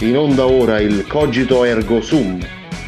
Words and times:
In 0.00 0.16
onda 0.16 0.46
ora 0.46 0.80
il 0.80 1.06
Cogito 1.06 1.62
Ergo 1.62 2.00
Sum, 2.00 2.38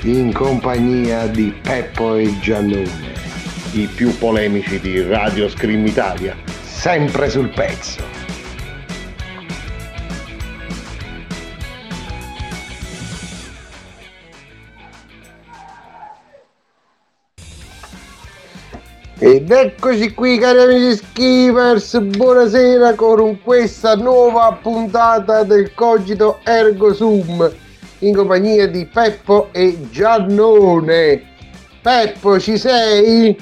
in 0.05 0.33
compagnia 0.33 1.27
di 1.27 1.53
Peppo 1.61 2.17
e 2.17 2.39
Giannone, 2.41 3.13
i 3.73 3.87
più 3.87 4.17
polemici 4.17 4.81
di 4.81 5.03
Radio 5.03 5.47
Scream 5.51 5.87
Italia. 5.87 6.35
sempre 6.63 7.29
sul 7.29 7.51
pezzo. 7.51 8.22
Ed 19.25 19.53
eccoci 19.53 20.15
qui 20.15 20.37
cari 20.37 20.63
amici 20.63 20.97
skippers, 20.97 21.97
buonasera 22.01 22.97
con 22.97 23.41
questa 23.41 23.95
nuova 23.95 24.59
puntata 24.61 25.45
del 25.45 25.73
Cogito 25.75 26.41
Ergo 26.43 26.93
Sum 26.93 27.49
in 28.01 28.17
compagnia 28.17 28.67
di 28.67 28.85
Peppo 28.85 29.51
e 29.53 29.79
Giannone. 29.93 31.23
Peppo 31.81 32.41
ci 32.41 32.59
sei? 32.59 33.39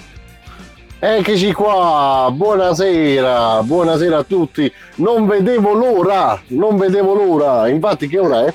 Eccoci 0.98 1.50
qua, 1.54 2.28
buonasera, 2.30 3.62
buonasera 3.62 4.18
a 4.18 4.24
tutti. 4.24 4.70
Non 4.96 5.26
vedevo 5.26 5.72
l'ora, 5.72 6.38
non 6.48 6.76
vedevo 6.76 7.14
l'ora. 7.14 7.68
Infatti 7.68 8.06
che 8.06 8.18
ora 8.18 8.44
è? 8.44 8.52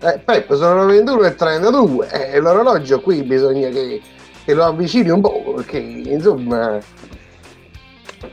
Eh, 0.00 0.20
Peppo 0.24 0.56
sono 0.56 0.86
le 0.86 1.02
21.32 1.02 2.10
e 2.10 2.30
eh, 2.32 2.40
l'orologio 2.40 3.00
qui 3.00 3.22
bisogna 3.24 3.68
che, 3.68 4.00
che 4.46 4.54
lo 4.54 4.64
avvicini 4.64 5.10
un 5.10 5.20
po' 5.20 5.54
perché 5.56 5.78
insomma 5.78 6.78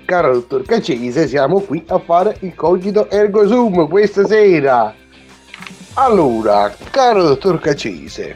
caro 0.05 0.33
dottor 0.33 0.61
Cacese 0.61 1.27
siamo 1.27 1.59
qui 1.61 1.83
a 1.87 1.97
fare 1.97 2.37
il 2.41 2.53
cogito 2.53 3.09
ergo 3.09 3.47
sum 3.47 3.89
questa 3.89 4.23
sera. 4.27 4.93
Allora 5.95 6.71
caro 6.91 7.23
dottor 7.23 7.59
Cacese 7.59 8.35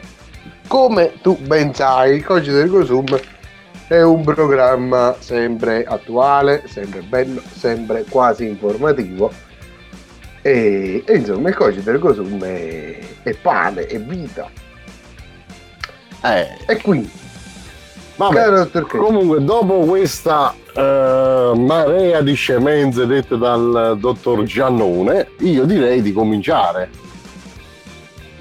come 0.66 1.12
tu 1.22 1.38
ben 1.38 1.72
sai 1.72 2.16
il 2.16 2.24
cogito 2.24 2.58
ergo 2.58 2.84
sum 2.84 3.16
è 3.86 4.02
un 4.02 4.24
programma 4.24 5.14
sempre 5.20 5.84
attuale 5.84 6.64
sempre 6.66 7.02
bello 7.02 7.40
sempre 7.52 8.04
quasi 8.08 8.44
informativo. 8.44 9.30
E, 10.42 11.04
e 11.06 11.16
insomma 11.16 11.50
il 11.50 11.54
cogito 11.54 11.88
ergo 11.90 12.12
sum 12.12 12.42
è, 12.42 12.98
è 13.22 13.34
pane 13.34 13.86
è 13.86 14.00
vita. 14.00 14.50
Eh, 16.24 16.48
e 16.66 16.82
quindi 16.82 17.26
vabbè. 18.18 18.82
Comunque, 18.82 19.42
dopo 19.42 19.78
questa 19.80 20.54
eh, 20.74 21.52
marea 21.56 22.20
di 22.20 22.34
scemenze 22.34 23.06
dette 23.06 23.38
dal 23.38 23.96
dottor 23.98 24.42
Giannone, 24.42 25.28
io 25.38 25.64
direi 25.64 26.02
di 26.02 26.12
cominciare. 26.12 26.90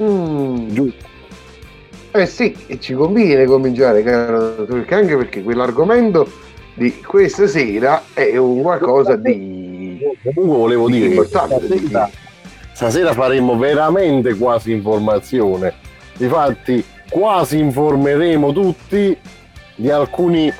mm, 0.02 0.68
Giusto? 0.70 1.06
Eh 2.12 2.26
sì, 2.26 2.56
e 2.68 2.80
ci 2.80 2.94
conviene 2.94 3.46
cominciare, 3.46 4.02
caro 4.04 4.56
dottor 4.66 4.86
anche 4.90 5.16
perché 5.16 5.44
quell'argomento 5.44 6.28
di 6.74 7.00
questa 7.02 7.48
sera 7.48 8.04
è 8.14 8.38
un 8.38 8.62
qualcosa 8.62 9.16
di 9.16 9.58
Comunque 10.34 10.58
volevo 10.58 10.90
dire 10.90 11.08
che 11.08 11.16
importante. 11.16 11.66
stasera, 11.66 12.10
stasera 12.74 13.14
faremo 13.14 13.58
veramente 13.58 14.36
quasi 14.36 14.72
informazione. 14.72 15.74
Difatti, 16.16 16.84
quasi 17.10 17.60
informeremo 17.60 18.52
tutti 18.52 19.18
di 19.78 19.90
alcuni 19.90 20.52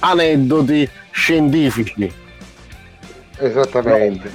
aneddoti 0.00 0.88
scientifici. 1.10 2.12
Esattamente. 3.38 4.30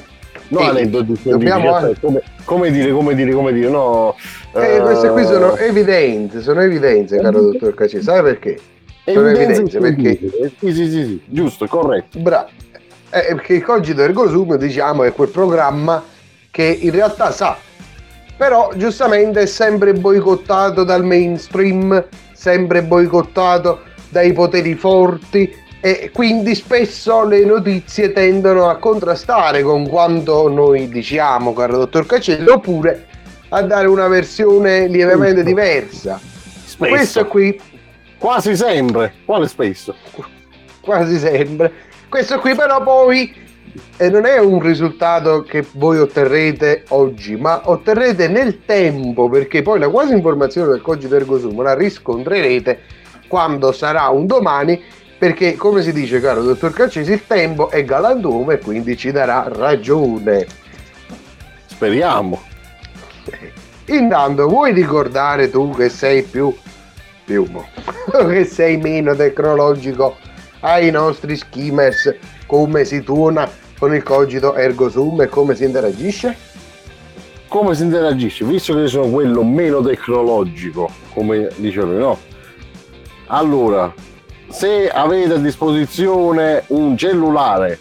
No, 0.47 0.59
Sì, 0.59 0.65
aneddoti 0.65 1.15
scientifici, 1.15 1.29
dobbiamo 1.29 1.79
cioè, 1.79 1.99
come, 1.99 2.21
come 2.43 2.71
dire, 2.71 2.91
come 2.91 3.15
dire, 3.15 3.31
come 3.31 3.53
dire, 3.53 3.69
no. 3.69 4.15
Eh, 4.53 4.79
queste 4.81 5.09
qui 5.09 5.21
eh, 5.21 5.25
sono 5.25 5.55
evidenze, 5.55 6.41
sono 6.41 6.61
evidenze, 6.61 7.19
caro 7.19 7.41
dottor 7.52 7.73
Cacese. 7.73 8.03
Sai 8.03 8.21
perché? 8.21 8.59
Sono 9.05 9.30
evidenze 9.30 9.80
perché 9.80 10.15
scientifiche. 10.15 10.52
Sì, 10.59 10.73
sì, 10.73 10.89
sì, 10.89 11.03
sì, 11.05 11.21
giusto, 11.25 11.67
corretto. 11.67 12.19
Bravo. 12.19 12.49
Eh, 13.11 13.35
perché 13.35 13.53
il 13.53 13.64
Cogito 13.64 14.02
Ergo 14.02 14.27
Sum, 14.27 14.55
diciamo, 14.58 15.03
è 15.03 15.14
quel 15.14 15.30
programma 15.30 16.03
che 16.49 16.64
in 16.64 16.91
realtà 16.91 17.31
sa, 17.31 17.58
però 18.35 18.71
giustamente 18.75 19.41
è 19.41 19.45
sempre 19.45 19.93
boicottato 19.93 20.83
dal 20.83 21.05
mainstream, 21.05 22.05
sempre 22.33 22.81
boicottato 22.81 23.81
dai 24.15 24.31
poteri 24.31 24.76
forti 24.76 25.53
e 25.81 26.09
quindi 26.14 26.55
spesso 26.55 27.26
le 27.26 27.43
notizie 27.43 28.14
tendono 28.14 28.70
a 28.70 28.77
contrastare 28.77 29.61
con 29.61 29.89
quanto 29.89 30.48
noi 30.48 30.87
diciamo, 30.87 31.52
caro 31.52 31.80
dottor 31.80 32.05
Cacello, 32.05 32.53
oppure 32.53 33.08
a 33.49 33.61
dare 33.61 33.87
una 33.87 34.08
versione 34.08 34.87
lievemente 34.87 35.43
diversa. 35.43 36.17
Spesso. 36.17 36.93
Questo 36.93 37.27
qui 37.27 37.59
Quasi 38.17 38.55
sempre. 38.55 39.14
Quale 39.26 39.48
spesso? 39.49 39.93
quasi 40.80 41.17
sempre. 41.17 41.71
Questo 42.08 42.39
qui 42.39 42.55
però 42.55 42.82
poi 42.82 43.33
eh, 43.97 44.09
non 44.09 44.26
è 44.26 44.39
un 44.39 44.61
risultato 44.61 45.42
che 45.42 45.65
voi 45.73 45.97
otterrete 45.97 46.86
oggi, 46.89 47.36
ma 47.36 47.61
otterrete 47.65 48.30
nel 48.30 48.64
tempo, 48.64 49.27
perché 49.27 49.61
poi 49.61 49.80
la 49.80 49.89
quasi 49.89 50.14
informazione 50.14 50.70
del 50.70 50.82
cogito 50.82 51.15
ergo 51.15 51.37
sum 51.37 51.61
la 51.61 51.73
riscontrerete 51.73 53.03
quando 53.27 53.71
sarà 53.71 54.08
un 54.09 54.25
domani, 54.25 54.81
perché 55.17 55.55
come 55.55 55.81
si 55.81 55.91
dice 55.93 56.19
caro 56.19 56.43
dottor 56.43 56.73
Calcesi, 56.73 57.13
il 57.13 57.25
tempo 57.25 57.69
è 57.69 57.83
galantuomo 57.83 58.52
e 58.52 58.59
quindi 58.59 58.97
ci 58.97 59.11
darà 59.11 59.47
ragione. 59.47 60.45
Speriamo. 61.65 62.41
Intanto 63.85 64.47
vuoi 64.47 64.73
ricordare 64.73 65.49
tu 65.49 65.73
che 65.75 65.89
sei 65.89 66.23
più 66.23 66.53
più 67.25 67.49
che 68.30 68.45
sei 68.45 68.77
meno 68.77 69.15
tecnologico 69.15 70.15
ai 70.61 70.91
nostri 70.91 71.35
skimmers 71.35 72.15
come 72.45 72.85
si 72.85 73.02
tuona 73.02 73.49
con 73.77 73.93
il 73.93 74.03
cogito 74.03 74.55
ergo 74.55 74.89
sum 74.89 75.21
e 75.21 75.27
come 75.27 75.55
si 75.55 75.65
interagisce? 75.65 76.53
Come 77.47 77.75
si 77.75 77.83
interagisce? 77.83 78.45
Visto 78.45 78.73
che 78.73 78.81
io 78.81 78.87
sono 78.87 79.09
quello 79.09 79.43
meno 79.43 79.81
tecnologico, 79.81 80.89
come 81.14 81.49
dice 81.58 81.81
lui, 81.81 81.97
no? 81.97 82.17
Allora, 83.27 83.91
se 84.49 84.89
avete 84.89 85.33
a 85.33 85.37
disposizione 85.37 86.63
un 86.67 86.95
cellulare, 86.95 87.80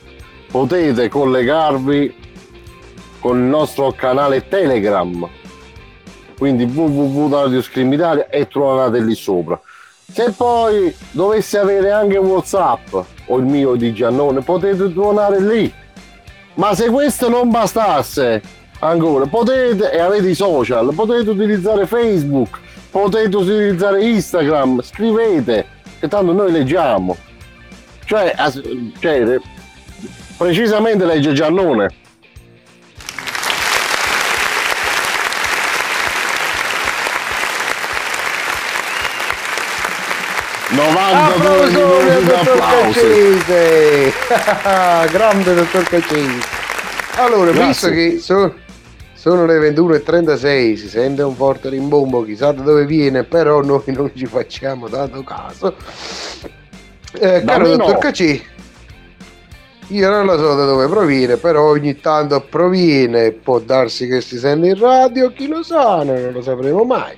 potete 0.50 1.08
collegarvi 1.08 2.14
con 3.20 3.38
il 3.38 3.44
nostro 3.44 3.92
canale 3.92 4.48
Telegram, 4.48 5.28
quindi 6.38 6.64
www.radioscream 6.64 8.24
e 8.30 8.48
trovate 8.48 9.00
lì 9.00 9.14
sopra. 9.14 9.60
Se 10.10 10.32
poi 10.32 10.94
dovesse 11.10 11.58
avere 11.58 11.90
anche 11.90 12.18
Whatsapp 12.18 12.94
o 13.26 13.38
il 13.38 13.44
mio 13.44 13.74
di 13.74 13.92
Giannone, 13.92 14.42
potete 14.42 14.90
suonare 14.90 15.40
lì. 15.40 15.72
Ma 16.54 16.74
se 16.74 16.88
questo 16.88 17.28
non 17.28 17.50
bastasse, 17.50 18.40
ancora, 18.80 19.26
potete, 19.26 19.90
e 19.90 19.98
avete 19.98 20.28
i 20.28 20.34
social, 20.34 20.92
potete 20.94 21.30
utilizzare 21.30 21.86
Facebook, 21.86 22.60
potete 22.94 23.34
utilizzare 23.36 24.04
Instagram, 24.04 24.80
scrivete, 24.82 25.66
che 25.98 26.06
tanto 26.06 26.32
noi 26.32 26.52
leggiamo. 26.52 27.16
Cioè, 28.04 28.32
as- 28.36 28.62
cioè, 29.00 29.40
precisamente 30.36 31.04
legge 31.04 31.32
Giannone. 31.32 31.90
Applauso 40.76 41.38
92 41.38 41.62
al 41.62 41.70
minuti 41.72 42.18
di 42.20 42.24
dottor 42.26 42.60
applausi. 42.60 43.00
Caccese! 43.46 44.12
Grande 45.12 45.54
dottor 45.54 45.82
Caccese! 45.84 46.46
Allora, 47.16 47.50
Grazie. 47.52 47.66
visto 47.66 47.88
che 47.90 48.18
so- 48.20 48.54
sono 49.24 49.46
le 49.46 49.58
21.36, 49.58 50.74
si 50.74 50.86
sente 50.86 51.22
un 51.22 51.34
forte 51.34 51.70
rimbombo, 51.70 52.24
chissà 52.24 52.52
da 52.52 52.60
dove 52.60 52.84
viene, 52.84 53.24
però 53.24 53.62
noi 53.62 53.82
non 53.86 54.12
ci 54.14 54.26
facciamo 54.26 54.86
tanto 54.86 55.22
caso. 55.22 55.74
Eh, 57.18 57.42
caro 57.42 57.68
dottor. 57.74 57.96
Caccese, 57.96 58.44
io 59.86 60.10
non 60.10 60.26
lo 60.26 60.36
so 60.36 60.54
da 60.54 60.66
dove 60.66 60.88
proviene, 60.88 61.38
però 61.38 61.70
ogni 61.70 61.98
tanto 62.00 62.38
proviene, 62.42 63.32
può 63.32 63.60
darsi 63.60 64.06
che 64.06 64.20
si 64.20 64.36
sente 64.36 64.66
in 64.66 64.78
radio, 64.78 65.32
chi 65.32 65.48
lo 65.48 65.62
sa, 65.62 66.02
noi 66.02 66.20
non 66.20 66.32
lo 66.32 66.42
sapremo 66.42 66.84
mai. 66.84 67.16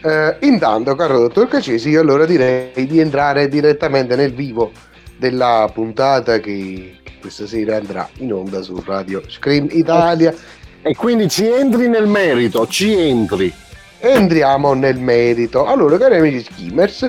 Eh, 0.00 0.36
intanto, 0.42 0.94
caro 0.94 1.18
dottor 1.18 1.48
Cacesi, 1.48 1.88
io 1.88 2.00
allora 2.00 2.26
direi 2.26 2.86
di 2.86 3.00
entrare 3.00 3.48
direttamente 3.48 4.14
nel 4.14 4.32
vivo 4.32 4.70
della 5.16 5.68
puntata 5.74 6.38
che, 6.38 6.98
che 7.02 7.12
questa 7.20 7.44
sera 7.44 7.74
andrà 7.74 8.08
in 8.18 8.32
onda 8.32 8.62
su 8.62 8.80
Radio 8.86 9.20
Scream 9.26 9.66
Italia. 9.72 10.32
E 10.88 10.94
quindi 10.96 11.28
ci 11.28 11.46
entri 11.46 11.86
nel 11.86 12.06
merito, 12.06 12.66
ci 12.66 12.94
entri. 12.98 13.52
Entriamo 13.98 14.72
nel 14.72 14.98
merito. 14.98 15.66
Allora, 15.66 15.98
cari 15.98 16.16
amici 16.16 16.42
skimmers, 16.44 17.06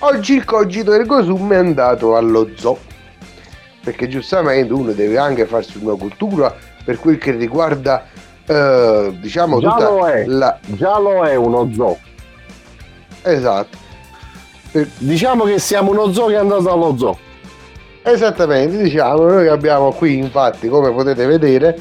oggi 0.00 0.34
il 0.34 0.44
cogito 0.44 0.92
ergo 0.92 1.24
sum 1.24 1.52
è 1.52 1.56
andato 1.56 2.14
allo 2.14 2.48
zoo. 2.54 2.78
Perché 3.82 4.06
giustamente 4.06 4.72
uno 4.72 4.92
deve 4.92 5.18
anche 5.18 5.44
farsi 5.46 5.76
una 5.82 5.96
cultura 5.96 6.54
per 6.84 7.00
quel 7.00 7.18
che 7.18 7.32
riguarda 7.32 8.04
eh, 8.46 9.16
diciamo 9.20 9.58
Già 9.60 9.70
tutta 9.72 9.88
lo 9.90 10.06
è. 10.08 10.24
la... 10.26 10.58
Già 10.64 10.96
lo 10.98 11.24
è 11.24 11.34
uno 11.34 11.68
zoo. 11.74 11.98
Esatto. 13.22 13.76
Per- 14.70 14.88
Diciamo 14.98 15.42
che 15.44 15.58
siamo 15.58 15.90
uno 15.90 16.12
zoo 16.12 16.26
che 16.26 16.34
è 16.34 16.38
andato 16.38 16.70
allo 16.72 16.96
zoo. 16.96 17.18
Esattamente, 18.02 18.76
diciamo, 18.80 19.24
noi 19.24 19.48
abbiamo 19.48 19.90
qui 19.90 20.16
infatti, 20.16 20.68
come 20.68 20.92
potete 20.92 21.26
vedere, 21.26 21.76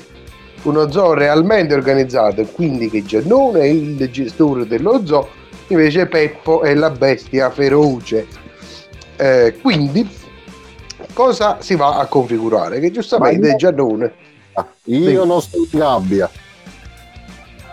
uno 0.65 0.91
zoo 0.91 1.13
realmente 1.13 1.73
organizzato, 1.73 2.41
e 2.41 2.51
quindi 2.51 2.89
che 2.89 3.03
Giannone 3.03 3.61
è 3.61 3.65
il 3.65 4.09
gestore 4.11 4.67
dello 4.67 5.05
zoo, 5.05 5.27
invece 5.67 6.05
Peppo 6.07 6.61
è 6.61 6.73
la 6.75 6.89
bestia 6.91 7.49
feroce. 7.49 8.27
Eh, 9.15 9.57
quindi, 9.61 10.07
cosa 11.13 11.57
si 11.61 11.75
va 11.75 11.97
a 11.97 12.05
configurare? 12.07 12.79
Che 12.79 12.91
giustamente 12.91 13.49
io- 13.49 13.55
Giannone... 13.55 14.13
Ah, 14.53 14.65
Io 14.85 15.21
Sì. 15.21 15.27
non 15.27 15.41
sto 15.41 15.57
in 15.57 15.67
gabbia. 15.79 16.29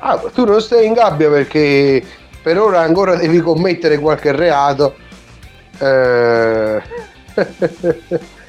Ah, 0.00 0.16
tu 0.34 0.44
non 0.44 0.60
stai 0.60 0.86
in 0.86 0.94
gabbia 0.94 1.30
perché 1.30 2.02
per 2.42 2.58
ora 2.58 2.80
ancora 2.80 3.14
devi 3.14 3.38
commettere 3.40 3.98
qualche 3.98 4.32
reato. 4.32 4.94
Eh... 5.78 6.82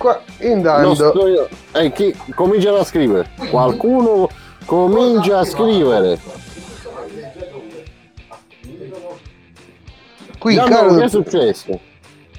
Qua, 0.00 0.18
sto 1.10 1.26
io. 1.26 1.46
Eh, 1.72 1.92
chi 1.92 2.16
cominciano 2.34 2.78
a 2.78 2.84
scrivere? 2.84 3.28
Qualcuno 3.50 4.30
comincia 4.64 5.40
a 5.40 5.44
scrivere. 5.44 6.18
Qui, 10.38 10.54
Già, 10.54 10.64
caro 10.64 10.92
no, 10.92 10.96
che 11.00 11.04
è 11.04 11.08
successo? 11.10 11.80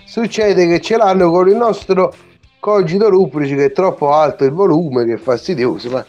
succede 0.05 0.65
che 0.67 0.81
ce 0.81 0.97
l'hanno 0.97 1.29
con 1.29 1.49
il 1.49 1.55
nostro 1.55 2.11
cogito 2.59 3.09
rubrici 3.09 3.53
che 3.53 3.65
è 3.65 3.71
troppo 3.71 4.11
alto 4.11 4.43
il 4.43 4.53
volume, 4.53 5.05
che 5.05 5.13
è 5.13 5.17
fastidioso, 5.17 5.91
ma 5.91 6.03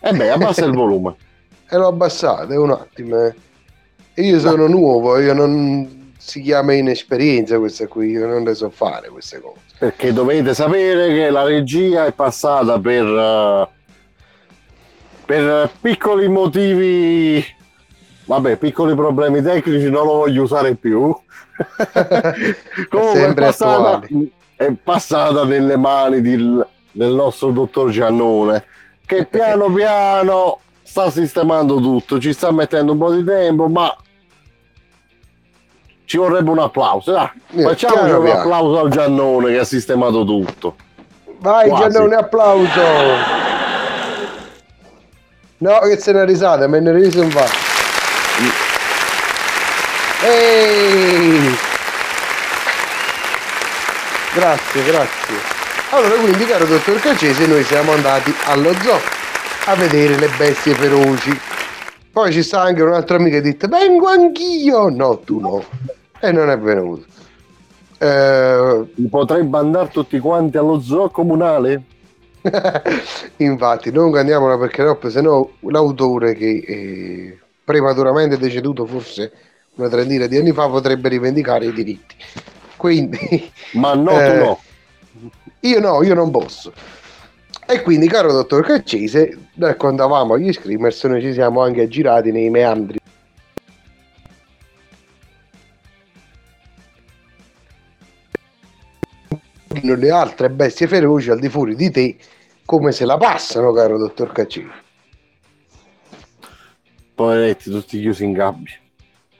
Eh 0.00 0.12
beh, 0.14 0.30
abbassa 0.30 0.64
il 0.64 0.72
volume. 0.72 1.16
e 1.68 1.76
l'ho 1.76 1.88
abbassato, 1.88 2.62
un 2.62 2.70
attimo. 2.70 3.26
eh. 3.26 3.34
E 4.14 4.22
io 4.22 4.40
sono 4.40 4.66
nuovo, 4.66 5.18
io 5.18 5.34
non 5.34 5.97
si 6.28 6.42
chiama 6.42 6.74
inesperienza 6.74 7.58
questa 7.58 7.86
qui, 7.86 8.10
io 8.10 8.26
non 8.26 8.44
le 8.44 8.54
so 8.54 8.68
fare 8.68 9.08
queste 9.08 9.40
cose. 9.40 9.60
Perché 9.78 10.12
dovete 10.12 10.52
sapere 10.52 11.08
che 11.08 11.30
la 11.30 11.42
regia 11.42 12.04
è 12.04 12.12
passata 12.12 12.78
per, 12.78 13.06
eh, 13.06 13.68
per 15.24 15.70
piccoli 15.80 16.28
motivi, 16.28 17.42
vabbè, 18.26 18.56
piccoli 18.58 18.94
problemi 18.94 19.40
tecnici, 19.40 19.88
non 19.88 20.04
lo 20.04 20.12
voglio 20.16 20.42
usare 20.42 20.74
più. 20.74 21.16
Comunque 22.90 23.28
è 23.28 23.34
passata, 23.34 24.06
è 24.54 24.70
passata 24.82 25.44
nelle 25.46 25.78
mani 25.78 26.20
di- 26.20 26.62
del 26.92 27.12
nostro 27.14 27.52
dottor 27.52 27.88
Giannone, 27.88 28.64
che 29.06 29.24
piano 29.24 29.72
piano 29.72 30.60
sta 30.82 31.10
sistemando 31.10 31.76
tutto, 31.80 32.20
ci 32.20 32.34
sta 32.34 32.52
mettendo 32.52 32.92
un 32.92 32.98
po' 32.98 33.14
di 33.14 33.24
tempo, 33.24 33.66
ma 33.66 33.96
ci 36.08 36.16
vorrebbe 36.16 36.48
un 36.48 36.58
applauso. 36.58 37.14
Eh, 37.54 37.62
facciamoci 37.62 38.12
un 38.12 38.28
applauso 38.28 38.80
al 38.80 38.88
Giannone 38.88 39.52
che 39.52 39.58
ha 39.58 39.64
sistemato 39.64 40.24
tutto. 40.24 40.76
Vai 41.40 41.68
Quasi. 41.68 41.90
Giannone, 41.90 42.14
applauso! 42.14 42.82
No, 45.58 45.78
che 45.80 45.98
se 45.98 46.12
ne 46.12 46.24
risata, 46.24 46.66
me 46.66 46.80
ne 46.80 46.92
riso 46.92 47.20
un 47.20 47.30
fa. 47.30 47.44
Ehi! 50.24 51.58
Grazie, 54.32 54.84
grazie. 54.84 55.34
Allora, 55.90 56.14
quindi, 56.14 56.46
caro 56.46 56.64
dottor 56.64 57.00
Cacese, 57.00 57.46
noi 57.46 57.64
siamo 57.64 57.92
andati 57.92 58.34
allo 58.46 58.72
zoo 58.80 58.98
a 59.66 59.74
vedere 59.74 60.16
le 60.16 60.28
bestie 60.38 60.72
feroci. 60.72 61.38
Poi 62.10 62.32
ci 62.32 62.42
sta 62.42 62.62
anche 62.62 62.80
un 62.80 62.94
altro 62.94 63.16
amico 63.16 63.32
che 63.32 63.36
ha 63.36 63.42
detto, 63.42 63.68
vengo 63.68 64.06
anch'io! 64.08 64.88
No, 64.88 65.18
tu 65.18 65.38
no. 65.38 65.96
E 66.20 66.32
non 66.32 66.50
è 66.50 66.58
venuto. 66.58 67.04
Eh, 67.98 68.86
Potrebbe 69.08 69.58
andare 69.58 69.88
tutti 69.90 70.18
quanti 70.18 70.56
allo 70.56 70.80
zoo 70.80 71.10
comunale? 71.10 71.82
Infatti, 73.38 73.90
non 73.92 74.14
andiamola 74.16 74.56
perché 74.58 74.82
troppo, 74.82 75.10
se 75.10 75.20
no 75.20 75.52
l'autore 75.60 76.34
che 76.34 76.62
è 77.36 77.44
prematuramente 77.64 78.38
deceduto 78.38 78.86
forse 78.86 79.32
una 79.74 79.88
trentina 79.88 80.26
di 80.26 80.36
anni 80.38 80.52
fa 80.52 80.68
potrebbe 80.68 81.08
rivendicare 81.08 81.66
i 81.66 81.72
diritti. 81.72 82.14
Quindi 82.76 83.50
Ma 83.74 83.94
no, 83.94 84.10
Eh, 84.20 84.24
tu 84.32 84.44
no. 84.44 84.60
io 85.60 85.80
no, 85.80 86.02
io 86.02 86.14
non 86.14 86.30
posso. 86.30 86.72
E 87.70 87.82
quindi, 87.82 88.08
caro 88.08 88.32
dottor 88.32 88.64
Caccese, 88.64 89.36
noi 89.54 89.76
quando 89.76 90.04
andavamo 90.04 90.34
agli 90.34 90.52
Screamers 90.52 91.04
noi 91.04 91.20
ci 91.20 91.32
siamo 91.34 91.60
anche 91.60 91.82
aggirati 91.82 92.32
nei 92.32 92.48
meandri 92.48 92.98
le 99.82 100.10
altre 100.10 100.50
bestie 100.50 100.86
feroci 100.86 101.30
al 101.30 101.38
di 101.38 101.48
fuori 101.48 101.74
di 101.74 101.90
te 101.90 102.16
come 102.64 102.92
se 102.92 103.04
la 103.04 103.16
passano, 103.16 103.72
caro 103.72 103.98
dottor 103.98 104.32
Caccese. 104.32 104.86
Poveretti, 107.14 107.70
tutti 107.70 108.00
chiusi 108.00 108.24
in 108.24 108.32
gabbia. 108.32 108.74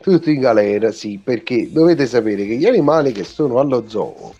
Tutti 0.00 0.32
in 0.32 0.40
galera, 0.40 0.90
sì, 0.92 1.20
perché 1.22 1.70
dovete 1.70 2.06
sapere 2.06 2.46
che 2.46 2.56
gli 2.56 2.66
animali 2.66 3.12
che 3.12 3.24
sono 3.24 3.58
allo 3.58 3.84
zoo 3.88 4.34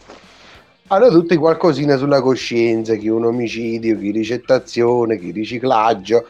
hanno 0.88 1.10
tutti 1.10 1.36
qualcosina 1.36 1.96
sulla 1.96 2.20
coscienza, 2.20 2.94
chi 2.94 3.08
un 3.08 3.26
omicidio, 3.26 3.98
chi 3.98 4.10
ricettazione, 4.10 5.18
chi 5.18 5.30
riciclaggio, 5.30 6.26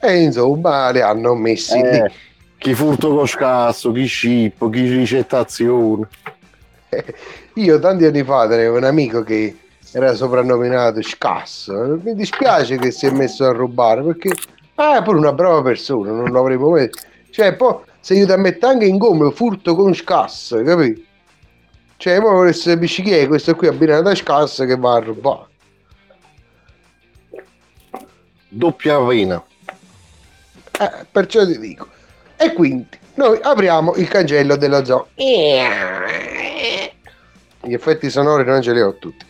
e 0.00 0.22
insomma 0.22 0.90
li 0.90 1.00
hanno 1.00 1.34
messi 1.34 1.80
lì. 1.80 1.88
Eh, 1.88 2.10
chi 2.56 2.74
furto 2.74 3.14
con 3.14 3.26
scasso, 3.26 3.92
chi 3.92 4.06
scippo, 4.06 4.70
chi 4.70 4.88
ricettazione. 4.88 6.08
Io 7.54 7.78
tanti 7.78 8.04
anni 8.04 8.24
fa 8.24 8.40
avevo 8.40 8.76
un 8.76 8.84
amico 8.84 9.22
che 9.22 9.56
era 9.92 10.14
soprannominato 10.14 11.02
scasso. 11.02 11.98
Mi 12.02 12.14
dispiace 12.14 12.76
che 12.76 12.90
si 12.90 13.06
è 13.06 13.10
messo 13.10 13.44
a 13.44 13.52
rubare 13.52 14.02
perché 14.02 14.32
ah, 14.76 14.98
è 14.98 15.02
pure 15.02 15.18
una 15.18 15.32
brava 15.32 15.62
persona, 15.62 16.10
non 16.10 16.30
l'avremmo 16.30 16.70
mai. 16.70 16.90
Cioè, 17.30 17.54
poi 17.54 17.76
se 18.00 18.14
io 18.14 18.26
ti 18.26 18.36
metto 18.36 18.66
anche 18.66 18.86
in 18.86 18.98
gomma 18.98 19.30
furto 19.30 19.74
con 19.74 19.94
scasso, 19.94 20.62
capito? 20.62 21.02
Cioè, 21.96 22.20
mo 22.20 22.30
volesse 22.30 22.74
capisci 22.74 23.02
chi 23.02 23.12
è 23.12 23.26
questo 23.26 23.56
qui 23.56 23.66
abbinato 23.66 24.08
a 24.08 24.14
scasso 24.14 24.64
che 24.64 24.76
va 24.76 24.94
a 24.94 25.00
rubare. 25.00 25.46
Doppia 28.50 28.98
vena. 29.00 29.44
Eh, 30.80 31.06
perciò 31.10 31.44
ti 31.44 31.58
dico. 31.58 31.88
E 32.36 32.52
quindi 32.52 32.86
noi 33.14 33.38
apriamo 33.42 33.96
il 33.96 34.06
cancello 34.06 34.56
dello 34.56 34.84
zoo. 34.84 35.08
Gli 37.62 37.72
effetti 37.74 38.10
sonori 38.10 38.44
non 38.44 38.62
ce 38.62 38.72
li 38.72 38.80
ho 38.80 38.94
tutti. 38.98 39.24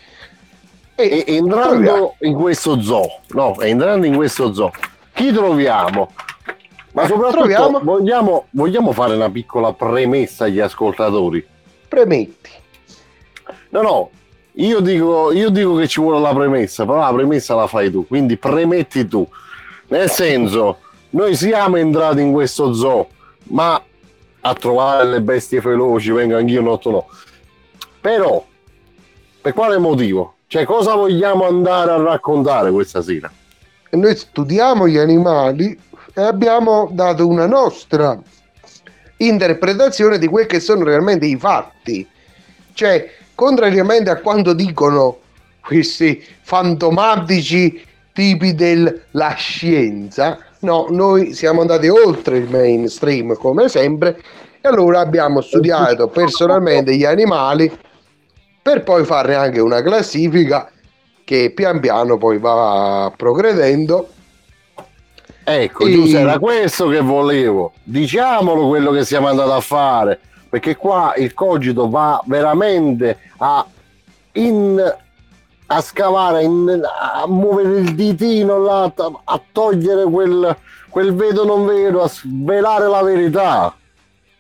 E 0.94 1.24
entrando 1.26 1.68
troviamo- 1.68 2.14
in 2.20 2.34
questo 2.34 2.80
zoo, 2.82 3.20
no, 3.28 3.60
entrando 3.60 4.04
in 4.06 4.16
questo 4.16 4.52
zoo, 4.52 4.72
chi 5.12 5.32
troviamo? 5.32 6.10
Ma 6.92 7.02
Eh, 7.02 7.06
soprattutto 7.06 7.38
troviamo- 7.38 7.80
vogliamo, 7.82 8.46
vogliamo 8.50 8.92
fare 8.92 9.14
una 9.14 9.30
piccola 9.30 9.72
premessa 9.72 10.44
agli 10.44 10.58
ascoltatori. 10.60 11.46
premetti. 11.88 12.50
No, 13.70 13.80
no, 13.82 14.10
io 14.54 14.80
dico, 14.80 15.32
io 15.32 15.48
dico 15.50 15.74
che 15.76 15.86
ci 15.88 16.00
vuole 16.00 16.20
la 16.20 16.34
premessa, 16.34 16.84
però 16.84 16.98
la 16.98 17.12
premessa 17.14 17.54
la 17.54 17.66
fai 17.66 17.90
tu, 17.90 18.06
quindi 18.06 18.36
premetti 18.36 19.06
tu. 19.08 19.26
Nel 19.88 20.10
senso, 20.10 20.78
noi 21.10 21.34
siamo 21.34 21.76
entrati 21.76 22.20
in 22.20 22.32
questo 22.32 22.74
zoo, 22.74 23.08
ma 23.44 23.80
a 24.40 24.54
trovare 24.54 25.06
le 25.06 25.20
bestie 25.22 25.60
feroci, 25.62 26.10
vengo 26.10 26.36
anch'io, 26.36 26.60
no, 26.60 26.76
tu 26.78 26.90
no. 26.90 27.06
Però, 28.00 28.44
per 29.40 29.52
quale 29.52 29.78
motivo? 29.78 30.34
Cioè, 30.46 30.64
cosa 30.64 30.94
vogliamo 30.94 31.46
andare 31.46 31.90
a 31.90 32.02
raccontare 32.02 32.70
questa 32.70 33.02
sera? 33.02 33.30
Noi 33.90 34.16
studiamo 34.16 34.86
gli 34.86 34.98
animali 34.98 35.78
e 36.14 36.22
abbiamo 36.22 36.88
dato 36.92 37.26
una 37.26 37.46
nostra 37.46 38.18
interpretazione 39.18 40.18
di 40.18 40.26
quel 40.26 40.46
che 40.46 40.60
sono 40.60 40.84
realmente 40.84 41.26
i 41.26 41.36
fatti. 41.36 42.06
Cioè, 42.72 43.10
contrariamente 43.34 44.10
a 44.10 44.16
quanto 44.16 44.52
dicono 44.52 45.18
questi 45.60 46.24
fantomatici 46.42 47.84
tipi 48.12 48.54
della 48.54 49.34
scienza, 49.36 50.38
no, 50.60 50.86
noi 50.90 51.34
siamo 51.34 51.60
andati 51.60 51.88
oltre 51.88 52.38
il 52.38 52.48
mainstream 52.48 53.36
come 53.36 53.68
sempre 53.68 54.20
e 54.60 54.68
allora 54.68 55.00
abbiamo 55.00 55.40
studiato 55.40 56.08
personalmente 56.08 56.96
gli 56.96 57.04
animali 57.04 57.70
per 58.68 58.82
poi 58.82 59.02
farne 59.06 59.34
anche 59.34 59.60
una 59.60 59.80
classifica 59.80 60.70
che 61.24 61.52
pian 61.54 61.80
piano 61.80 62.18
poi 62.18 62.38
va 62.38 63.10
progredendo 63.16 64.08
Ecco, 65.42 65.86
E- 65.86 65.92
Giuseppe, 65.92 66.20
era 66.20 66.38
questo 66.38 66.88
che 66.88 67.00
volevo. 67.00 67.72
Diciamolo 67.82 68.68
quello 68.68 68.90
che 68.90 69.06
siamo 69.06 69.28
andati 69.28 69.50
a 69.50 69.60
fare, 69.60 70.20
perché 70.46 70.76
qua 70.76 71.14
il 71.16 71.32
cogito 71.32 71.88
va 71.88 72.20
veramente 72.26 73.18
a 73.38 73.64
a 75.70 75.80
scavare, 75.80 76.42
in- 76.42 76.82
a 76.82 77.26
muovere 77.26 77.78
il 77.78 77.94
ditino 77.94 78.58
là, 78.58 78.92
a, 78.94 79.12
a 79.24 79.40
togliere 79.50 80.04
quel, 80.04 80.54
quel 80.90 81.14
vedo 81.14 81.46
non 81.46 81.64
vedo, 81.64 82.02
a 82.02 82.08
svelare 82.08 82.86
la 82.86 83.02
verità. 83.02 83.74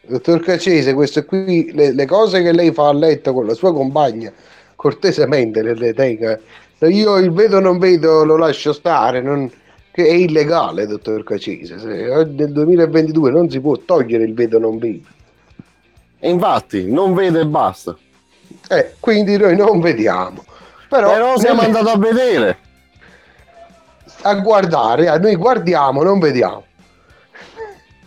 Dottor 0.08 0.40
Cacese, 0.40 0.94
queste 0.94 1.24
qui, 1.24 1.70
le, 1.72 1.92
le 1.92 2.06
cose 2.06 2.42
che 2.42 2.52
lei 2.52 2.72
fa 2.72 2.88
a 2.88 2.92
letto 2.92 3.32
con 3.32 3.46
la 3.46 3.54
sua 3.54 3.72
compagna, 3.72 4.32
cortesemente 4.74 5.62
le, 5.62 5.74
le 5.74 5.94
tenga. 5.94 6.38
Io 6.80 7.16
il 7.18 7.32
vedo 7.32 7.60
non 7.60 7.78
vedo, 7.78 8.24
lo 8.24 8.36
lascio 8.36 8.72
stare, 8.72 9.20
non- 9.20 9.50
che 9.90 10.06
è 10.06 10.12
illegale, 10.12 10.86
dottor 10.86 11.24
Cacese. 11.24 11.78
Se- 11.78 12.24
Nel 12.24 12.52
2022 12.52 13.30
non 13.30 13.50
si 13.50 13.60
può 13.60 13.76
togliere 13.76 14.24
il 14.24 14.34
vedo 14.34 14.58
non 14.58 14.78
vedo. 14.78 15.06
E 16.20 16.30
infatti, 16.30 16.90
non 16.90 17.14
vede 17.14 17.40
e 17.40 17.46
basta. 17.46 17.96
Eh, 18.70 18.94
quindi 19.00 19.36
noi 19.36 19.56
non 19.56 19.80
vediamo. 19.80 20.44
Però, 20.88 21.12
Però 21.12 21.38
siamo 21.38 21.60
andati 21.62 21.88
a 21.88 21.96
vedere. 21.98 22.58
a 24.22 24.34
guardare, 24.36 25.18
noi 25.18 25.36
guardiamo, 25.36 26.02
non 26.02 26.18
vediamo. 26.18 26.64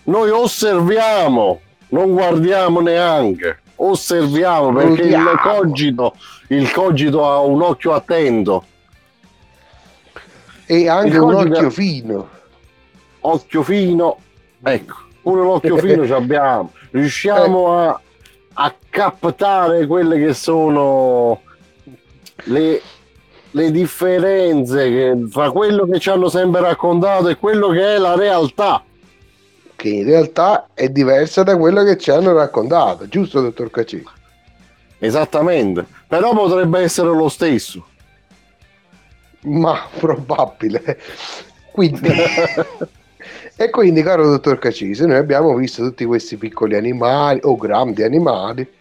Noi 0.04 0.30
osserviamo, 0.30 1.60
non 1.92 2.12
guardiamo 2.12 2.82
neanche. 2.82 3.60
Osserviamo 3.78 4.74
perché 4.74 5.02
il 5.04 5.40
cogito, 5.42 6.16
il 6.50 6.72
cogito 6.72 7.28
ha 7.28 7.40
un 7.40 7.62
occhio 7.62 7.94
attento, 7.94 8.66
E 10.68 10.88
anche 10.88 11.18
un 11.18 11.34
occhio 11.34 11.70
fino. 11.70 12.28
occhio 13.22 13.64
fino. 13.64 14.18
Ecco, 14.64 14.96
pure 15.22 15.42
l'occhio 15.42 15.78
fino 15.78 16.06
ce 16.06 16.14
abbiamo. 16.14 16.72
Riusciamo 16.92 17.80
a, 17.80 18.00
a 18.54 18.74
captare 18.90 19.88
quelle 19.88 20.20
che 20.24 20.34
sono 20.36 21.42
le, 22.44 22.82
le 23.52 23.72
differenze 23.72 24.90
che- 24.90 25.26
fra 25.30 25.50
quello 25.52 25.86
che 25.88 26.00
ci 26.00 26.10
hanno 26.12 26.30
sempre 26.30 26.62
raccontato 26.62 27.28
e 27.30 27.36
quello 27.38 27.70
che 27.70 27.96
è 27.96 27.98
la 27.98 28.16
realtà. 28.16 28.84
Che 29.82 29.90
in 29.90 30.06
realtà 30.06 30.68
è 30.76 30.90
diversa 30.90 31.42
da 31.42 31.58
quello 31.58 31.84
che 31.84 31.98
ci 31.98 32.12
hanno 32.12 32.34
raccontato, 32.34 33.08
giusto, 33.08 33.42
dottor 33.42 33.72
Cacci? 33.72 34.04
Esattamente, 35.00 35.88
però 36.08 36.36
potrebbe 36.36 36.82
essere 36.82 37.08
lo 37.08 37.28
stesso. 37.28 37.84
Ma 39.46 39.80
probabile. 39.98 41.00
Quindi, 41.72 42.10
e 43.58 43.70
quindi, 43.72 44.04
caro 44.04 44.30
dottor 44.30 44.60
Cacise, 44.60 45.08
noi 45.08 45.18
abbiamo 45.18 45.56
visto 45.56 45.82
tutti 45.82 46.06
questi 46.06 46.38
piccoli 46.38 46.76
animali 46.76 47.40
o 47.42 47.56
grandi 47.58 48.04
animali 48.04 48.72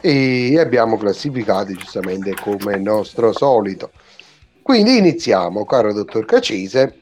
e 0.00 0.60
abbiamo 0.60 0.96
classificati 0.96 1.74
giustamente 1.74 2.36
come 2.40 2.76
nostro 2.76 3.32
solito. 3.32 3.90
Quindi 4.62 4.98
iniziamo, 4.98 5.64
caro 5.64 5.92
dottor 5.92 6.24
Cacise. 6.24 6.98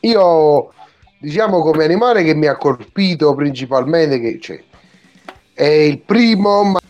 Io, 0.00 0.72
diciamo, 1.22 1.62
come 1.62 1.84
animale 1.84 2.24
che 2.24 2.34
mi 2.34 2.46
ha 2.46 2.56
colpito 2.56 3.32
principalmente, 3.34 4.18
che 4.18 4.40
cioè, 4.40 4.60
è 5.54 5.64
il 5.64 6.00
primo, 6.00 6.64
ma 6.64 6.80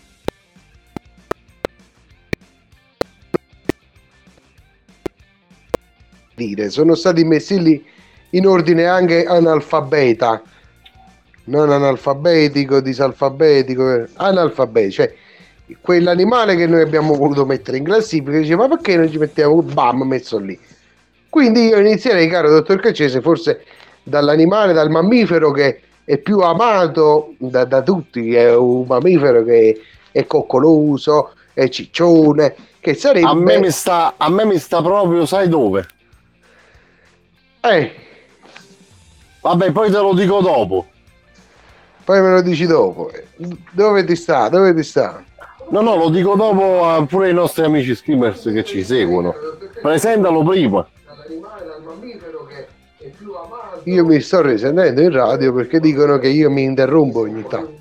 dire, 6.34 6.70
sono 6.70 6.94
stati 6.94 7.24
messi 7.24 7.60
lì 7.60 7.84
in 8.30 8.46
ordine 8.46 8.86
anche 8.86 9.26
analfabeta, 9.26 10.42
non 11.44 11.70
analfabetico, 11.70 12.80
disalfabetico, 12.80 13.94
eh, 13.94 14.08
analfabetico, 14.14 14.92
cioè 14.94 15.14
quell'animale 15.82 16.56
che 16.56 16.66
noi 16.66 16.80
abbiamo 16.80 17.14
voluto 17.14 17.44
mettere 17.44 17.76
in 17.76 17.84
classifica, 17.84 18.38
dice 18.38 18.56
ma 18.56 18.66
perché 18.66 18.96
non 18.96 19.10
ci 19.10 19.18
mettiamo, 19.18 19.60
bam, 19.60 20.04
messo 20.04 20.38
lì. 20.38 20.58
Quindi 21.28 21.66
io 21.66 21.78
inizierei, 21.78 22.28
caro 22.28 22.48
dottor 22.48 22.80
Caccese, 22.80 23.20
forse 23.20 23.64
dall'animale, 24.02 24.72
dal 24.72 24.90
mammifero 24.90 25.50
che 25.50 25.80
è 26.04 26.18
più 26.18 26.40
amato 26.40 27.34
da, 27.38 27.64
da 27.64 27.82
tutti, 27.82 28.34
è 28.34 28.54
un 28.54 28.84
mammifero 28.86 29.44
che 29.44 29.80
è 30.10 30.26
coccoloso, 30.26 31.32
è 31.52 31.68
ciccione, 31.68 32.54
che 32.80 32.94
sarebbe... 32.94 33.26
A 33.26 33.34
me 33.34 33.58
mi 33.58 33.70
sta, 33.70 34.14
a 34.16 34.28
me 34.28 34.44
mi 34.44 34.58
sta 34.58 34.82
proprio, 34.82 35.24
sai 35.26 35.48
dove? 35.48 35.86
Eh, 37.60 37.92
Vabbè, 39.42 39.72
poi 39.72 39.90
te 39.90 39.98
lo 39.98 40.14
dico 40.14 40.40
dopo. 40.40 40.86
poi 42.04 42.20
me 42.22 42.30
lo 42.30 42.42
dici 42.42 42.64
dopo. 42.64 43.10
Dove 43.72 44.04
ti 44.04 44.14
sta? 44.14 44.48
Dove 44.48 44.72
ti 44.72 44.84
sta? 44.84 45.22
No, 45.70 45.80
no, 45.80 45.96
lo 45.96 46.10
dico 46.10 46.36
dopo 46.36 47.04
pure 47.08 47.26
ai 47.26 47.34
nostri 47.34 47.64
amici 47.64 47.94
skimmers 47.94 48.44
che 48.52 48.62
ci 48.62 48.84
seguono. 48.84 49.34
Presentalo 49.80 50.44
prima. 50.44 50.86
Io 53.84 54.04
mi 54.04 54.20
sto 54.20 54.42
risentendo 54.42 55.00
in 55.00 55.10
radio 55.10 55.52
perché 55.52 55.80
dicono 55.80 56.18
che 56.18 56.28
io 56.28 56.50
mi 56.50 56.62
interrompo 56.62 57.20
ogni 57.20 57.44
tanto. 57.48 57.80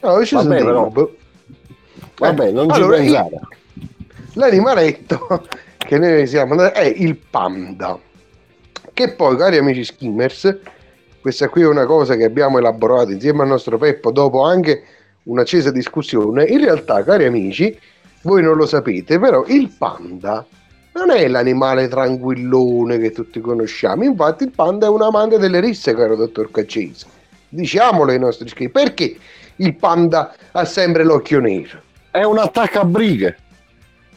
No, 0.00 0.24
ci 0.24 0.34
Vabbè, 0.34 0.56
sentiamo. 0.56 0.90
però- 0.92 1.10
Vabbè, 2.18 2.50
non 2.52 2.68
ci 2.70 2.76
Allora, 2.76 2.96
pensare. 2.96 3.28
io- 3.34 3.48
L'animaletto 4.34 5.46
che 5.78 5.98
noi 5.98 6.26
siamo 6.26 6.52
andati 6.52 6.78
è 6.78 6.84
il 6.84 7.16
panda. 7.16 7.98
Che 8.92 9.12
poi, 9.14 9.36
cari 9.36 9.56
amici 9.58 9.84
skimmers, 9.84 10.58
questa 11.20 11.48
qui 11.48 11.62
è 11.62 11.66
una 11.66 11.86
cosa 11.86 12.14
che 12.16 12.24
abbiamo 12.24 12.58
elaborato 12.58 13.10
insieme 13.10 13.42
al 13.42 13.48
nostro 13.48 13.78
Peppo 13.78 14.10
dopo 14.12 14.42
anche 14.42 14.82
un'accesa 15.24 15.70
discussione. 15.70 16.44
In 16.44 16.60
realtà, 16.60 17.02
cari 17.02 17.24
amici, 17.24 17.78
voi 18.26 18.42
non 18.42 18.56
lo 18.56 18.66
sapete, 18.66 19.18
però 19.20 19.44
il 19.46 19.70
panda 19.76 20.44
non 20.94 21.10
è 21.10 21.28
l'animale 21.28 21.86
tranquillone 21.88 22.98
che 22.98 23.12
tutti 23.12 23.40
conosciamo. 23.40 24.02
Infatti, 24.04 24.44
il 24.44 24.50
panda 24.50 24.86
è 24.86 24.88
un 24.88 25.02
amante 25.02 25.38
delle 25.38 25.60
risse, 25.60 25.94
caro 25.94 26.16
dottor 26.16 26.50
Caccese. 26.50 27.06
Diciamolo 27.48 28.10
ai 28.10 28.18
nostri 28.18 28.46
iscritti. 28.46 28.72
Perché 28.72 29.16
il 29.56 29.74
panda 29.76 30.34
ha 30.52 30.64
sempre 30.64 31.04
l'occhio 31.04 31.38
nero? 31.40 31.80
È 32.10 32.22
un 32.24 32.38
attacco 32.38 32.80
a 32.80 32.84
brighe. 32.84 33.36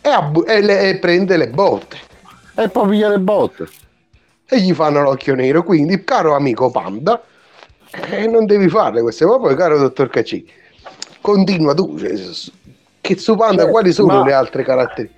E, 0.02 0.10
abbu- 0.10 0.48
e 0.50 0.62
le- 0.62 0.90
e 0.90 0.98
prende 0.98 1.36
le 1.38 1.50
botte 1.50 1.98
E 2.56 2.70
poi 2.70 2.90
piglia 2.90 3.10
le 3.10 3.20
botte. 3.20 3.68
e 4.48 4.60
gli 4.62 4.74
fanno 4.74 5.02
l'occhio 5.04 5.36
nero. 5.36 5.62
Quindi, 5.64 6.04
caro 6.04 6.34
amico 6.34 6.72
panda, 6.72 7.22
eh, 8.10 8.26
non 8.28 8.46
devi 8.46 8.70
farle 8.70 9.02
queste 9.02 9.26
ma 9.26 9.38
poi, 9.38 9.56
caro 9.56 9.78
dottor 9.78 10.10
Caccini, 10.10 10.50
continua 11.22 11.74
tu. 11.74 11.98
cioè, 12.00 12.14
s- 13.00 13.02
Che 13.02 13.18
su 13.18 13.36
panda, 13.36 13.64
Cioè, 13.64 13.72
quali 13.72 13.92
sono 13.92 14.18
ma- 14.20 14.24
le 14.26 14.34
altre 14.34 14.64
caratteristiche? 14.64 15.18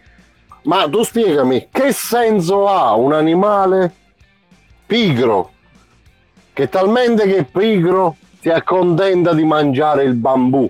Ma 0.64 0.88
tu 0.90 1.04
spiegami, 1.04 1.68
che 1.72 1.92
senso 1.92 2.68
ha 2.68 2.94
un 2.96 3.14
animale 3.14 3.92
pigro 4.86 5.52
che 6.54 6.70
talmente 6.70 7.26
che 7.26 7.44
pigro 7.46 8.18
si 8.40 8.50
accontenta 8.50 9.34
di 9.34 9.44
mangiare 9.44 10.04
il 10.04 10.14
bambù, 10.14 10.70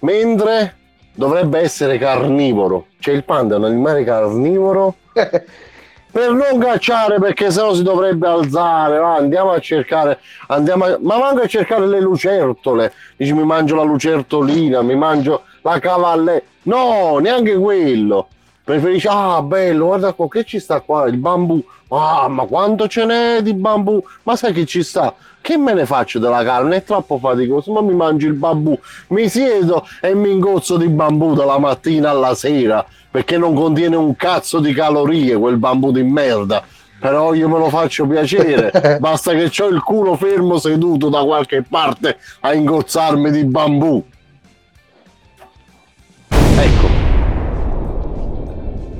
mentre 0.00 0.76
dovrebbe 1.14 1.58
essere 1.60 1.98
carnivoro? 1.98 2.86
Cioè 2.98 3.14
il 3.14 3.24
panda 3.24 3.56
è 3.56 3.58
un 3.58 3.64
animale 3.64 4.04
carnivoro 4.04 4.94
per 5.12 6.30
non 6.32 6.58
cacciare 6.58 7.18
perché 7.18 7.50
sennò 7.50 7.72
si 7.74 7.82
dovrebbe 7.82 8.26
alzare 8.26 8.98
va, 8.98 9.14
andiamo 9.16 9.50
a 9.52 9.60
cercare 9.60 10.18
andiamo 10.48 10.84
a- 10.84 10.98
ma 11.00 11.18
manco 11.18 11.42
a 11.42 11.46
cercare 11.46 11.86
le 11.86 12.00
lucertole 12.00 12.92
dici 13.16 13.32
mi 13.32 13.44
mangio 13.44 13.76
la 13.76 13.82
lucertolina 13.84 14.82
mi 14.82 14.96
mangio 14.96 15.44
la 15.62 15.78
cavalle 15.78 16.44
no 16.62 17.18
neanche 17.18 17.56
quello. 17.56 18.28
Preferisci 18.62 19.08
ah 19.10 19.42
bello 19.42 19.86
guarda 19.86 20.12
qua 20.12 20.28
che 20.28 20.44
ci 20.44 20.58
sta 20.58 20.80
qua 20.80 21.06
il 21.06 21.16
bambù. 21.16 21.62
Ah 21.88 22.28
ma 22.28 22.44
quanto 22.44 22.86
ce 22.86 23.04
n'è 23.04 23.42
di 23.42 23.54
bambù? 23.54 24.02
Ma 24.22 24.36
sai 24.36 24.52
che 24.52 24.66
ci 24.66 24.82
sta? 24.82 25.14
Che 25.40 25.56
me 25.56 25.72
ne 25.72 25.86
faccio 25.86 26.18
della 26.18 26.44
carne 26.44 26.76
è 26.76 26.84
troppo 26.84 27.18
faticoso 27.18 27.72
ma 27.72 27.80
mi 27.80 27.94
mangio 27.94 28.26
il 28.26 28.34
bambù. 28.34 28.78
Mi 29.08 29.28
siedo 29.28 29.86
e 30.00 30.14
mi 30.14 30.30
ingozzo 30.30 30.76
di 30.76 30.88
bambù 30.88 31.34
dalla 31.34 31.58
mattina 31.58 32.10
alla 32.10 32.34
sera 32.34 32.84
perché 33.10 33.36
non 33.36 33.54
contiene 33.54 33.96
un 33.96 34.14
cazzo 34.14 34.60
di 34.60 34.72
calorie 34.72 35.36
quel 35.36 35.56
bambù 35.56 35.90
di 35.90 36.02
merda. 36.02 36.62
Però 37.00 37.32
io 37.32 37.48
me 37.48 37.58
lo 37.58 37.70
faccio 37.70 38.06
piacere, 38.06 38.98
basta 39.00 39.32
che 39.32 39.50
ho 39.62 39.68
il 39.68 39.82
culo 39.82 40.16
fermo 40.16 40.58
seduto 40.58 41.08
da 41.08 41.24
qualche 41.24 41.64
parte 41.66 42.18
a 42.40 42.52
ingozzarmi 42.52 43.30
di 43.30 43.44
bambù. 43.44 44.04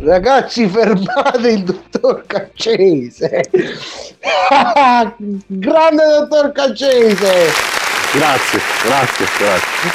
Ragazzi, 0.02 0.66
fermate 0.66 1.48
il 1.50 1.62
dottor 1.62 2.24
Caccese. 2.26 3.42
Grande 5.46 6.04
dottor 6.06 6.52
Caccese. 6.52 7.52
grazie, 8.14 8.60
grazie, 8.82 9.26
grazie. 9.38 9.90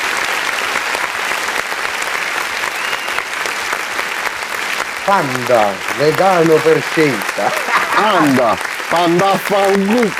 Panda, 5.05 5.71
vegano 5.97 6.55
per 6.57 6.81
scelta. 6.81 7.51
Anda, 7.95 8.55
panda 8.89 9.31
a 9.31 9.37
fangu. 9.37 10.11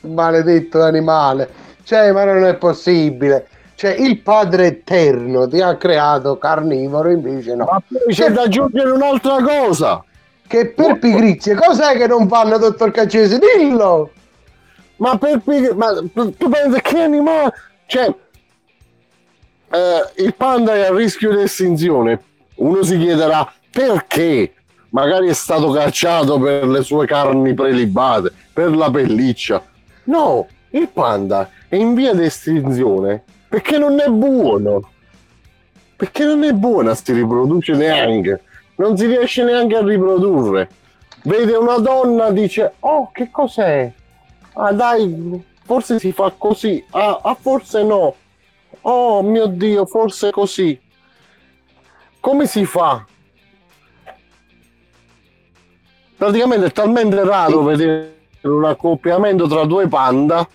Maledetto 0.14 0.82
animale. 0.82 1.50
Cioè, 1.84 2.10
ma 2.12 2.24
non 2.24 2.44
è 2.46 2.54
possibile. 2.54 3.48
Cioè, 3.78 3.92
il 3.92 4.18
padre 4.22 4.66
eterno 4.66 5.46
ti 5.46 5.60
ha 5.60 5.76
creato 5.76 6.36
carnivoro, 6.36 7.10
invece 7.10 7.54
no. 7.54 7.64
Ma 7.70 7.80
poi 7.86 8.12
c'è 8.12 8.32
da 8.32 8.42
aggiungere 8.42 8.90
un'altra 8.90 9.40
cosa. 9.40 10.04
Che 10.44 10.70
per 10.70 10.98
pigrizia, 10.98 11.54
cos'è 11.54 11.96
che 11.96 12.08
non 12.08 12.26
fanno, 12.26 12.58
dottor 12.58 12.90
Caccese? 12.90 13.38
Dillo! 13.38 14.10
Ma 14.96 15.16
per 15.16 15.38
pigrizia, 15.44 15.76
ma 15.76 15.92
tu 16.12 16.48
pensi 16.48 16.80
che 16.82 16.98
animale... 16.98 17.52
Cioè, 17.86 18.12
eh, 19.70 20.24
il 20.24 20.34
panda 20.34 20.74
è 20.74 20.86
a 20.86 20.92
rischio 20.92 21.36
di 21.36 21.42
estinzione. 21.44 22.20
Uno 22.56 22.82
si 22.82 22.98
chiederà 22.98 23.48
perché? 23.70 24.54
Magari 24.88 25.28
è 25.28 25.34
stato 25.34 25.70
cacciato 25.70 26.36
per 26.40 26.66
le 26.66 26.82
sue 26.82 27.06
carni 27.06 27.54
prelibate, 27.54 28.32
per 28.52 28.74
la 28.74 28.90
pelliccia. 28.90 29.62
No, 30.06 30.48
il 30.70 30.88
panda 30.88 31.48
è 31.68 31.76
in 31.76 31.94
via 31.94 32.12
di 32.12 32.24
estinzione 32.24 33.22
perché 33.48 33.78
non 33.78 33.98
è 33.98 34.08
buono. 34.08 34.90
Perché 35.96 36.24
non 36.24 36.44
è 36.44 36.52
buona, 36.52 36.94
si 36.94 37.12
riproduce 37.12 37.72
neanche. 37.72 38.42
Non 38.76 38.96
si 38.96 39.06
riesce 39.06 39.42
neanche 39.42 39.76
a 39.76 39.82
riprodurre. 39.82 40.68
Vede 41.24 41.56
una 41.56 41.78
donna, 41.78 42.30
dice, 42.30 42.74
oh, 42.80 43.10
che 43.10 43.30
cos'è? 43.30 43.92
Ah, 44.54 44.72
dai, 44.72 45.42
forse 45.64 45.98
si 45.98 46.12
fa 46.12 46.32
così. 46.36 46.84
Ah, 46.90 47.20
ah, 47.22 47.34
forse 47.34 47.82
no. 47.82 48.14
Oh 48.82 49.22
mio 49.22 49.46
Dio, 49.46 49.86
forse 49.86 50.30
così. 50.30 50.78
Come 52.20 52.46
si 52.46 52.64
fa? 52.64 53.04
Praticamente 56.16 56.66
è 56.66 56.72
talmente 56.72 57.22
raro 57.24 57.62
vedere 57.62 58.16
un 58.42 58.64
accoppiamento 58.64 59.46
tra 59.46 59.64
due 59.64 59.88
panda 59.88 60.48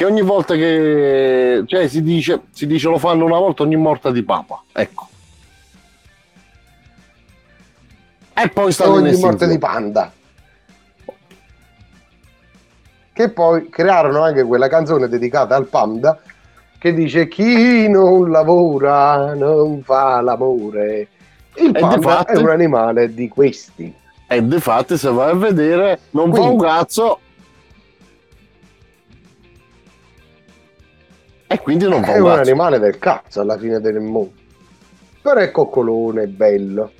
che 0.00 0.06
ogni 0.06 0.22
volta 0.22 0.54
che 0.54 1.62
cioè 1.66 1.86
si 1.86 2.02
dice, 2.02 2.44
si 2.52 2.66
dice 2.66 2.88
lo 2.88 2.96
fanno 2.96 3.26
una 3.26 3.36
volta 3.36 3.64
ogni 3.64 3.76
morta 3.76 4.10
di 4.10 4.22
papa. 4.22 4.62
Ecco. 4.72 5.08
E 8.32 8.48
poi 8.48 8.72
sta 8.72 8.88
ogni 8.88 9.14
morte 9.18 9.46
di 9.46 9.58
panda. 9.58 10.10
Che 13.12 13.28
poi 13.28 13.68
crearono 13.68 14.22
anche 14.22 14.42
quella 14.44 14.68
canzone 14.68 15.06
dedicata 15.06 15.54
al 15.54 15.66
panda 15.66 16.18
che 16.78 16.94
dice 16.94 17.28
chi 17.28 17.86
non 17.90 18.30
lavora 18.30 19.34
non 19.34 19.82
fa 19.82 20.22
l'amore. 20.22 21.08
Il 21.56 21.72
panda 21.72 21.96
difatti- 21.96 22.32
è 22.32 22.36
un 22.38 22.48
animale 22.48 23.12
di 23.12 23.28
questi. 23.28 23.94
E 24.26 24.46
difatti 24.46 24.96
se 24.96 25.10
vai 25.10 25.32
a 25.32 25.34
vedere 25.34 26.00
non 26.12 26.32
fa 26.32 26.38
Quindi- 26.38 26.54
un 26.54 26.58
cazzo. 26.58 27.18
E 31.52 31.58
quindi 31.58 31.88
non 31.88 32.04
fa 32.04 32.12
È 32.14 32.18
un 32.20 32.28
cazzo. 32.28 32.40
animale 32.42 32.78
del 32.78 32.98
cazzo 32.98 33.40
alla 33.40 33.58
fine 33.58 33.80
del 33.80 33.98
mondo. 33.98 34.30
Però 35.20 35.40
è 35.40 35.50
coccolone, 35.50 36.22
è 36.22 36.26
bello. 36.28 36.92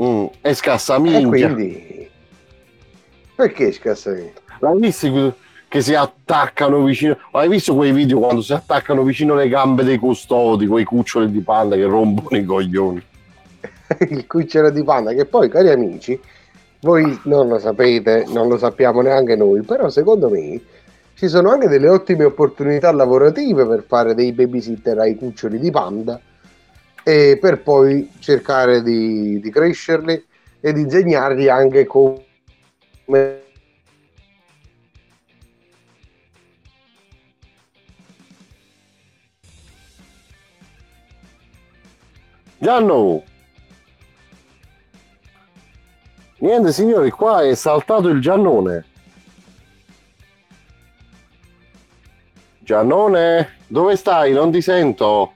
Mm, 0.00 0.24
e 0.40 0.54
scassa 0.54 0.96
E 0.96 1.24
quindi... 1.24 2.10
Perché 3.36 3.70
scassamento? 3.70 4.40
L'hai 4.58 4.80
visto 4.80 5.36
che 5.68 5.80
si 5.80 5.94
attaccano 5.94 6.82
vicino? 6.82 7.16
Hai 7.30 7.48
visto 7.48 7.76
quei 7.76 7.92
video 7.92 8.18
quando 8.18 8.42
si 8.42 8.52
attaccano 8.52 9.04
vicino 9.04 9.34
alle 9.34 9.48
gambe 9.48 9.84
dei 9.84 9.98
custodi, 9.98 10.66
quei 10.66 10.84
cuccioli 10.84 11.30
di 11.30 11.40
panda 11.40 11.76
che 11.76 11.84
rompono 11.84 12.36
i 12.36 12.44
coglioni? 12.44 13.02
il 14.10 14.26
cucciolo 14.26 14.70
di 14.70 14.82
panda 14.82 15.12
che 15.12 15.24
poi 15.24 15.48
cari 15.48 15.70
amici 15.70 16.18
voi 16.80 17.20
non 17.24 17.48
lo 17.48 17.58
sapete 17.58 18.24
non 18.28 18.48
lo 18.48 18.58
sappiamo 18.58 19.02
neanche 19.02 19.36
noi 19.36 19.62
però 19.62 19.88
secondo 19.88 20.28
me 20.30 20.60
ci 21.22 21.28
sono 21.28 21.50
anche 21.50 21.68
delle 21.68 21.88
ottime 21.88 22.24
opportunità 22.24 22.90
lavorative 22.90 23.64
per 23.64 23.84
fare 23.86 24.12
dei 24.12 24.32
babysitter 24.32 24.98
ai 24.98 25.14
cuccioli 25.14 25.60
di 25.60 25.70
panda 25.70 26.20
e 27.04 27.38
per 27.40 27.62
poi 27.62 28.10
cercare 28.18 28.82
di, 28.82 29.38
di 29.38 29.48
crescerli 29.48 30.26
e 30.58 30.72
di 30.72 30.80
insegnargli 30.80 31.46
anche 31.46 31.86
come 31.86 32.24
Gianno! 42.58 43.22
Niente 46.38 46.72
signori, 46.72 47.10
qua 47.10 47.44
è 47.44 47.54
saltato 47.54 48.08
il 48.08 48.20
Giannone. 48.20 48.90
Giannone, 52.64 53.56
dove 53.66 53.96
stai? 53.96 54.32
Non 54.32 54.52
ti 54.52 54.62
sento. 54.62 55.34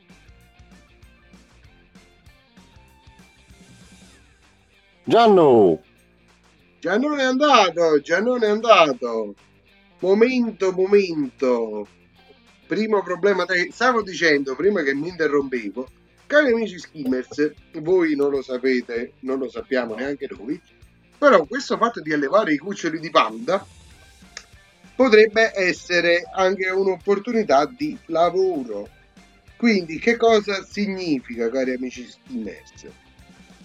Gianno! 5.02 5.82
Giannone 6.78 7.22
è 7.22 7.24
andato, 7.24 8.00
Giannone 8.00 8.46
è 8.46 8.50
andato. 8.50 9.34
Momento, 9.98 10.70
momento. 10.70 11.88
Primo 12.68 13.02
problema, 13.02 13.44
te- 13.44 13.70
stavo 13.72 14.02
dicendo 14.02 14.54
prima 14.54 14.82
che 14.82 14.94
mi 14.94 15.08
interrompevo, 15.08 15.88
cari 16.26 16.52
amici 16.52 16.78
skimmers, 16.78 17.52
voi 17.80 18.14
non 18.14 18.30
lo 18.30 18.42
sapete, 18.42 19.14
non 19.20 19.38
lo 19.38 19.48
sappiamo 19.48 19.94
neanche 19.94 20.28
noi, 20.30 20.60
però 21.18 21.44
questo 21.44 21.76
fatto 21.76 22.00
di 22.00 22.12
allevare 22.12 22.52
i 22.52 22.58
cuccioli 22.58 23.00
di 23.00 23.10
panda 23.10 23.64
potrebbe 24.96 25.52
essere 25.54 26.24
anche 26.34 26.68
un'opportunità 26.70 27.66
di 27.66 27.96
lavoro. 28.06 28.88
Quindi 29.56 29.98
che 29.98 30.16
cosa 30.16 30.64
significa, 30.64 31.48
cari 31.50 31.74
amici 31.74 32.06
skimmers? 32.06 33.04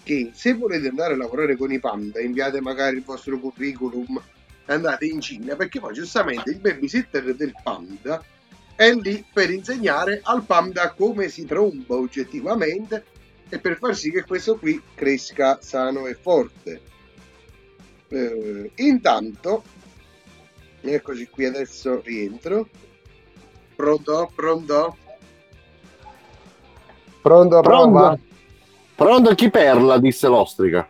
che 0.02 0.30
se 0.34 0.54
volete 0.54 0.88
andare 0.88 1.14
a 1.14 1.16
lavorare 1.16 1.56
con 1.56 1.72
i 1.72 1.78
panda, 1.78 2.20
inviate 2.20 2.60
magari 2.60 2.96
il 2.96 3.04
vostro 3.04 3.38
curriculum 3.38 4.20
andate 4.66 5.06
in 5.06 5.20
Cina, 5.20 5.56
perché 5.56 5.80
poi 5.80 5.94
giustamente 5.94 6.50
il 6.50 6.58
babysitter 6.58 7.34
del 7.34 7.54
panda 7.62 8.22
è 8.74 8.92
lì 8.94 9.24
per 9.32 9.50
insegnare 9.50 10.20
al 10.22 10.44
panda 10.44 10.92
come 10.92 11.28
si 11.28 11.44
tromba 11.44 11.94
oggettivamente 11.94 13.04
e 13.48 13.58
per 13.58 13.76
far 13.76 13.94
sì 13.94 14.10
che 14.10 14.24
questo 14.24 14.56
qui 14.56 14.80
cresca 14.94 15.58
sano 15.60 16.06
e 16.06 16.14
forte. 16.14 16.80
Eh, 18.08 18.70
intanto, 18.76 19.62
eccoci 20.90 21.28
qui 21.28 21.44
adesso 21.46 22.00
rientro. 22.04 22.68
Pronto? 23.76 24.30
Pronto? 24.34 24.96
Pronto, 27.22 27.60
Pronto? 27.60 28.18
Pronto 28.94 29.34
chi 29.34 29.50
perla, 29.50 29.98
disse 29.98 30.28
l'ostrica. 30.28 30.88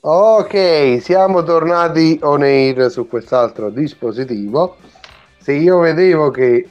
Ok, 0.00 1.00
siamo 1.00 1.42
tornati 1.42 2.18
on 2.22 2.42
air 2.42 2.90
su 2.90 3.08
quest'altro 3.08 3.70
dispositivo. 3.70 4.76
Se 5.38 5.52
io 5.52 5.78
vedevo 5.80 6.30
che, 6.30 6.68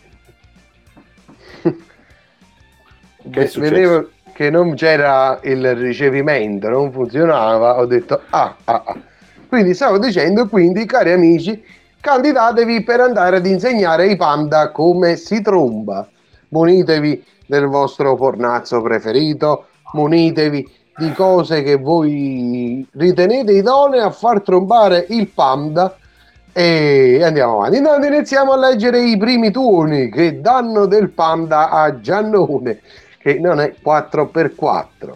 Che 3.29 3.51
vedevo 3.55 4.09
che 4.33 4.49
non 4.49 4.75
c'era 4.75 5.39
il 5.43 5.75
ricevimento, 5.75 6.69
non 6.69 6.91
funzionava, 6.91 7.79
ho 7.79 7.85
detto 7.85 8.21
ah, 8.29 8.55
ah, 8.65 8.83
ah. 8.85 8.97
Quindi 9.47 9.73
stavo 9.73 9.97
dicendo, 9.97 10.47
quindi 10.47 10.85
cari 10.85 11.11
amici, 11.11 11.63
candidatevi 12.05 12.83
per 12.83 12.99
andare 12.99 13.37
ad 13.37 13.47
insegnare 13.47 14.03
ai 14.03 14.15
panda 14.15 14.69
come 14.69 15.15
si 15.15 15.41
tromba. 15.41 16.07
Munitevi 16.49 17.25
del 17.47 17.65
vostro 17.65 18.15
fornazzo 18.15 18.79
preferito, 18.83 19.65
munitevi 19.93 20.69
di 20.97 21.11
cose 21.13 21.63
che 21.63 21.77
voi 21.77 22.87
ritenete 22.93 23.53
idonee 23.53 24.01
a 24.01 24.11
far 24.11 24.41
trombare 24.41 25.07
il 25.09 25.29
panda 25.29 25.97
e 26.53 27.23
andiamo 27.23 27.55
avanti. 27.55 27.77
Intanto 27.77 28.05
iniziamo 28.05 28.51
a 28.51 28.57
leggere 28.57 29.01
i 29.01 29.17
primi 29.17 29.49
tuoni 29.49 30.11
che 30.11 30.41
danno 30.41 30.85
del 30.85 31.09
panda 31.09 31.71
a 31.71 31.99
Giannone, 31.99 32.81
che 33.17 33.39
non 33.39 33.59
è 33.59 33.73
4x4. 33.83 35.13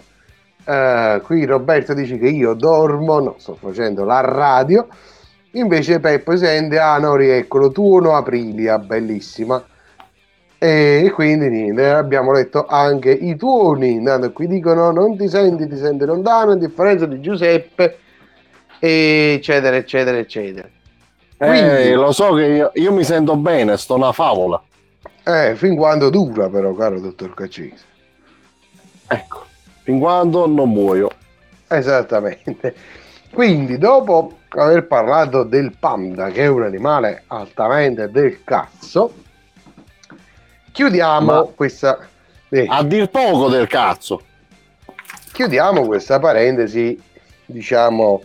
Eh, 0.65 1.21
qui 1.23 1.45
Roberto 1.45 1.93
dice 1.93 2.17
che 2.17 2.29
io 2.29 2.55
dormo, 2.55 3.19
no, 3.19 3.35
sto 3.37 3.53
facendo 3.53 4.03
la 4.05 4.21
radio. 4.21 4.87
Invece 5.53 5.99
Peppo 5.99 6.37
sente, 6.37 6.77
ah 6.77 6.97
no, 6.99 7.15
rieccolo, 7.15 7.71
tuono 7.71 8.15
Aprilia, 8.15 8.77
bellissima. 8.77 9.63
E 10.61 11.09
quindi 11.13 11.47
niente, 11.49 11.89
abbiamo 11.89 12.33
letto 12.33 12.65
anche 12.65 13.11
i 13.11 13.35
tuoni. 13.35 13.93
Intanto 13.93 14.31
qui 14.31 14.47
dicono 14.47 14.91
non 14.91 15.17
ti 15.17 15.27
senti, 15.29 15.67
ti 15.67 15.77
senti 15.77 16.05
lontano, 16.05 16.51
a 16.51 16.55
differenza 16.55 17.05
di 17.05 17.19
Giuseppe, 17.21 17.97
eccetera, 18.77 19.75
eccetera, 19.75 20.17
eccetera. 20.17 20.67
Quindi- 21.37 21.57
Eh, 21.59 21.93
lo 21.93 22.11
so 22.11 22.33
che 22.33 22.43
io, 22.43 22.71
io 22.75 22.91
mi 22.93 23.03
sento 23.03 23.35
bene, 23.37 23.77
sto 23.77 23.95
una 23.95 24.11
favola. 24.11 24.61
Eh, 25.23 25.55
fin 25.55 25.75
quando 25.75 26.09
dura 26.09 26.49
però, 26.49 26.73
caro 26.73 26.99
dottor 26.99 27.33
Caccese. 27.33 27.85
Ecco, 29.07 29.45
fin 29.83 29.99
quando 29.99 30.45
non 30.47 30.69
muoio. 30.69 31.09
Esattamente. 31.67 32.75
Quindi, 33.31 33.77
dopo 33.77 34.39
aver 34.49 34.85
parlato 34.87 35.43
del 35.43 35.75
panda, 35.77 36.29
che 36.29 36.43
è 36.43 36.47
un 36.47 36.63
animale 36.63 37.23
altamente 37.27 38.09
del 38.09 38.43
cazzo, 38.43 39.13
chiudiamo 40.71 41.25
Ma- 41.33 41.47
questa. 41.55 41.99
eh, 42.49 42.65
A 42.67 42.83
dir 42.83 43.09
poco 43.09 43.49
del 43.49 43.67
cazzo. 43.67 44.21
chiudiamo 45.31 45.85
questa 45.85 46.19
parentesi, 46.19 46.99
diciamo, 47.45 48.21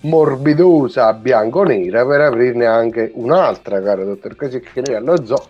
morbidosa 0.00 1.12
bianco-nera 1.12 2.04
per 2.06 2.20
aprirne 2.22 2.66
anche 2.66 3.10
un'altra, 3.14 3.80
caro 3.82 4.04
dottor 4.04 4.34
Casi, 4.36 4.60
che 4.60 4.82
noi 4.84 4.94
allo 4.96 5.24
zoo 5.24 5.46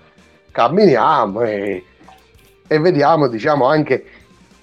camminiamo 0.51 1.43
e, 1.43 1.85
e 2.67 2.79
vediamo, 2.79 3.29
diciamo, 3.29 3.67
anche 3.67 4.05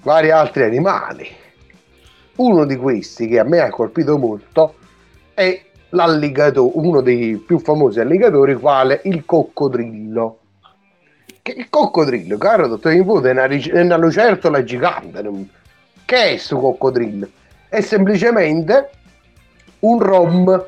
vari 0.01 0.31
altri 0.31 0.63
animali. 0.63 1.27
Uno 2.35 2.65
di 2.65 2.75
questi 2.75 3.27
che 3.27 3.39
a 3.39 3.43
me 3.43 3.59
ha 3.59 3.69
colpito 3.69 4.17
molto 4.17 4.75
è 5.33 5.61
l'alligatore, 5.89 6.71
uno 6.75 7.01
dei 7.01 7.37
più 7.37 7.59
famosi 7.59 7.99
alligatori, 7.99 8.55
quale 8.55 9.01
il 9.03 9.23
coccodrillo. 9.25 10.39
Che 11.41 11.51
il 11.51 11.69
coccodrillo, 11.69 12.37
caro 12.37 12.67
dottor 12.67 12.93
Nipote, 12.93 13.29
è 13.29 13.31
una, 13.31 13.45
è 13.45 13.81
una 13.81 13.97
lucertola 13.97 14.63
gigante. 14.63 15.21
Che 16.05 16.15
è 16.15 16.29
questo 16.29 16.57
coccodrillo? 16.57 17.27
È 17.69 17.81
semplicemente 17.81 18.89
un 19.79 19.99
rom 19.99 20.65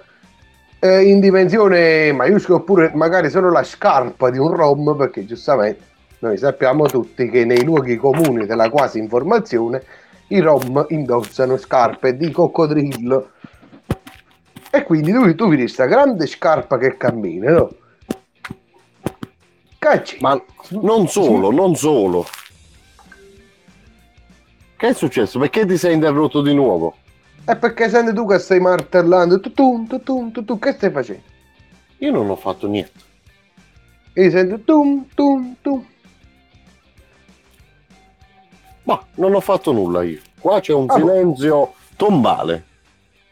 eh, 0.79 1.01
in 1.03 1.19
dimensione 1.19 2.11
maiuscola 2.11 2.59
oppure 2.59 2.91
magari 2.93 3.29
solo 3.29 3.49
la 3.49 3.63
scarpa 3.63 4.29
di 4.29 4.37
un 4.37 4.53
rom 4.53 4.95
perché 4.95 5.25
giustamente 5.25 5.83
noi 6.19 6.37
sappiamo 6.37 6.85
tutti 6.85 7.29
che 7.29 7.45
nei 7.45 7.63
luoghi 7.63 7.95
comuni 7.95 8.45
della 8.45 8.69
quasi 8.69 8.99
informazione 8.99 9.83
i 10.27 10.39
rom 10.39 10.85
indossano 10.89 11.57
scarpe 11.57 12.17
di 12.17 12.31
coccodrillo 12.31 13.31
e 14.71 14.83
quindi 14.83 15.11
tu, 15.11 15.35
tu 15.35 15.47
vedi 15.47 15.63
questa 15.63 15.85
grande 15.85 16.25
scarpa 16.25 16.77
che 16.77 16.97
cammina 16.97 17.51
no? 17.51 17.75
Cacci. 19.77 20.17
Ma 20.19 20.41
non 20.69 21.07
solo, 21.07 21.51
non 21.51 21.75
solo. 21.75 22.25
Che 24.75 24.87
è 24.87 24.93
successo? 24.93 25.37
Perché 25.37 25.65
ti 25.65 25.77
sei 25.77 25.93
interrotto 25.93 26.41
di 26.41 26.53
nuovo? 26.53 26.95
è 27.45 27.55
perché 27.55 27.89
senti 27.89 28.11
tu 28.11 28.25
che 28.25 28.39
stai 28.39 28.59
martellando 28.59 29.39
tu 29.39 29.53
tu 29.53 29.85
tu 29.87 30.31
tu 30.31 30.43
tu 30.43 30.59
che 30.59 30.71
stai 30.73 30.89
facendo? 30.89 31.21
Io 31.99 32.11
non 32.11 32.29
ho 32.29 32.35
fatto 32.35 32.67
niente. 32.67 33.03
e 34.13 34.29
senti 34.31 34.63
tum 34.63 35.05
tum 35.13 35.55
tum 35.61 35.85
Ma 38.85 38.99
non 39.15 39.33
ho 39.35 39.39
fatto 39.41 39.71
nulla 39.71 40.01
io. 40.03 40.19
Qua 40.39 40.59
c'è 40.59 40.73
un 40.73 40.85
Ah, 40.89 40.97
boh. 40.97 40.99
silenzio 41.07 41.73
tombale. 41.95 42.63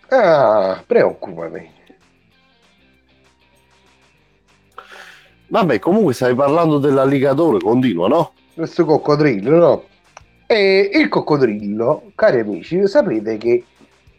ah 0.10 0.84
preoccupami 0.86 1.72
Vabbè, 5.48 5.78
comunque 5.80 6.14
stai 6.14 6.34
parlando 6.34 6.80
dell'alligatore, 6.80 7.60
continua, 7.60 8.08
no? 8.08 8.32
questo 8.56 8.86
coccodrillo, 8.86 9.58
no? 9.58 9.84
E 10.48 10.90
il 10.94 11.10
coccodrillo, 11.10 12.12
cari 12.16 12.40
amici, 12.40 12.88
sapete 12.88 13.38
che 13.38 13.64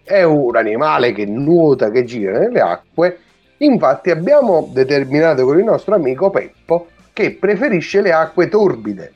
è 0.04 0.22
un 0.22 0.54
animale 0.56 1.12
che 1.12 1.24
nuota, 1.26 1.90
che 1.90 2.04
gira 2.04 2.38
nelle 2.38 2.60
acque. 2.60 3.18
Infatti 3.58 4.10
abbiamo 4.10 4.68
determinato 4.72 5.44
con 5.44 5.58
il 5.58 5.64
nostro 5.64 5.94
amico 5.94 6.30
Peppo 6.30 6.88
che 7.12 7.32
preferisce 7.32 8.00
le 8.00 8.12
acque 8.12 8.48
torbide. 8.48 9.12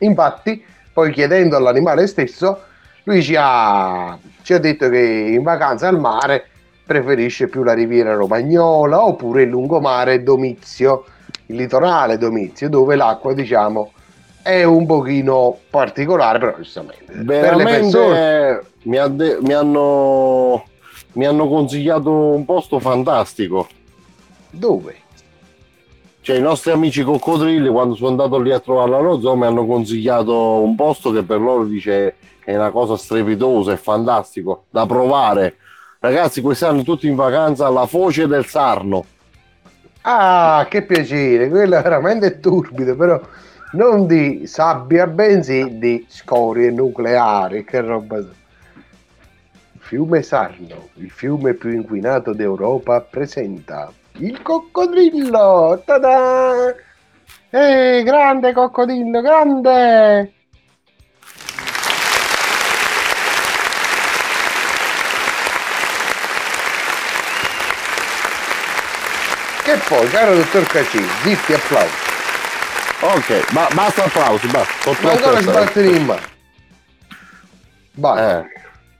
Infatti, 0.00 0.62
poi 0.92 1.12
chiedendo 1.12 1.56
all'animale 1.56 2.06
stesso, 2.06 2.62
lui 3.04 3.22
ci 3.22 3.34
ha, 3.38 4.18
ci 4.42 4.52
ha 4.52 4.58
detto 4.58 4.88
che 4.88 5.00
in 5.00 5.42
vacanza 5.42 5.88
al 5.88 5.98
mare 5.98 6.46
preferisce 6.84 7.48
più 7.48 7.62
la 7.62 7.72
riviera 7.72 8.14
romagnola 8.14 9.04
oppure 9.04 9.42
il 9.42 9.48
lungomare 9.48 10.22
Domizio, 10.22 11.04
il 11.46 11.56
litorale 11.56 12.18
Domizio, 12.18 12.68
dove 12.68 12.96
l'acqua, 12.96 13.32
diciamo, 13.32 13.92
è 14.42 14.64
un 14.64 14.86
pochino 14.86 15.56
particolare, 15.70 16.38
però 16.38 16.56
giustamente 16.56 17.04
per 17.06 17.24
le 17.24 17.24
Veramente 17.24 17.80
persone 17.80 18.62
mi, 18.82 18.98
ha 18.98 19.06
de- 19.06 19.38
mi 19.40 19.52
hanno, 19.52 20.64
mi 21.12 21.26
hanno 21.26 21.48
consigliato 21.48 22.10
un 22.10 22.44
posto 22.44 22.78
fantastico. 22.80 23.68
dove? 24.50 25.01
Cioè, 26.22 26.36
i 26.36 26.40
nostri 26.40 26.70
amici 26.70 27.02
coccodrilli, 27.02 27.68
quando 27.68 27.96
sono 27.96 28.10
andato 28.10 28.38
lì 28.38 28.52
a 28.52 28.60
trovarla 28.60 28.96
allo 28.96 29.20
zoo, 29.20 29.34
mi 29.34 29.44
hanno 29.44 29.66
consigliato 29.66 30.60
un 30.60 30.76
posto 30.76 31.10
che 31.10 31.24
per 31.24 31.40
loro 31.40 31.64
dice 31.64 32.14
è 32.44 32.54
una 32.54 32.70
cosa 32.70 32.96
strepitosa, 32.96 33.72
è 33.72 33.76
fantastico 33.76 34.66
da 34.70 34.86
provare. 34.86 35.56
Ragazzi, 35.98 36.40
quest'anno 36.40 36.84
tutti 36.84 37.08
in 37.08 37.16
vacanza 37.16 37.66
alla 37.66 37.86
foce 37.86 38.28
del 38.28 38.46
Sarno. 38.46 39.04
Ah, 40.02 40.64
che 40.70 40.82
piacere, 40.82 41.48
quello 41.48 41.76
è 41.76 41.82
veramente 41.82 42.38
turbido, 42.38 42.94
però 42.94 43.20
non 43.72 44.06
di 44.06 44.46
sabbia, 44.46 45.08
bensì 45.08 45.76
di 45.76 46.06
scorie 46.08 46.70
nucleari, 46.70 47.64
che 47.64 47.80
roba. 47.80 48.24
Fiume 49.78 50.22
Sarno, 50.22 50.88
il 50.94 51.10
fiume 51.10 51.54
più 51.54 51.70
inquinato 51.70 52.32
d'Europa, 52.32 53.00
presenta 53.00 53.92
il 54.18 54.42
coccodrillo. 54.42 55.82
Ta-da! 55.84 56.74
Ehi, 57.50 58.02
grande 58.02 58.52
coccodrillo, 58.52 59.20
grande! 59.20 60.32
Che 69.62 69.78
poi, 69.88 70.08
caro 70.08 70.34
dottor 70.34 70.66
Cacini, 70.66 71.06
zitti 71.22 71.52
applausi. 71.52 72.10
Ok, 73.00 73.52
ma 73.52 73.68
basta 73.72 74.04
applausi, 74.04 74.46
basta. 74.48 74.92
Sono 74.92 74.96
Ma 75.02 75.10
ancora 75.12 75.40
sbattere 75.40 75.88
in 75.88 76.04
mano. 76.04 76.20
Basta. 77.92 78.40
Eh, 78.40 78.44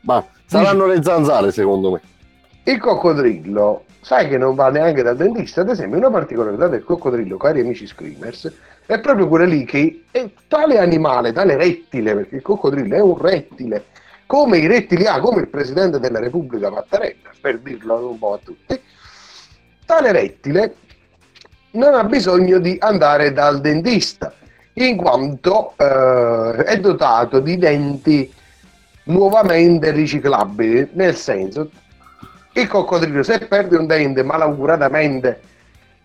ma 0.02 0.24
saranno 0.46 0.86
le 0.86 1.02
zanzare 1.02 1.50
secondo 1.52 1.90
me. 1.92 2.00
Il 2.64 2.78
coccodrillo, 2.78 3.84
sai 4.00 4.28
che 4.28 4.38
non 4.38 4.54
va 4.54 4.70
neanche 4.70 5.02
dal 5.02 5.16
dentista, 5.16 5.62
ad 5.62 5.70
esempio, 5.70 5.98
una 5.98 6.10
particolarità 6.10 6.68
del 6.68 6.84
coccodrillo, 6.84 7.36
cari 7.36 7.60
amici 7.60 7.88
screamers, 7.88 8.52
è 8.86 9.00
proprio 9.00 9.26
quella 9.26 9.46
lì 9.46 9.64
che 9.64 10.04
tale 10.46 10.78
animale, 10.78 11.32
tale 11.32 11.56
rettile, 11.56 12.14
perché 12.14 12.36
il 12.36 12.42
coccodrillo 12.42 12.94
è 12.94 13.00
un 13.00 13.18
rettile, 13.18 13.86
come 14.26 14.58
i 14.58 14.66
rettili 14.68 15.06
ha, 15.06 15.18
come 15.18 15.40
il 15.40 15.48
presidente 15.48 15.98
della 15.98 16.20
Repubblica 16.20 16.70
Mattarella, 16.70 17.30
per 17.40 17.58
dirlo 17.58 18.10
un 18.10 18.18
po' 18.18 18.34
a 18.34 18.38
tutti, 18.42 18.80
tale 19.84 20.12
rettile 20.12 20.74
non 21.72 21.94
ha 21.94 22.04
bisogno 22.04 22.58
di 22.58 22.76
andare 22.80 23.32
dal 23.32 23.60
dentista, 23.60 24.32
in 24.74 24.96
quanto 24.96 25.74
eh, 25.76 26.64
è 26.64 26.78
dotato 26.78 27.40
di 27.40 27.58
denti 27.58 28.32
nuovamente 29.04 29.90
riciclabili, 29.90 30.90
nel 30.92 31.16
senso 31.16 31.70
il 32.54 32.68
coccodrillo 32.68 33.22
se 33.22 33.38
perde 33.40 33.76
un 33.76 33.86
dente 33.86 34.22
malauguratamente 34.22 35.40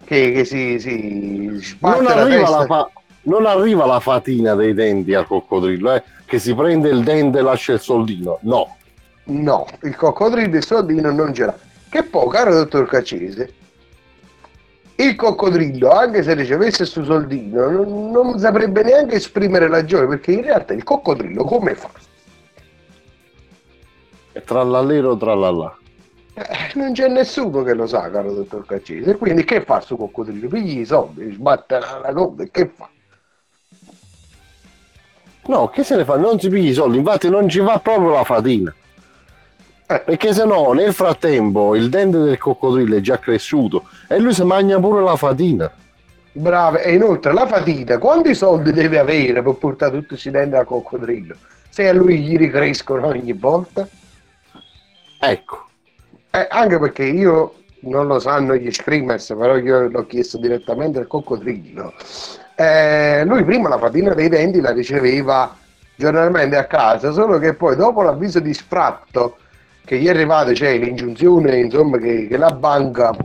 che, 0.06 0.32
che 0.32 0.46
si, 0.46 0.80
si 0.80 1.60
sbatte 1.62 1.96
Non 1.96 2.06
la 2.06 2.22
arriva, 2.22 2.38
testa 2.38 2.58
la 2.60 2.66
fa- 2.66 2.92
non 3.24 3.46
arriva 3.46 3.86
la 3.86 4.00
fatina 4.00 4.56
dei 4.56 4.74
denti 4.74 5.14
al 5.14 5.28
coccodrillo, 5.28 5.94
eh, 5.94 6.04
che 6.26 6.40
si 6.40 6.56
prende 6.56 6.90
il 6.90 7.04
dente 7.04 7.40
e 7.40 7.42
lascia 7.42 7.74
il 7.74 7.82
soldino. 7.82 8.40
No. 8.44 8.78
no, 9.26 9.68
il 9.82 9.96
coccodrillo 9.96 10.56
il 10.56 10.64
soldino 10.64 11.12
non 11.12 11.34
ce 11.34 11.46
l'ha 11.46 11.58
che 11.90 12.04
poi 12.04 12.30
caro 12.30 12.54
dottor 12.54 12.88
Caccese 12.88 13.54
il 14.96 15.16
coccodrillo 15.16 15.90
anche 15.90 16.24
se 16.24 16.34
ricevesse 16.34 16.84
il 16.84 16.90
suo 16.90 17.04
soldino 17.04 17.70
non, 17.70 18.12
non 18.12 18.40
saprebbe 18.40 18.84
neanche 18.84 19.16
esprimere 19.16 19.68
la 19.68 19.86
gioia 19.86 20.08
perché 20.08 20.32
in 20.32 20.42
realtà 20.42 20.74
il 20.74 20.84
coccodrillo 20.84 21.44
come 21.44 21.76
fa? 21.76 21.90
Trallallero 24.44 25.18
trallallà. 25.18 25.78
Eh, 26.40 26.72
non 26.76 26.94
c'è 26.94 27.08
nessuno 27.08 27.64
che 27.64 27.74
lo 27.74 27.88
sa, 27.88 28.12
caro 28.12 28.32
dottor 28.32 28.64
Caccese. 28.64 29.16
Quindi 29.18 29.44
che 29.44 29.64
fa 29.64 29.82
su 29.82 29.98
coccodrillo? 29.98 30.48
Pigli 30.48 30.82
i 30.82 30.86
soldi, 30.86 31.32
sbatte 31.32 31.80
la 31.80 32.14
coda 32.14 32.44
e 32.44 32.52
che 32.52 32.72
fa? 32.76 32.88
No, 35.48 35.70
che 35.70 35.84
se 35.84 35.96
ne 35.96 36.06
fa? 36.06 36.16
Non 36.18 36.40
si 36.40 36.50
pigli 36.50 36.70
i 36.70 36.74
soldi, 36.74 36.98
infatti 36.98 37.28
non 37.28 37.50
ci 37.50 37.60
va 37.60 37.80
proprio 37.80 38.12
la 38.12 38.24
fatina. 38.24 38.72
Eh. 39.88 40.00
Perché 40.02 40.32
se 40.32 40.46
no, 40.46 40.74
nel 40.74 40.94
frattempo, 40.94 41.74
il 41.74 41.90
dente 41.90 42.20
del 42.20 42.38
coccodrillo 42.38 42.98
è 42.98 43.02
già 43.02 43.18
cresciuto 43.18 43.86
e 44.08 44.20
lui 44.20 44.34
si 44.34 44.44
mangia 44.44 44.80
pure 44.80 45.02
la 45.02 45.16
fatina. 45.16 45.72
Brave, 46.34 46.84
e 46.84 46.94
inoltre 46.94 47.34
la 47.34 47.48
fatina, 47.48 47.98
quanti 47.98 48.36
soldi 48.36 48.72
deve 48.72 49.00
avere 49.00 49.42
per 49.42 49.54
portare 49.54 49.94
tutti 49.94 50.10
questi 50.10 50.30
denti 50.30 50.56
al 50.56 50.66
coccodrillo? 50.66 51.36
Se 51.70 51.88
a 51.88 51.94
lui 51.94 52.20
gli 52.20 52.38
ricrescono 52.38 53.08
ogni 53.08 53.34
volta? 53.34 53.88
Ecco. 55.20 55.67
Eh, 56.32 56.48
anche 56.50 56.80
perché 56.80 57.04
io 57.04 57.54
non 57.82 58.08
lo 58.08 58.20
sanno 58.20 58.56
gli 58.56 58.72
screamers, 58.72 59.34
però 59.38 59.58
io 59.58 59.88
l'ho 59.88 60.06
chiesto 60.06 60.38
direttamente 60.38 61.00
al 61.00 61.08
coccodrillo. 61.08 61.94
Eh, 62.56 63.24
lui 63.26 63.44
prima 63.44 63.70
la 63.70 63.78
fatina 63.78 64.14
dei 64.14 64.30
denti 64.30 64.60
la 64.60 64.72
riceveva 64.72 65.56
giornalmente 65.96 66.58
a 66.58 66.66
casa, 66.66 67.12
solo 67.12 67.40
che 67.40 67.54
poi 67.54 67.76
dopo 67.76 68.02
l'avviso 68.02 68.40
di 68.40 68.54
sfratto 68.54 69.38
che 69.84 69.98
gli 69.98 70.08
è 70.08 70.10
arrivata, 70.10 70.54
cioè 70.54 70.78
l'ingiunzione 70.78 71.58
insomma, 71.58 71.98
che, 71.98 72.28
che 72.28 72.38
la 72.38 72.52
banca 72.52 73.16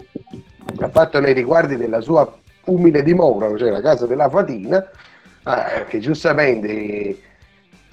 ha 0.81 0.89
fatto 0.89 1.21
nei 1.21 1.33
riguardi 1.35 1.77
della 1.77 2.01
sua 2.01 2.31
umile 2.65 3.03
dimora, 3.03 3.55
cioè 3.57 3.71
la 3.71 3.81
casa 3.81 4.07
della 4.07 4.29
Fatina, 4.29 4.79
eh, 5.45 5.85
che 5.89 5.99
giustamente 5.99 7.19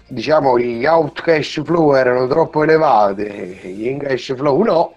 diciamo 0.07 0.59
gli 0.59 0.85
out 0.85 1.21
cash 1.21 1.61
flow 1.63 1.93
erano 1.95 2.27
troppo 2.27 2.63
elevati, 2.63 3.23
gli 3.23 3.87
in 3.87 3.99
cash 3.99 4.35
flow 4.35 4.61
no, 4.61 4.93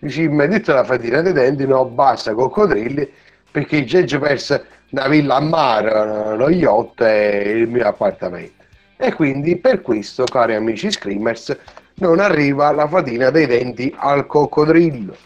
dici 0.00 0.28
mi 0.28 0.42
ha 0.42 0.46
detto 0.46 0.72
la 0.72 0.84
Fatina 0.84 1.20
dei 1.20 1.32
denti 1.32 1.66
no 1.66 1.84
basta 1.84 2.34
coccodrilli 2.34 3.10
perché 3.50 3.86
ho 4.14 4.18
perso 4.18 4.62
una 4.90 5.08
villa 5.08 5.36
a 5.36 5.40
mare, 5.40 6.36
lo 6.36 6.48
yacht 6.48 7.00
e 7.02 7.50
il 7.56 7.68
mio 7.68 7.86
appartamento. 7.86 8.64
E 8.96 9.12
quindi 9.12 9.56
per 9.56 9.82
questo, 9.82 10.24
cari 10.24 10.54
amici 10.54 10.90
screamers, 10.90 11.56
non 11.94 12.20
arriva 12.20 12.70
la 12.72 12.86
fatina 12.86 13.30
dei 13.30 13.46
denti 13.46 13.94
al 13.96 14.26
coccodrillo. 14.26 15.16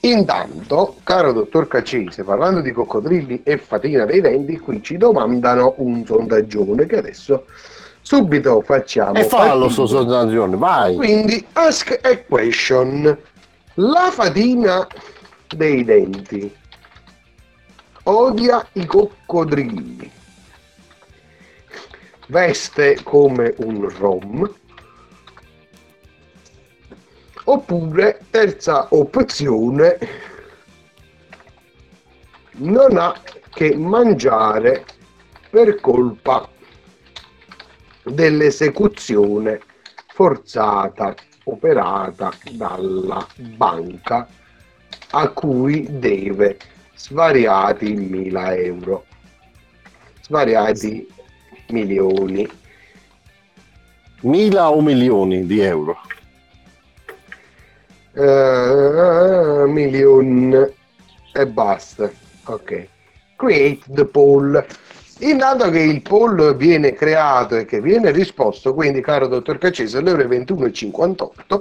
Intanto, 0.00 0.96
caro 1.02 1.32
dottor 1.32 1.66
Caccese, 1.66 2.22
parlando 2.22 2.60
di 2.60 2.70
coccodrilli 2.70 3.42
e 3.42 3.58
fatina 3.58 4.04
dei 4.04 4.20
denti, 4.20 4.58
qui 4.58 4.82
ci 4.82 4.96
domandano 4.96 5.74
un 5.78 6.04
sondaggione 6.04 6.86
che 6.86 6.98
adesso 6.98 7.46
subito 8.06 8.60
facciamo. 8.60 9.18
E 9.18 9.24
fallo 9.24 9.68
sto 9.68 9.84
sondaggione, 9.84 10.56
vai! 10.56 10.94
Quindi, 10.94 11.44
ask 11.54 11.98
a 12.02 12.16
question. 12.18 13.18
La 13.74 14.10
fatina 14.12 14.86
dei 15.48 15.82
denti 15.82 16.54
odia 18.04 18.64
i 18.74 18.86
coccodrilli 18.86 20.10
veste 22.28 23.00
come 23.02 23.54
un 23.58 23.88
rom 23.98 24.54
oppure 27.44 28.20
terza 28.30 28.86
opzione 28.90 29.98
non 32.52 32.96
ha 32.96 33.14
che 33.50 33.76
mangiare 33.76 34.84
per 35.50 35.80
colpa 35.80 36.48
dell'esecuzione 38.10 39.60
forzata 40.08 41.14
operata 41.44 42.32
dalla 42.52 43.26
banca 43.56 44.26
a 45.10 45.28
cui 45.28 45.86
deve 45.98 46.58
svariati 46.94 47.92
mila 47.92 48.54
euro 48.54 49.04
svariati 50.26 51.06
milioni. 51.68 52.48
Mila 54.22 54.70
o 54.70 54.80
milioni 54.80 55.46
di 55.46 55.60
euro? 55.60 55.96
Uh, 58.12 59.68
milioni 59.68 60.54
e 61.32 61.46
basta. 61.46 62.10
Ok. 62.46 62.88
Create 63.36 63.82
the 63.92 64.04
poll. 64.04 64.64
Intanto 65.20 65.70
che 65.70 65.80
il 65.80 66.02
poll 66.02 66.56
viene 66.56 66.92
creato 66.92 67.56
e 67.56 67.64
che 67.64 67.80
viene 67.80 68.10
risposto, 68.10 68.74
quindi 68.74 69.00
caro 69.00 69.28
dottor 69.28 69.56
Caccese, 69.56 69.98
alle 69.98 70.10
ore 70.10 70.26
21.58, 70.26 71.60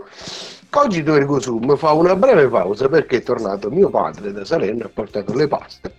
Cogito 0.69 1.15
Ergo 1.15 1.39
Sum 1.39 1.77
fa 1.77 1.93
una 1.93 2.17
breve 2.17 2.49
pausa 2.49 2.89
perché 2.89 3.17
è 3.17 3.23
tornato 3.23 3.69
mio 3.69 3.89
padre 3.89 4.33
da 4.33 4.43
Salerno 4.43 4.81
e 4.81 4.85
ha 4.85 4.91
portato 4.93 5.33
le 5.33 5.47
paste 5.47 5.93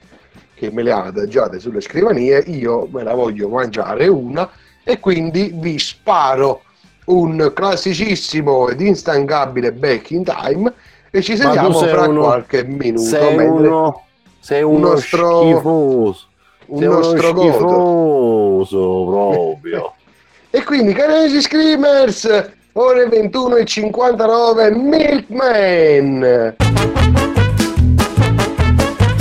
che 0.55 0.71
me 0.71 0.83
le 0.83 0.92
ha 0.92 1.05
adagiate 1.05 1.59
sulle 1.59 1.81
scrivanie, 1.81 2.38
io 2.38 2.88
me 2.90 3.03
la 3.03 3.14
voglio 3.14 3.49
mangiare 3.49 4.07
una 4.07 4.49
e 4.83 5.01
quindi 5.01 5.51
vi 5.55 5.79
sparo 5.79 6.62
un 7.07 7.53
classicissimo 7.55 8.69
ed 8.69 8.81
instancabile 8.81 9.73
back 9.73 10.11
in 10.11 10.25
time 10.25 10.73
e 11.11 11.23
ci 11.23 11.37
sentiamo 11.37 11.79
fra 11.79 12.09
uno, 12.09 12.23
qualche 12.23 12.64
minuto. 12.64 13.03
Sei 13.03 13.37
uno, 13.37 14.03
sei 14.40 14.62
uno 14.62 14.88
nostro, 14.88 15.40
schifoso. 15.42 16.27
Uno 16.66 17.02
schifoso 17.02 19.05
proprio. 19.07 19.94
e 20.50 20.62
quindi, 20.64 20.92
cari 20.92 21.40
screamers, 21.40 22.50
ore 22.72 23.09
21 23.09 23.57
e 23.57 23.64
59, 23.64 24.70
Milkman. 24.72 26.57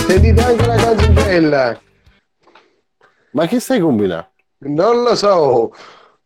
Sentite 0.08 0.41
anche 0.41 0.65
la 0.65 0.75
canzonella. 0.75 1.79
Ma 3.31 3.47
che 3.47 3.60
stai 3.60 3.79
combinando? 3.79 4.29
Non 4.60 5.03
lo 5.03 5.15
so. 5.15 5.73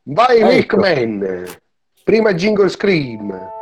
Vai 0.03 0.39
ecco. 0.39 0.77
Milkman. 0.77 1.45
Prima 2.03 2.33
jingle 2.33 2.69
scream. 2.69 3.57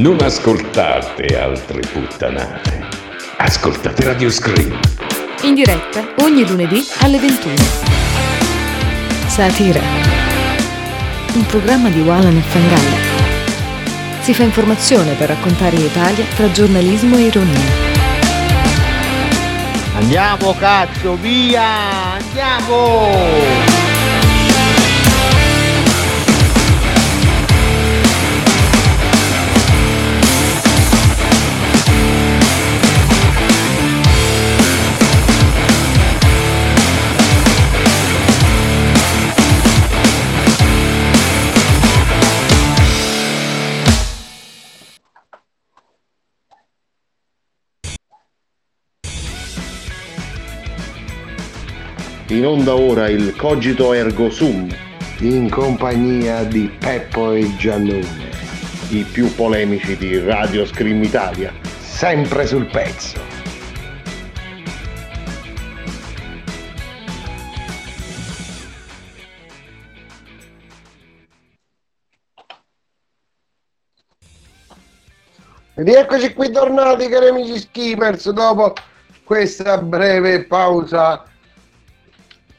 Non 0.00 0.18
ascoltate 0.22 1.38
altre 1.38 1.80
puttanate. 1.80 2.88
Ascoltate 3.36 4.02
Radio 4.04 4.30
Scream. 4.30 4.80
In 5.42 5.52
diretta 5.52 6.14
ogni 6.20 6.46
lunedì 6.48 6.82
alle 7.00 7.18
21. 7.18 7.54
Satira. 9.26 9.80
Un 11.34 11.44
programma 11.44 11.90
di 11.90 12.00
Walan 12.00 12.34
e 12.34 12.40
Fangalli. 12.40 12.96
Si 14.22 14.32
fa 14.32 14.42
informazione 14.42 15.12
per 15.12 15.28
raccontare 15.28 15.76
l'Italia 15.76 16.24
tra 16.34 16.50
giornalismo 16.50 17.18
e 17.18 17.20
ironia. 17.20 17.60
Andiamo 19.96 20.54
cazzo, 20.54 21.14
via! 21.16 22.14
Andiamo! 22.14 23.79
In 52.30 52.46
onda 52.46 52.76
ora 52.76 53.08
il 53.08 53.34
Cogito 53.34 53.92
Ergo 53.92 54.30
Sum, 54.30 54.68
in 55.18 55.50
compagnia 55.50 56.44
di 56.44 56.70
Peppo 56.78 57.32
e 57.32 57.56
Giannone, 57.56 58.30
i 58.90 59.02
più 59.02 59.34
polemici 59.34 59.96
di 59.96 60.16
Radio 60.20 60.64
Scream 60.64 61.02
Italia. 61.02 61.52
sempre 61.80 62.46
sul 62.46 62.66
pezzo. 62.66 63.18
Rieccoci 75.74 76.32
qui 76.34 76.52
tornati 76.52 77.08
cari 77.08 77.26
amici 77.26 77.58
skippers 77.58 78.30
dopo 78.30 78.72
questa 79.24 79.78
breve 79.78 80.44
pausa 80.44 81.24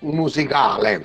musicale. 0.01 1.03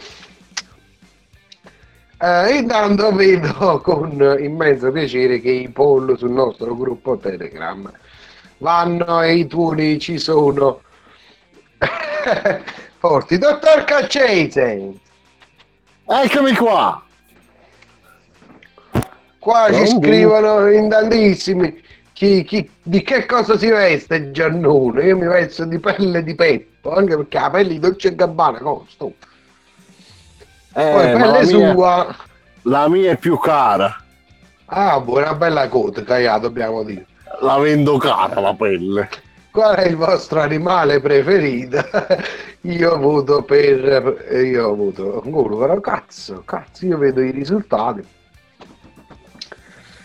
Eh, 2.19 2.57
intanto 2.57 3.13
vedo 3.13 3.81
con 3.85 4.37
immenso 4.41 4.91
piacere 4.91 5.41
che 5.41 5.51
i 5.51 5.69
poll 5.69 6.17
sul 6.17 6.31
nostro 6.31 6.75
gruppo 6.75 7.17
Telegram 7.19 7.91
vanno 8.59 9.21
e 9.23 9.35
i 9.35 9.47
tuoni 9.47 9.99
ci 9.99 10.19
sono 10.19 10.81
forti. 12.99 13.39
Dottor 13.39 13.85
Caccese, 13.85 14.93
Eccomi 16.09 16.55
qua! 16.55 17.01
qua 19.47 19.69
ci 19.73 19.87
scrivono 19.87 20.69
in 20.73 20.89
tantissimi 20.89 21.81
chi- 22.17 22.45
chi- 22.45 22.71
di 22.83 23.03
che 23.03 23.27
cosa 23.27 23.59
si 23.59 23.69
veste 23.69 24.31
Giannuno. 24.31 25.03
Io 25.03 25.19
mi 25.19 25.27
vesto 25.27 25.67
di 25.67 25.79
pelle 25.79 26.23
di 26.23 26.35
Peppo, 26.35 26.95
anche 26.95 27.15
perché 27.15 27.39
la 27.39 27.51
pelle 27.51 27.69
di 27.69 27.79
Dolce 27.79 28.15
Gabbana 28.15 28.59
costa. 28.59 29.05
Eh, 29.05 29.13
Poi 30.73 31.13
pelle 31.13 31.17
la, 31.17 31.43
mia, 31.43 31.73
sua... 31.75 32.17
la 32.63 32.89
mia 32.89 33.11
è 33.13 33.17
più 33.19 33.39
cara. 33.39 34.03
Ah, 34.65 34.99
buona 34.99 35.35
bella 35.35 35.69
coda, 35.69 36.03
Caia, 36.03 36.39
dobbiamo 36.39 36.83
dire. 36.85 37.05
La 37.43 37.59
vendo 37.59 37.99
cara 37.99 38.41
la 38.41 38.55
pelle. 38.55 39.11
Qual 39.51 39.77
è 39.77 39.87
il 39.87 39.97
vostro 39.97 40.41
animale 40.41 41.01
preferito? 41.01 41.85
io 42.63 42.99
voto 42.99 43.43
per... 43.43 44.27
Io 44.43 44.75
voto... 44.75 45.23
Però 45.23 45.81
cazzo, 45.81 46.43
cazzo, 46.47 46.87
io 46.87 46.97
vedo 46.97 47.21
i 47.21 47.31
risultati. 47.31 48.03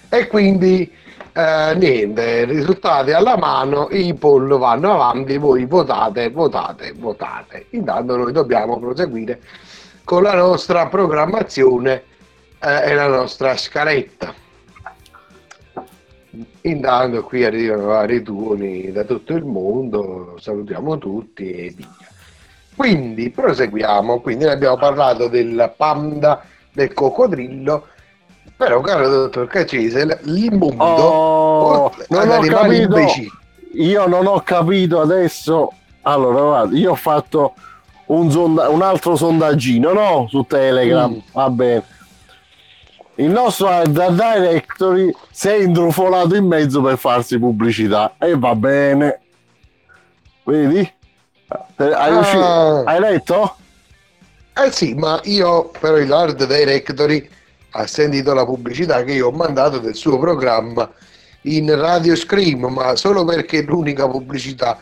E 0.10 0.28
quindi, 0.28 0.91
eh, 1.34 1.76
niente, 1.76 2.46
risultati 2.46 3.12
alla 3.12 3.38
mano, 3.38 3.88
i 3.91 4.13
poll 4.13 4.58
vanno 4.58 4.94
avanti, 4.94 5.38
voi 5.38 5.65
votate, 5.65 6.30
votate, 6.30 6.94
votate. 6.98 7.67
Intanto 7.72 8.17
noi 8.17 8.32
dobbiamo 8.32 8.80
proseguire 8.80 9.39
con 10.04 10.24
la 10.24 10.34
nostra 10.34 10.88
programmazione 10.88 12.04
eh, 12.60 12.89
e 12.89 12.94
la 12.94 13.08
nostra 13.08 13.56
scaletta. 13.56 14.34
Intanto 16.62 17.24
qui 17.24 17.44
arrivano 17.44 17.88
vari 17.88 18.22
tuoni 18.22 18.91
da 18.91 19.04
tutto 19.04 19.34
il 19.34 19.46
mondo, 19.46 20.36
salutiamo 20.39 20.98
tutti 20.98 21.52
e 21.52 21.74
via. 21.76 21.88
Quindi 22.76 23.30
proseguiamo, 23.30 24.22
quindi 24.22 24.46
abbiamo 24.46 24.78
parlato 24.78 25.28
del 25.28 25.74
panda, 25.76 26.44
del 26.72 26.94
coccodrillo, 26.94 27.88
però 28.62 28.80
caro 28.82 29.10
dottor 29.10 29.47
Cacese, 29.47 30.06
l- 30.06 30.19
il 30.26 30.54
mondo 30.56 30.84
Oh, 30.84 31.93
non 32.10 32.30
ho 32.30 32.39
capito. 32.41 32.97
imbecilli, 32.97 33.32
Io 33.74 34.06
non 34.06 34.28
ho 34.28 34.39
capito 34.41 35.02
adesso. 35.02 35.71
Allora, 36.04 36.41
guarda, 36.41 36.78
io 36.78 36.91
ho 36.91 36.95
fatto 36.95 37.54
un, 38.08 38.30
sonda- 38.30 38.69
un 38.69 38.84
altro 38.84 39.15
sondaggino, 39.15 39.93
no? 39.93 40.28
Su 40.30 40.43
Telegram. 40.47 41.12
Mm. 41.12 41.17
Va 41.32 41.50
bene. 41.50 41.84
Il 43.15 43.30
nostro 43.30 43.67
art 43.67 43.89
directory 43.89 45.12
si 45.32 45.47
è 45.47 45.56
intrufolato 45.56 46.36
in 46.36 46.46
mezzo 46.46 46.81
per 46.81 46.98
farsi 47.00 47.40
pubblicità. 47.40 48.13
E 48.19 48.38
va 48.38 48.54
bene. 48.54 49.21
Vedi? 50.44 50.79
Eh, 50.79 51.83
Hai, 51.94 52.12
Ah. 52.13 52.19
usci- 52.19 52.38
hai 52.88 53.00
letto? 53.00 53.56
Eh 54.54 54.71
sì, 54.71 54.94
ma 54.94 55.19
io 55.23 55.71
però 55.79 55.98
il 55.98 56.12
Hard 56.12 56.46
Directory 56.46 57.27
ha 57.72 57.88
sentito 57.88 58.34
la 58.34 58.46
pubblicità 58.46 59.04
che 59.04 59.13
io 59.13 59.28
ho 59.28 59.32
mandato 59.32 59.80
del 59.80 59.96
suo 59.96 60.17
programma 60.19 60.90
in 61.44 61.74
Radio 61.76 62.15
Scream, 62.15 62.65
ma 62.65 62.96
solo 62.96 63.24
perché 63.26 63.60
è 63.60 63.63
l'unica 63.63 64.08
pubblicità 64.08 64.80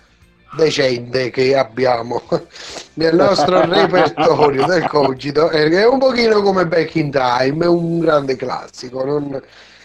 decente 0.56 1.30
che 1.30 1.56
abbiamo 1.56 2.22
nel 2.96 3.16
nostro 3.16 3.64
repertorio 3.70 4.66
del 4.66 4.88
cogito 4.88 5.50
e 5.52 5.70
che 5.70 5.82
è 5.82 5.88
un 5.88 6.00
pochino 6.00 6.42
come 6.42 6.66
Back 6.66 6.96
in 6.96 7.12
Time, 7.12 7.66
è 7.66 7.68
un 7.68 8.00
grande 8.00 8.36
classico, 8.36 9.06
non- 9.06 9.42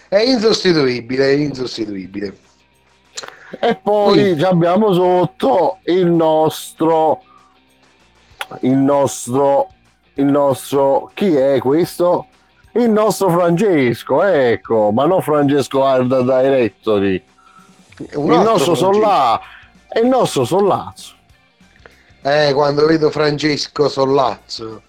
è 0.09 0.19
insostituibile, 0.21 1.27
è 1.31 1.35
insostituibile. 1.35 2.37
E 3.61 3.79
poi 3.81 4.19
Sì. 4.31 4.39
ci 4.39 4.45
abbiamo 4.45 4.93
sotto 4.93 5.79
il 5.85 6.07
nostro, 6.07 7.23
il 8.61 8.77
nostro, 8.77 9.69
il 10.15 10.25
nostro, 10.25 11.11
chi 11.15 11.35
è 11.37 11.59
questo? 11.59 12.27
Il 12.77 12.91
nostro 12.91 13.31
Francesco, 13.31 14.23
ecco, 14.25 14.91
ma 14.91 15.05
non 15.05 15.23
Francesco 15.23 15.85
Hard 15.85 16.23
Directory, 16.23 17.23
Un 18.15 18.33
il 18.33 18.41
nostro. 18.41 18.75
Sollà, 18.75 19.41
è 19.89 20.01
il 20.01 20.07
nostro 20.09 20.45
Sollazzo. 20.45 21.13
Eh, 22.23 22.53
quando 22.53 22.85
vedo 22.87 23.11
Francesco 23.11 23.89
Sollazzo, 23.89 24.83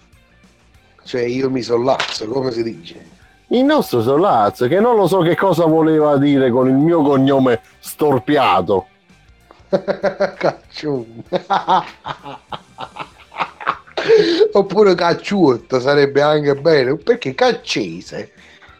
cioè 1.04 1.22
io 1.22 1.48
mi 1.48 1.62
sollazzo, 1.62 2.26
come 2.26 2.50
si 2.50 2.64
dice? 2.64 3.08
Il 3.48 3.62
nostro 3.62 4.02
Sollazzo, 4.02 4.66
che 4.66 4.80
non 4.80 4.96
lo 4.96 5.06
so 5.06 5.20
che 5.20 5.36
cosa 5.36 5.66
voleva 5.66 6.16
dire 6.16 6.50
con 6.50 6.66
il 6.66 6.74
mio 6.74 7.02
cognome 7.02 7.60
storpiato. 7.78 8.86
Caccione. 9.68 11.22
Oppure 14.52 14.94
cacciuotto 14.94 15.80
sarebbe 15.80 16.22
anche 16.22 16.54
bene, 16.54 16.96
perché 16.96 17.34
caccese, 17.34 18.32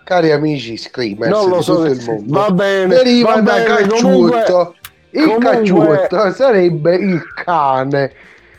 cari 0.05 0.31
amici 0.33 0.77
screamers 0.77 1.31
Non 1.31 1.49
lo 1.49 1.63
so, 1.63 1.85
il 1.85 2.03
mondo, 2.05 2.39
va 2.39 2.51
bene, 2.51 2.95
deriva 2.95 3.35
va 3.35 3.41
da 3.41 3.53
bene, 3.55 3.65
cacciuotto. 3.65 4.01
comunque- 4.03 4.75
il 5.11 5.23
comunque- 5.23 5.51
cacciuotto 5.51 6.33
sarebbe 6.33 6.95
il 6.97 7.23
cane. 7.45 8.13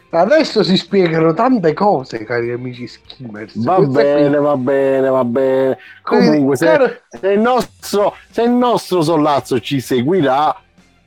Adesso 0.09 0.63
si 0.63 0.77
spiegano 0.77 1.33
tante 1.33 1.73
cose, 1.73 2.23
cari 2.23 2.49
amici 2.51 2.87
skimmers. 2.87 3.61
Va 3.61 3.75
Questa 3.75 3.93
qui- 3.93 4.03
bene, 4.03 4.37
va 4.37 4.55
bene, 4.55 5.09
va 5.09 5.23
bene. 5.25 5.77
Comunque, 6.01 6.55
se, 6.55 6.65
caro- 6.65 6.95
se 7.09 7.27
il 7.27 7.39
nostro, 7.39 8.15
se 8.31 8.41
il 8.43 8.51
nostro 8.51 9.01
sollazzo 9.01 9.59
ci 9.59 9.81
seguirà, 9.81 10.55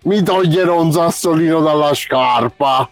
mi 0.02 0.22
toglierò 0.22 0.80
un 0.82 0.92
sassolino 0.92 1.60
dalla 1.60 1.94
scarpa. 1.94 2.88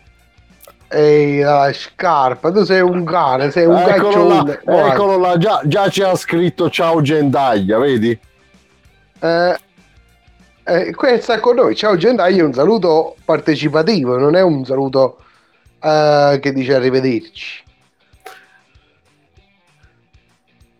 Ehi, 0.90 1.40
la 1.40 1.70
scarpa, 1.72 2.50
tu 2.50 2.64
sei 2.64 2.80
un 2.80 3.04
cane, 3.04 3.50
sei 3.50 3.66
un 3.66 3.76
Eccolo 3.76 4.26
là, 4.26 4.36
caccione. 4.36 4.60
Guarda. 4.64 4.92
eccolo 4.92 5.18
là, 5.18 5.36
già, 5.36 5.60
già 5.64 5.88
ci 5.88 6.02
ha 6.02 6.14
scritto 6.14 6.70
ciao 6.70 7.02
Gentaglia, 7.02 7.78
vedi? 7.78 8.18
Eh, 9.20 9.58
eh, 10.64 10.94
questa 10.94 11.40
con 11.40 11.56
noi, 11.56 11.76
ciao 11.76 11.96
Gentaglia, 11.96 12.40
è 12.40 12.44
un 12.44 12.54
saluto 12.54 13.16
partecipativo, 13.24 14.16
non 14.16 14.34
è 14.34 14.40
un 14.40 14.64
saluto 14.64 15.18
eh, 15.82 16.38
che 16.40 16.52
dice 16.52 16.74
arrivederci. 16.74 17.64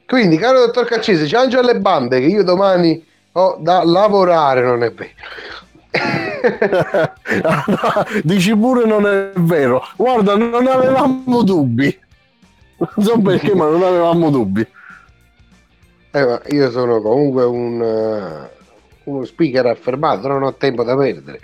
Quindi, 0.06 0.38
caro 0.38 0.60
dottor 0.60 0.86
Caccese, 0.86 1.26
ciao 1.26 1.46
alle 1.58 1.78
bande 1.78 2.18
che 2.20 2.26
io 2.26 2.42
domani 2.42 3.04
Ho 3.32 3.56
da 3.60 3.84
lavorare, 3.84 4.62
non 4.62 4.82
è 4.82 4.90
vero. 4.90 6.26
Dici 8.22 8.56
pure 8.56 8.84
non 8.86 9.06
è 9.06 9.30
vero. 9.36 9.82
Guarda, 9.96 10.36
non 10.36 10.66
avevamo 10.66 11.42
dubbi. 11.42 11.98
Non 12.78 13.04
so 13.04 13.18
perché, 13.20 13.54
ma 13.54 13.68
non 13.68 13.82
avevamo 13.82 14.30
dubbi. 14.30 14.66
Eh, 16.10 16.40
io 16.50 16.70
sono 16.70 17.00
comunque 17.00 17.44
un, 17.44 17.82
eh, 17.82 18.50
uno 19.04 19.24
speaker 19.24 19.66
affermato, 19.66 20.28
non 20.28 20.42
ho 20.42 20.54
tempo 20.54 20.82
da 20.84 20.96
perdere. 20.96 21.40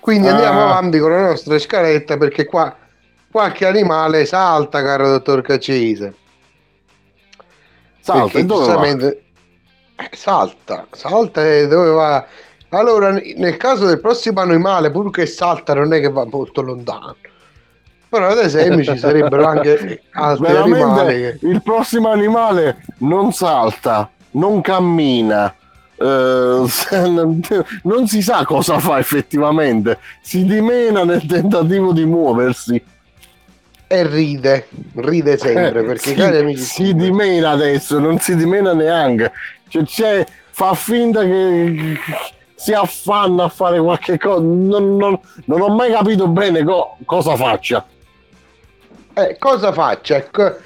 Quindi 0.00 0.28
andiamo 0.28 0.60
Ah. 0.60 0.70
avanti 0.76 0.98
con 0.98 1.10
la 1.10 1.22
nostra 1.28 1.58
scaletta 1.58 2.16
perché 2.16 2.44
qua 2.44 2.74
qualche 3.30 3.66
animale 3.66 4.24
salta, 4.26 4.82
caro 4.82 5.08
dottor 5.08 5.42
Caccese. 5.42 6.14
Salta, 8.00 8.24
Perché 8.24 8.44
dove 8.44 8.64
giustamente 8.64 9.22
eh, 9.96 10.10
salta, 10.12 10.86
salta 10.90 11.46
e 11.46 11.66
dove 11.66 11.90
va? 11.90 12.26
Allora, 12.74 13.10
nel 13.12 13.56
caso 13.56 13.86
del 13.86 14.00
prossimo 14.00 14.40
animale, 14.40 14.90
pur 14.90 15.10
che 15.10 15.26
salta, 15.26 15.74
non 15.74 15.92
è 15.92 16.00
che 16.00 16.10
va 16.10 16.24
molto 16.24 16.60
lontano. 16.60 17.16
Però 18.08 18.28
ad 18.28 18.38
esempio 18.38 18.84
ci 18.84 18.98
sarebbero 18.98 19.44
anche 19.44 20.02
altri 20.12 20.46
animali 20.46 20.70
Veramente 20.72 21.38
che... 21.40 21.46
il 21.46 21.62
prossimo 21.62 22.10
animale 22.10 22.84
non 22.98 23.32
salta, 23.32 24.08
non 24.32 24.60
cammina, 24.60 25.52
eh, 25.96 26.64
non 27.82 28.06
si 28.06 28.22
sa 28.22 28.44
cosa 28.44 28.78
fa 28.78 28.98
effettivamente, 28.98 29.98
si 30.20 30.44
dimena 30.44 31.04
nel 31.04 31.26
tentativo 31.26 31.92
di 31.92 32.04
muoversi. 32.04 32.82
E 33.86 34.06
ride, 34.06 34.68
ride 34.94 35.36
sempre, 35.36 35.80
Eh, 35.80 35.84
perché 35.84 36.10
si, 36.10 36.14
cari 36.14 36.38
amici... 36.38 36.62
si 36.62 36.94
dimena 36.94 37.50
adesso, 37.50 37.98
non 37.98 38.18
si 38.18 38.34
dimena 38.36 38.72
neanche. 38.72 39.32
Cioè, 39.68 39.82
c'è- 39.84 40.26
fa 40.50 40.72
finta 40.74 41.22
che 41.22 41.98
si 42.64 42.72
affanna 42.72 43.44
a 43.44 43.48
fare 43.50 43.78
qualche 43.78 44.16
cosa. 44.18 44.40
Non, 44.40 44.96
non- 44.96 45.20
non 45.44 45.60
ho 45.60 45.68
mai 45.68 45.92
capito 45.92 46.26
bene 46.28 46.64
co- 46.64 46.96
cosa 47.04 47.36
faccia. 47.36 47.84
Eh, 49.12 49.36
cosa 49.38 49.70
faccia? 49.72 50.16
Ecco, 50.16 50.56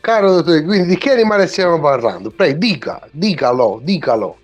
Caro 0.00 0.34
dottore, 0.36 0.62
quindi 0.64 0.86
di 0.86 0.96
che 0.96 1.10
animale 1.10 1.46
stiamo 1.48 1.78
parlando? 1.80 2.30
Prego, 2.30 2.56
dica, 2.58 3.00
dicalo, 3.10 3.80
dicalo. 3.82 4.36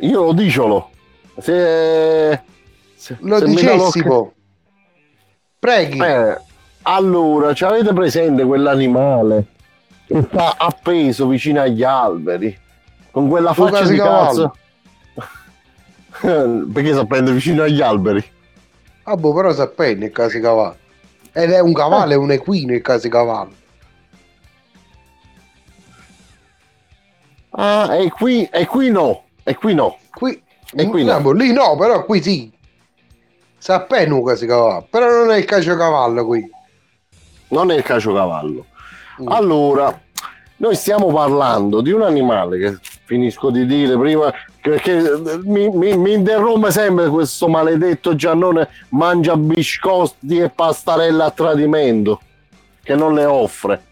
Io 0.00 0.24
lo 0.24 0.32
diciolo. 0.32 0.90
Se, 1.38 2.42
se- 2.94 3.16
Lo 3.20 3.38
se 3.38 3.44
dicessimo. 3.46 4.32
Preghi. 5.58 5.98
Eh, 5.98 6.38
allora, 6.82 7.54
ci 7.54 7.64
avete 7.64 7.92
presente 7.92 8.44
quell'animale 8.44 9.46
che 10.06 10.22
sta 10.22 10.54
appeso 10.58 11.26
vicino 11.26 11.62
agli 11.62 11.82
alberi? 11.82 12.56
Con 13.10 13.28
quella 13.28 13.52
faccia 13.54 13.80
di 13.80 13.96
casicavallo. 13.96 14.26
cazzo. 14.26 14.56
Perché 16.72 16.92
si 16.92 16.98
appende 16.98 17.32
vicino 17.32 17.62
agli 17.62 17.80
alberi? 17.80 18.24
Ah, 19.04 19.16
boh, 19.16 19.32
però 19.32 19.52
sappenne 19.52 20.06
il 20.06 20.12
casicavallo. 20.12 20.76
Ed 21.32 21.50
è 21.52 21.60
un 21.60 21.72
cavallo, 21.72 22.12
è 22.12 22.16
un 22.16 22.32
equino 22.32 22.72
il 22.72 22.82
casicavallo. 22.82 23.52
Ah, 27.50 27.96
e 27.96 28.10
qui, 28.10 28.44
e 28.50 28.66
qui 28.66 28.90
no, 28.90 29.24
e 29.42 29.54
qui 29.54 29.74
no. 29.74 29.96
Qui, 30.10 30.42
E 30.72 30.86
qui 30.86 31.04
no. 31.04 31.12
no, 31.12 31.20
boh, 31.20 31.32
lì 31.32 31.52
no, 31.52 31.76
però 31.76 32.04
qui 32.04 32.22
sì. 32.22 32.52
Sappenne 33.58 34.12
un 34.12 34.24
casicavallo. 34.24 34.86
Però 34.90 35.08
non 35.08 35.30
è 35.30 35.38
il 35.38 35.44
caciocavallo 35.44 36.26
qui. 36.26 36.50
Non 37.48 37.70
è 37.70 37.76
il 37.76 37.82
caciocavallo. 37.82 38.66
Mm. 39.22 39.28
Allora, 39.28 40.00
noi 40.56 40.74
stiamo 40.74 41.12
parlando 41.12 41.80
di 41.80 41.92
un 41.92 42.02
animale 42.02 42.58
che 42.58 42.78
finisco 43.06 43.50
di 43.50 43.64
dire 43.66 43.96
prima, 43.96 44.32
che 44.60 44.80
mi, 45.44 45.70
mi- 45.70 45.96
mi 45.96 46.12
interrompe 46.12 46.72
sempre 46.72 47.08
questo 47.08 47.48
maledetto 47.48 48.16
Giannone 48.16 48.68
mangia 48.90 49.36
biscotti 49.36 50.38
e 50.38 50.50
pastarella 50.50 51.26
a 51.26 51.30
tradimento, 51.30 52.20
che 52.82 52.94
non 52.96 53.14
le 53.14 53.24
offre. 53.24 53.84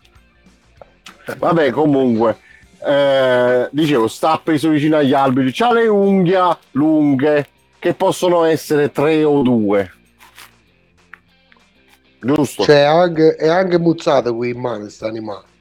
Vabbè, 1.38 1.70
comunque, 1.70 2.38
eh, 2.84 3.68
dicevo, 3.70 4.08
sta 4.08 4.32
appeso 4.32 4.68
vicino 4.68 4.96
agli 4.96 5.14
alberi, 5.14 5.52
c'ha 5.52 5.72
le 5.72 5.86
unghie 5.86 6.56
lunghe, 6.72 7.48
che 7.78 7.94
possono 7.94 8.44
essere 8.44 8.90
tre 8.90 9.22
o 9.22 9.42
due. 9.42 9.90
Giusto? 12.20 12.64
Cioè, 12.64 12.80
anche, 12.80 13.36
è 13.36 13.48
anche 13.48 13.78
muzzato 13.78 14.34
qui 14.34 14.50
in 14.50 14.58
mano 14.58 14.80
questo 14.80 15.06
animale. 15.06 15.52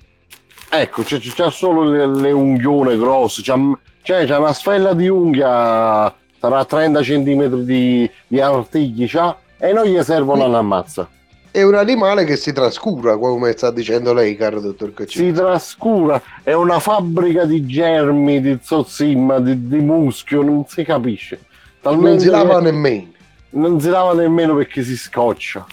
Ecco, 0.76 1.04
c'è, 1.04 1.20
c'è 1.20 1.52
solo 1.52 1.84
le, 1.84 2.08
le 2.08 2.32
unghione 2.32 2.98
grosse, 2.98 3.44
c'è, 3.44 3.54
c'è, 4.02 4.26
c'è 4.26 4.38
una 4.38 4.54
sfella 4.54 4.96
di 4.96 5.08
unghia, 5.08 6.12
sarà 6.40 6.66
30 6.66 7.00
cm 7.02 7.48
di, 7.62 8.10
di 8.26 8.42
artigli, 8.42 9.06
c'ha, 9.08 9.38
e 9.60 9.72
non 9.72 9.86
gli 9.86 10.02
servono 10.02 10.46
una 10.46 10.64
mazza. 10.64 11.08
È 11.52 11.62
un 11.62 11.76
animale 11.76 12.24
che 12.26 12.38
si 12.38 12.52
trascura, 12.54 13.18
come 13.18 13.52
sta 13.52 13.70
dicendo 13.70 14.14
lei, 14.14 14.36
caro 14.36 14.60
dottor 14.60 14.96
Caccini. 14.96 15.28
Si 15.28 15.32
trascura, 15.32 16.20
è 16.42 16.54
una 16.54 16.80
fabbrica 16.80 17.46
di 17.46 17.68
germi, 17.68 18.42
di 18.42 18.58
zozzimma, 18.60 19.40
di, 19.40 19.68
di 19.68 19.78
muschio, 19.78 20.42
non 20.42 20.66
si 20.68 20.84
capisce. 20.84 21.40
non 21.84 21.94
Talmente 21.94 22.24
si 22.24 22.30
lava 22.30 22.60
nemmeno. 22.60 23.12
non 23.52 23.80
si 23.80 23.90
lava 23.90 24.14
nemmeno 24.14 24.56
perché 24.56 24.82
si 24.82 24.98
scoccia. 24.98 25.64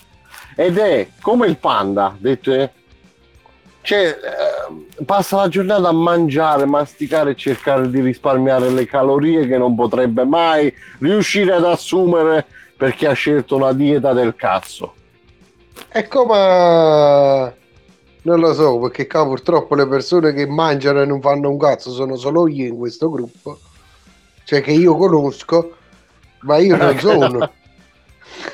Ed 0.54 0.76
è 0.76 1.08
come 1.22 1.46
il 1.46 1.56
panda, 1.56 2.14
detto 2.18 2.52
è. 2.52 2.70
Cioè, 3.82 4.08
eh, 4.08 5.04
passa 5.04 5.36
la 5.36 5.48
giornata 5.48 5.88
a 5.88 5.92
mangiare, 5.92 6.66
masticare 6.66 7.30
e 7.30 7.36
cercare 7.36 7.88
di 7.88 8.00
risparmiare 8.00 8.68
le 8.70 8.84
calorie 8.84 9.46
che 9.46 9.56
non 9.56 9.74
potrebbe 9.74 10.24
mai 10.24 10.72
riuscire 10.98 11.54
ad 11.54 11.64
assumere 11.64 12.44
perché 12.76 13.06
ha 13.06 13.12
scelto 13.12 13.56
una 13.56 13.72
dieta 13.72 14.12
del 14.12 14.34
cazzo. 14.36 14.94
È 15.88 16.06
come... 16.06 17.58
Non 18.22 18.38
lo 18.38 18.52
so, 18.52 18.78
perché 18.78 19.06
qua 19.06 19.24
purtroppo 19.24 19.74
le 19.74 19.86
persone 19.86 20.34
che 20.34 20.46
mangiano 20.46 21.00
e 21.00 21.06
non 21.06 21.22
fanno 21.22 21.48
un 21.48 21.58
cazzo 21.58 21.90
sono 21.90 22.16
solo 22.16 22.48
io 22.48 22.66
in 22.66 22.76
questo 22.76 23.08
gruppo. 23.08 23.58
Cioè 24.44 24.60
che 24.60 24.72
io 24.72 24.94
conosco, 24.94 25.76
ma 26.40 26.58
io 26.58 26.76
non 26.76 26.96
sono. 27.00 27.50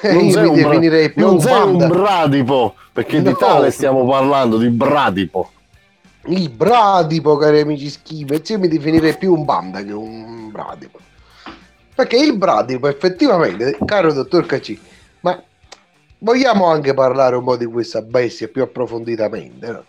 E 0.00 0.12
Non 0.12 0.30
sei 0.30 0.46
un 0.46 0.54
bra- 0.62 1.10
non 1.16 1.34
un 1.34 1.40
sei 1.40 1.62
un 1.62 1.76
bradipo, 1.88 2.74
perché 2.92 3.22
di 3.22 3.30
No. 3.30 3.36
tale 3.36 3.70
stiamo 3.70 4.04
parlando, 4.06 4.58
di 4.58 4.68
bradipo. 4.68 5.50
Il 6.26 6.50
bradipo, 6.50 7.36
cari 7.36 7.60
amici 7.60 7.88
schifezzi, 7.88 8.52
io 8.52 8.58
mi 8.58 8.68
definirei 8.68 9.16
più 9.16 9.32
un 9.32 9.44
panda 9.44 9.82
che 9.82 9.92
un 9.92 10.50
bradipo. 10.50 10.98
Perché 11.94 12.16
il 12.16 12.36
bradipo 12.36 12.88
effettivamente, 12.88 13.78
caro 13.84 14.12
dottor 14.12 14.44
Cacci, 14.44 14.78
ma 15.20 15.40
vogliamo 16.18 16.66
anche 16.66 16.92
parlare 16.94 17.36
un 17.36 17.44
po' 17.44 17.56
di 17.56 17.64
questa 17.66 18.02
bestia 18.02 18.48
più 18.48 18.62
approfonditamente, 18.62 19.66
no? 19.70 19.84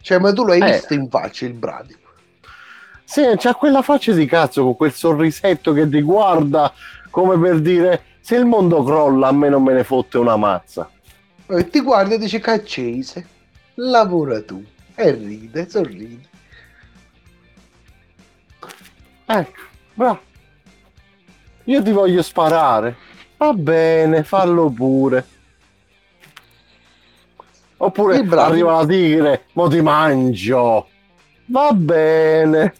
Cioè, 0.00 0.18
ma 0.18 0.32
tu 0.32 0.44
l'hai 0.46 0.60
Eh. 0.60 0.72
visto 0.72 0.94
in 0.94 1.08
faccia 1.08 1.44
il 1.44 1.52
bradipo? 1.52 2.06
Sì, 3.04 3.22
c'ha 3.36 3.54
quella 3.54 3.82
faccia 3.82 4.12
di 4.12 4.26
cazzo 4.26 4.62
con 4.64 4.76
quel 4.76 4.92
sorrisetto 4.92 5.72
che 5.72 5.88
ti 5.88 6.00
guarda 6.02 6.72
come 7.10 7.38
per 7.38 7.60
dire 7.60 8.02
se 8.28 8.36
il 8.36 8.44
mondo 8.44 8.82
crolla 8.82 9.28
a 9.28 9.32
me 9.32 9.48
non 9.48 9.62
me 9.62 9.72
ne 9.72 9.84
fotte 9.84 10.18
una 10.18 10.36
mazza. 10.36 10.90
E 11.46 11.70
ti 11.70 11.80
guarda 11.80 12.16
e 12.16 12.18
dice 12.18 12.40
Caccese, 12.40 13.26
lavora 13.76 14.42
tu. 14.42 14.62
E 14.94 15.10
ride, 15.12 15.66
sorride. 15.66 16.28
Ecco, 19.24 19.60
bravo. 19.94 20.20
Io 21.64 21.82
ti 21.82 21.90
voglio 21.90 22.20
sparare. 22.20 22.96
Va 23.38 23.54
bene, 23.54 24.22
fallo 24.24 24.68
pure. 24.68 25.26
Oppure 27.78 28.18
arriva 28.18 28.72
la 28.72 28.86
tigre, 28.86 29.44
mo 29.54 29.68
ti 29.68 29.80
mangio. 29.80 30.86
Va 31.46 31.72
bene. 31.72 32.74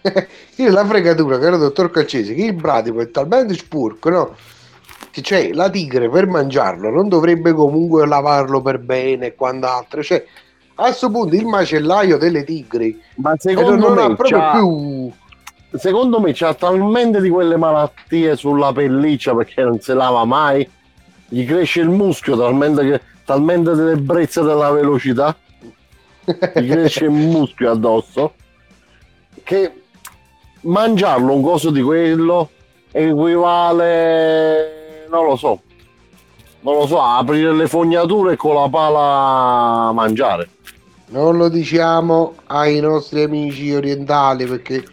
Io 0.56 0.70
la 0.70 0.86
fregatura, 0.86 1.38
caro 1.38 1.58
dottor 1.58 1.90
Caccese, 1.90 2.32
che 2.32 2.44
il 2.44 2.54
bradipo 2.54 3.02
è 3.02 3.10
talmente 3.10 3.52
sporco, 3.52 4.08
no? 4.08 4.56
Cioè, 5.10 5.52
la 5.52 5.68
tigre 5.70 6.08
per 6.08 6.26
mangiarlo 6.26 6.90
non 6.90 7.08
dovrebbe 7.08 7.52
comunque 7.52 8.06
lavarlo 8.06 8.60
per 8.60 8.78
bene 8.78 9.26
e 9.26 9.34
quant'altro. 9.34 10.02
Cioè, 10.02 10.24
a 10.74 10.82
questo 10.84 11.10
punto 11.10 11.34
il 11.34 11.46
macellaio 11.46 12.18
delle 12.18 12.44
tigri 12.44 13.00
Ma 13.16 13.32
eh, 13.32 13.36
secondo 13.38 13.88
non 13.88 13.94
me 13.94 14.02
ha 14.02 14.14
proprio 14.14 14.38
c'ha- 14.38 14.50
più... 14.52 15.10
secondo 15.76 16.20
me 16.20 16.32
c'ha 16.32 16.54
talmente 16.54 17.20
di 17.20 17.28
quelle 17.28 17.56
malattie 17.56 18.36
sulla 18.36 18.72
pelliccia 18.72 19.34
perché 19.34 19.62
non 19.62 19.80
si 19.80 19.92
lava 19.92 20.24
mai, 20.24 20.68
gli 21.28 21.44
cresce 21.44 21.80
il 21.80 21.88
muschio 21.88 22.36
talmente, 22.36 22.88
che, 22.88 23.00
talmente 23.24 23.74
dell'ebbrezza 23.74 24.42
della 24.42 24.70
velocità, 24.70 25.36
gli 26.24 26.68
cresce 26.68 27.06
il 27.06 27.10
muschio 27.10 27.72
addosso, 27.72 28.34
che 29.42 29.82
mangiarlo 30.60 31.34
un 31.34 31.42
coso 31.42 31.70
di 31.70 31.82
quello 31.82 32.50
equivale, 32.92 34.77
non 35.08 35.24
lo 35.26 35.36
so, 35.36 35.60
non 36.60 36.74
lo 36.74 36.86
so, 36.86 37.00
aprire 37.00 37.52
le 37.52 37.66
fognature 37.66 38.34
e 38.34 38.36
con 38.36 38.54
la 38.54 38.68
pala 38.68 39.92
mangiare. 39.92 40.48
Non 41.10 41.36
lo 41.36 41.48
diciamo 41.48 42.34
ai 42.46 42.80
nostri 42.80 43.22
amici 43.22 43.72
orientali 43.72 44.44
perché 44.44 44.84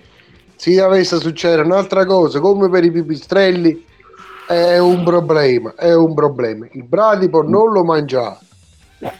se 0.55 0.73
dovesse 0.73 1.19
succedere 1.19 1.63
un'altra 1.63 2.05
cosa, 2.05 2.39
come 2.39 2.69
per 2.69 2.83
i 2.85 2.91
pipistrelli, 2.91 3.85
è 4.47 4.77
un 4.77 5.03
problema, 5.03 5.73
è 5.75 5.93
un 5.93 6.13
problema. 6.13 6.67
Il 6.71 6.83
bradipo 6.83 7.41
non 7.41 7.71
lo 7.71 7.83
mangiate. 7.83 8.45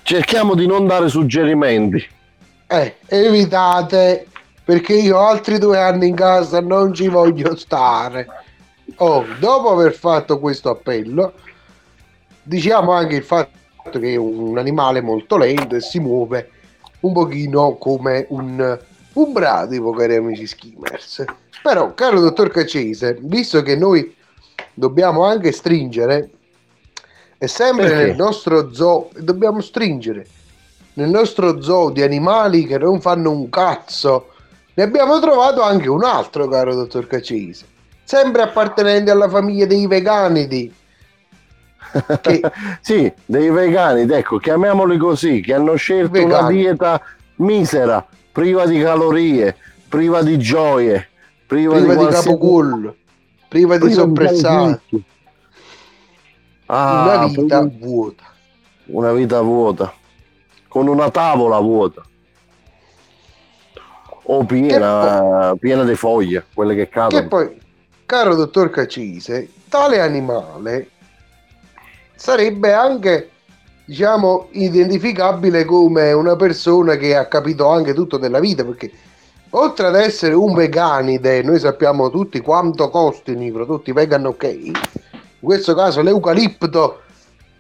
Cerchiamo 0.04 0.56
di 0.56 0.66
non 0.66 0.88
dare 0.88 1.10
suggerimenti. 1.10 2.04
Eh, 2.68 2.96
evitate, 3.08 4.28
perché 4.64 4.94
io 4.94 5.20
altri 5.20 5.60
due 5.60 5.78
anni 5.80 6.08
in 6.08 6.16
casa 6.16 6.62
non 6.62 6.94
ci 6.94 7.08
voglio 7.08 7.56
stare. 7.56 8.28
Oh, 8.98 9.26
dopo 9.40 9.72
aver 9.72 9.94
fatto 9.94 10.40
questo 10.40 10.70
appello, 10.70 11.34
diciamo 12.44 12.92
anche 12.92 13.16
il 13.16 13.24
fatto 13.24 14.00
che 14.00 14.14
è 14.14 14.16
un 14.16 14.58
animale 14.58 15.02
molto 15.02 15.38
lento 15.38 15.76
e 15.76 15.82
si 15.82 16.00
muove 16.00 16.52
un 17.02 17.14
pochino 17.14 17.76
come 17.76 18.26
un, 18.30 18.80
un 19.14 19.32
bradipo, 19.32 19.92
cari 19.92 20.16
amici 20.16 20.48
skimmers. 20.48 21.24
Però, 21.62 21.94
caro 21.94 22.20
dottor 22.20 22.50
Caccese, 22.50 23.18
visto 23.22 23.62
che 23.62 23.76
noi 23.76 24.16
dobbiamo 24.74 25.26
anche 25.26 25.52
stringere, 25.52 26.30
e 27.38 27.48
sempre 27.48 27.88
Perché? 27.88 28.06
nel 28.06 28.16
nostro 28.16 28.74
zoo, 28.74 29.10
dobbiamo 29.18 29.62
stringere 29.62 30.26
nel 30.94 31.10
nostro 31.10 31.62
zoo 31.62 31.90
di 31.90 32.02
animali 32.02 32.66
che 32.66 32.78
non 32.78 33.02
fanno 33.02 33.32
un 33.32 33.50
cazzo, 33.50 34.30
ne 34.74 34.84
abbiamo 34.84 35.20
trovato 35.20 35.62
anche 35.62 35.90
un 35.90 36.04
altro, 36.04 36.48
caro 36.48 36.74
dottor 36.74 37.08
Caccese, 37.08 37.66
sempre 38.06 38.44
appartenente 38.44 39.12
alla 39.12 39.28
famiglia 39.28 39.66
dei 39.66 39.86
veganidi. 39.88 40.74
Che- 42.22 42.42
sì, 42.82 43.12
dei 43.26 43.50
vegani, 43.50 44.02
ecco, 44.12 44.38
chiamiamoli 44.38 44.98
così, 44.98 45.42
che 45.42 45.54
hanno 45.54 45.76
scelto 45.76 46.18
una 46.24 46.42
Vegani. 46.42 46.58
dieta 46.58 47.02
misera, 47.36 48.06
priva 48.32 48.66
di 48.66 48.82
calorie, 48.82 49.56
priva 49.88 50.22
di 50.22 50.38
gioie, 50.38 51.08
priva, 51.46 51.74
prima 51.76 51.94
di 51.94 52.00
qualsiasi- 52.00 52.28
capocollo, 52.28 52.96
prima 53.48 53.74
di 53.78 53.86
priva 53.86 54.02
soppressati, 54.02 54.80
tutto. 54.90 55.04
Ah, 56.68 57.04
una 57.04 57.26
vita 57.28 57.60
proprio 57.60 57.78
vuota. 57.88 58.24
una 58.88 59.12
vita 59.14 59.42
vuota, 59.42 59.94
con 60.68 60.88
una 60.88 61.10
tavola 61.12 61.60
vuota. 61.60 62.04
O 64.28 64.44
piena, 64.44 65.56
piena 65.60 65.84
di 65.84 65.96
foglie, 65.96 66.46
quelle 66.54 66.74
che 66.76 66.88
Che 66.88 66.90
cadono. 66.90 67.28
poi, 67.28 67.62
caro 68.06 68.36
dottor 68.36 68.70
Cacise, 68.70 69.50
tale 69.68 70.00
animale 70.00 70.90
sarebbe 72.16 72.74
anche, 72.74 73.30
diciamo, 73.84 74.48
identificabile 74.52 75.66
come 75.66 76.12
una 76.12 76.36
persona 76.36 76.96
che 76.96 77.16
ha 77.16 77.26
capito 77.28 77.68
anche 77.68 77.94
tutto 77.94 78.18
della 78.18 78.40
vita, 78.40 78.64
perché 78.64 78.92
oltre 79.52 79.88
ad 79.88 79.96
essere 79.96 80.34
un 80.34 80.54
veganide, 80.54 81.42
noi 81.42 81.60
sappiamo 81.60 82.10
tutti 82.10 82.40
quanto 82.42 82.90
costino 82.90 83.44
i 83.44 83.52
prodotti 83.52 83.92
vegan 83.92 84.26
ok, 84.26 84.44
in 84.44 84.74
questo 85.40 85.74
caso 85.74 86.02
l'eucalipto 86.02 87.02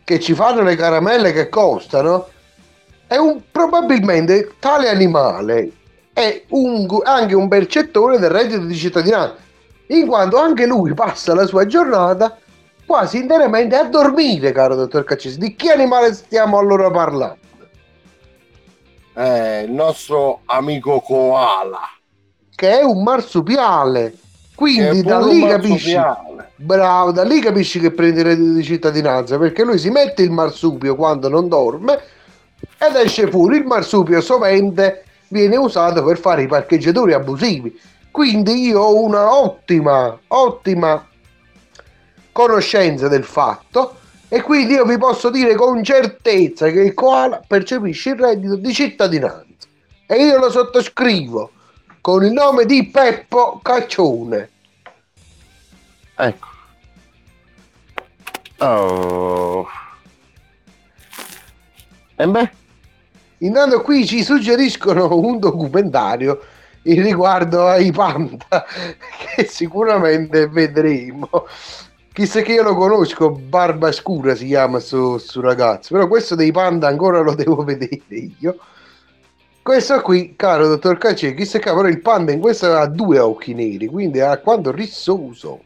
che 0.03 0.19
ci 0.19 0.33
fanno 0.33 0.61
le 0.61 0.75
caramelle 0.75 1.33
che 1.33 1.49
costano, 1.49 2.27
è 3.07 3.17
un, 3.17 3.41
probabilmente 3.51 4.53
tale 4.59 4.89
animale 4.89 5.71
è 6.13 6.43
un- 6.49 6.87
anche 7.03 7.35
un 7.35 7.47
percettore 7.47 8.17
del 8.19 8.29
reddito 8.29 8.63
di 8.63 8.75
cittadinanza, 8.75 9.35
in 9.87 10.07
quanto 10.07 10.37
anche 10.37 10.65
lui 10.65 10.93
passa 10.93 11.33
la 11.33 11.45
sua 11.45 11.65
giornata 11.65 12.37
quasi 12.85 13.17
interamente 13.17 13.75
a 13.75 13.85
dormire, 13.85 14.51
caro 14.51 14.75
dottor 14.75 15.03
Caccesi. 15.03 15.37
Di 15.37 15.55
che 15.55 15.71
animale 15.71 16.13
stiamo 16.13 16.57
allora 16.57 16.89
parlando? 16.91 17.37
Eh, 19.15 19.61
il 19.61 19.71
nostro 19.71 20.41
amico 20.45 20.99
koala. 20.99 21.79
Che 22.53 22.79
è 22.79 22.83
un 22.83 23.03
marsupiale. 23.03 24.13
Quindi 24.55 25.01
da 25.01 25.19
lì 25.19 25.45
capisci. 25.45 25.97
Bravo, 26.57 27.11
da 27.11 27.23
lì 27.23 27.41
capisci 27.41 27.79
che 27.79 27.91
prende 27.91 28.21
il 28.21 28.25
reddito 28.27 28.53
di 28.53 28.63
cittadinanza 28.63 29.37
perché 29.37 29.65
lui 29.65 29.77
si 29.77 29.89
mette 29.89 30.21
il 30.21 30.31
marsupio 30.31 30.95
quando 30.95 31.27
non 31.27 31.49
dorme 31.49 31.99
ed 32.77 32.95
esce 32.95 33.29
fuori. 33.29 33.57
Il 33.57 33.65
marsupio 33.65 34.21
sovente 34.21 35.03
viene 35.27 35.57
usato 35.57 36.01
per 36.03 36.17
fare 36.17 36.43
i 36.43 36.47
parcheggiatori 36.47 37.11
abusivi. 37.11 37.77
Quindi 38.15 38.67
io 38.67 38.79
ho 38.79 39.03
una 39.03 39.29
ottima, 39.29 40.17
ottima 40.27 41.05
conoscenza 42.31 43.09
del 43.09 43.25
fatto 43.25 43.97
e 44.29 44.41
quindi 44.41 44.75
io 44.75 44.85
vi 44.85 44.97
posso 44.97 45.29
dire 45.29 45.53
con 45.55 45.83
certezza 45.83 46.69
che 46.69 46.79
il 46.79 46.93
koala 46.93 47.41
percepisce 47.45 48.11
il 48.11 48.15
reddito 48.15 48.55
di 48.55 48.73
cittadinanza 48.73 49.67
e 50.07 50.15
io 50.15 50.39
lo 50.39 50.49
sottoscrivo 50.49 51.51
con 51.99 52.23
il 52.23 52.31
nome 52.31 52.63
di 52.63 52.87
Peppo 52.87 53.59
Caccione. 53.61 54.49
Ecco. 56.15 56.47
Oh. 58.59 59.67
E 62.15 62.27
beh, 62.27 62.51
Intanto 63.39 63.81
qui 63.81 64.07
ci 64.07 64.23
suggeriscono 64.23 65.17
un 65.17 65.39
documentario 65.39 66.39
in 66.85 67.03
riguardo 67.03 67.67
ai 67.67 67.91
panda 67.91 68.65
che 69.35 69.45
sicuramente 69.45 70.47
vedremo. 70.47 71.29
Chissà 72.13 72.41
che 72.41 72.53
io 72.53 72.63
lo 72.63 72.75
conosco, 72.75 73.31
Barba 73.31 73.91
Scura 73.91 74.35
si 74.35 74.45
chiama 74.45 74.79
su, 74.79 75.17
su 75.17 75.41
ragazzo, 75.41 75.93
però 75.93 76.07
questo 76.07 76.35
dei 76.35 76.51
panda 76.51 76.87
ancora 76.87 77.19
lo 77.19 77.35
devo 77.35 77.63
vedere 77.63 78.31
io. 78.39 78.57
Questo 79.61 79.99
qui, 80.01 80.35
caro 80.35 80.67
dottor 80.67 80.97
Cacce, 80.97 81.33
chissà 81.33 81.57
che 81.59 81.73
però 81.73 81.87
il 81.87 82.01
panda 82.01 82.31
in 82.31 82.39
questo 82.39 82.71
ha 82.73 82.85
due 82.87 83.19
occhi 83.19 83.53
neri, 83.53 83.87
quindi 83.87 84.21
ha 84.21 84.37
quanto 84.37 84.71
rissoso. 84.71 85.63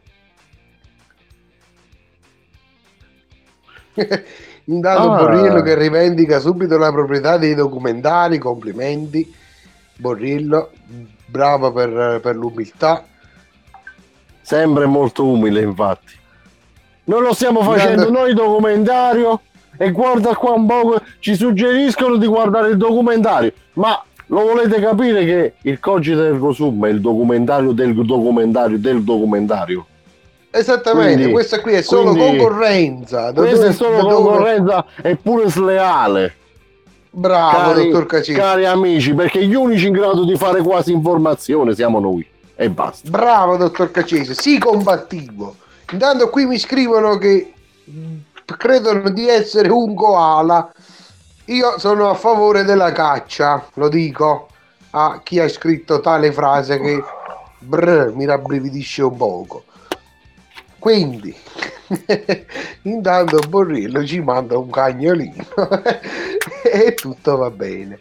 Intanto 4.66 5.12
Ah. 5.12 5.18
Borriello 5.18 5.62
che 5.62 5.76
rivendica 5.76 6.40
subito 6.40 6.78
la 6.78 6.92
proprietà 6.92 7.38
dei 7.38 7.56
documentari, 7.56 8.38
complimenti. 8.38 9.36
Borriello, 10.00 10.72
bravo 11.26 11.72
per, 11.74 12.20
per 12.22 12.36
l'umiltà. 12.36 13.04
sempre 14.42 14.86
molto 14.86 15.26
umile, 15.26 15.62
infatti. 15.62 16.14
Non 17.06 17.22
lo 17.22 17.34
stiamo 17.34 17.62
facendo 17.62 18.04
Guarda- 18.08 18.20
noi 18.20 18.34
documentario 18.34 19.42
e 19.78 19.92
guarda 19.92 20.36
qua 20.36 20.52
un 20.54 20.66
po' 20.66 21.02
ci 21.20 21.36
suggeriscono 21.36 22.16
di 22.18 22.26
guardare 22.28 22.70
il 22.70 22.78
documentario, 22.78 23.52
ma 23.74 24.02
lo 24.28 24.42
volete 24.42 24.80
capire 24.80 25.26
che 25.26 25.54
il 25.64 25.80
cogito 25.80 26.24
ergo 26.24 26.52
sum 26.52 26.86
è 26.86 26.90
il 26.90 27.02
documentario 27.02 27.72
del 27.72 27.94
documentario 27.94 28.78
del 28.80 29.04
documentario. 29.04 29.86
Esattamente, 30.52 31.14
Quindi- 31.16 31.32
questa 31.32 31.62
qui 31.62 31.74
è 31.74 31.82
solo 31.82 32.12
quindi- 32.12 32.38
concorrenza. 32.38 33.34
Questa 33.34 33.66
è 33.68 33.72
solo 33.74 33.98
concorrenza 34.08 34.86
eppure 35.02 35.50
sleale. 35.50 36.34
Bravo, 37.12 37.72
cari, 37.72 37.90
dottor 37.90 38.06
Cacci. 38.06 38.34
cari 38.34 38.66
amici, 38.66 39.14
perché 39.14 39.44
gli 39.46 39.56
unici 39.56 39.88
in 39.88 39.94
grado 39.94 40.24
di 40.26 40.36
fare 40.38 40.62
quasi 40.62 40.92
informazione 40.92 41.74
siamo 41.74 42.00
noi. 42.00 42.26
E 42.56 42.70
basta. 42.70 43.10
Bravo, 43.10 43.58
dottor 43.58 43.92
Caccese. 43.92 44.34
Sì, 44.34 44.60
combattivo. 44.60 45.56
Intanto 45.92 46.30
qui 46.30 46.46
mi 46.46 46.60
scrivono 46.60 47.18
che 47.18 47.54
credono 48.58 49.10
di 49.10 49.28
essere 49.28 49.70
un 49.70 49.96
koala. 49.96 50.72
Io 51.46 51.80
sono 51.80 52.10
a 52.10 52.14
favore 52.14 52.64
della 52.64 52.92
caccia, 52.92 53.66
lo 53.74 53.90
dico 53.90 54.50
a 54.92 55.22
chi 55.24 55.40
ha 55.40 55.48
scritto 55.48 56.00
tale 56.00 56.32
frase 56.32 56.80
che 56.80 57.04
brr, 57.60 58.14
mi 58.14 58.26
rabbrividisce 58.26 59.04
un 59.04 59.16
poco. 59.18 59.64
Quindi, 60.78 61.36
intanto 62.84 63.40
Borrillo 63.48 64.06
ci 64.06 64.22
manda 64.22 64.58
un 64.58 64.70
cagnolino 64.70 65.44
e 66.72 66.94
tutto 66.94 67.38
va 67.38 67.50
bene. 67.50 68.00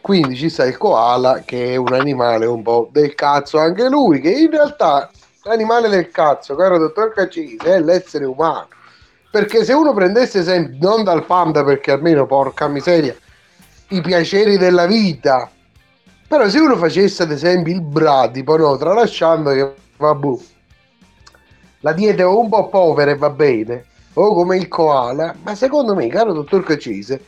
Quindi 0.00 0.36
ci 0.36 0.50
sta 0.50 0.64
il 0.64 0.76
koala 0.76 1.42
che 1.44 1.72
è 1.72 1.76
un 1.76 1.92
animale 1.94 2.44
un 2.46 2.62
po' 2.62 2.88
del 2.92 3.14
cazzo 3.14 3.58
anche 3.58 3.88
lui, 3.88 4.20
che 4.20 4.30
in 4.30 4.50
realtà 4.50 5.10
l'animale 5.44 5.88
del 5.88 6.10
cazzo, 6.10 6.54
caro 6.54 6.78
dottor 6.78 7.12
Caccisi, 7.14 7.56
è 7.56 7.80
l'essere 7.80 8.26
umano. 8.26 8.68
Perché 9.30 9.64
se 9.64 9.72
uno 9.72 9.94
prendesse 9.94 10.40
esempio, 10.40 10.88
non 10.88 11.04
dal 11.04 11.24
panda 11.24 11.64
perché 11.64 11.92
almeno 11.92 12.26
porca 12.26 12.68
miseria, 12.68 13.14
i 13.88 14.00
piaceri 14.00 14.58
della 14.58 14.86
vita, 14.86 15.50
però 16.26 16.48
se 16.48 16.58
uno 16.58 16.76
facesse 16.76 17.22
ad 17.22 17.30
esempio 17.30 17.72
il 17.72 17.80
bradipo, 17.80 18.56
no, 18.56 18.76
tralasciando 18.76 19.50
che 19.52 19.74
vabbè, 19.96 20.28
la 21.80 21.92
dieta 21.92 22.22
è 22.22 22.26
un 22.26 22.48
po' 22.50 22.68
povera 22.68 23.10
e 23.10 23.16
va 23.16 23.30
bene, 23.30 23.84
o 24.20 24.34
come 24.34 24.56
il 24.56 24.68
koala, 24.68 25.34
ma 25.42 25.54
secondo 25.54 25.94
me, 25.94 26.08
caro 26.08 26.32
dottor 26.32 26.64
Caccese, 26.64 27.22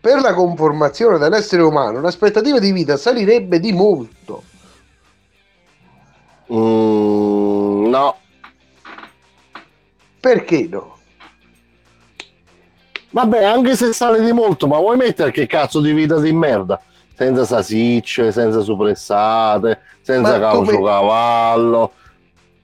per 0.00 0.20
la 0.20 0.34
conformazione 0.34 1.18
dell'essere 1.18 1.62
umano 1.62 2.00
l'aspettativa 2.00 2.58
di 2.58 2.72
vita 2.72 2.96
salirebbe 2.96 3.58
di 3.58 3.72
molto. 3.72 4.42
Mm, 6.52 7.88
no, 7.88 8.16
Perché 10.20 10.68
no? 10.70 10.94
Vabbè, 13.10 13.44
anche 13.44 13.76
se 13.76 13.92
sale 13.92 14.20
di 14.22 14.32
molto, 14.32 14.66
ma 14.66 14.78
vuoi 14.78 14.96
mettere 14.96 15.30
che 15.30 15.46
cazzo 15.46 15.80
di 15.80 15.92
vita 15.92 16.18
di 16.20 16.32
merda? 16.32 16.80
senza 17.16 17.46
salsicce, 17.46 18.30
senza 18.30 18.60
suppressate, 18.60 19.80
senza 20.02 20.38
Ma 20.38 20.50
come- 20.50 20.82
cavallo, 20.82 21.92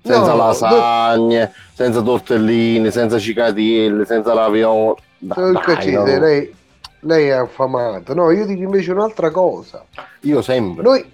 senza 0.02 0.30
No, 0.32 0.36
lasagne, 0.36 1.52
senza 1.74 2.00
tortellini, 2.02 2.90
senza 2.90 3.18
cicatielle, 3.18 4.04
senza 4.04 4.32
ravioli. 4.34 5.00
Da- 5.18 5.34
dai, 5.52 5.92
no. 5.92 6.04
lei, 6.04 6.54
lei 7.00 7.26
è 7.28 7.32
affamato. 7.32 8.12
No, 8.14 8.30
io 8.30 8.44
dico 8.44 8.62
invece 8.62 8.90
un'altra 8.92 9.30
cosa. 9.30 9.84
Io 10.22 10.42
sempre. 10.42 10.82
Noi 10.82 11.04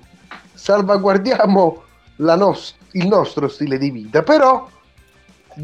salvaguardiamo 0.54 1.82
la 2.16 2.34
nos- 2.36 2.74
il 2.92 3.06
nostro 3.06 3.48
stile 3.48 3.78
di 3.78 3.90
vita, 3.90 4.22
però 4.22 4.66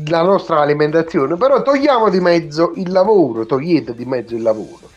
la 0.08 0.22
nostra 0.22 0.60
alimentazione, 0.60 1.36
però 1.36 1.62
togliamo 1.62 2.10
di 2.10 2.20
mezzo 2.20 2.72
il 2.76 2.90
lavoro, 2.90 3.46
togliete 3.46 3.94
di 3.94 4.04
mezzo 4.04 4.34
il 4.34 4.42
lavoro. 4.42 4.90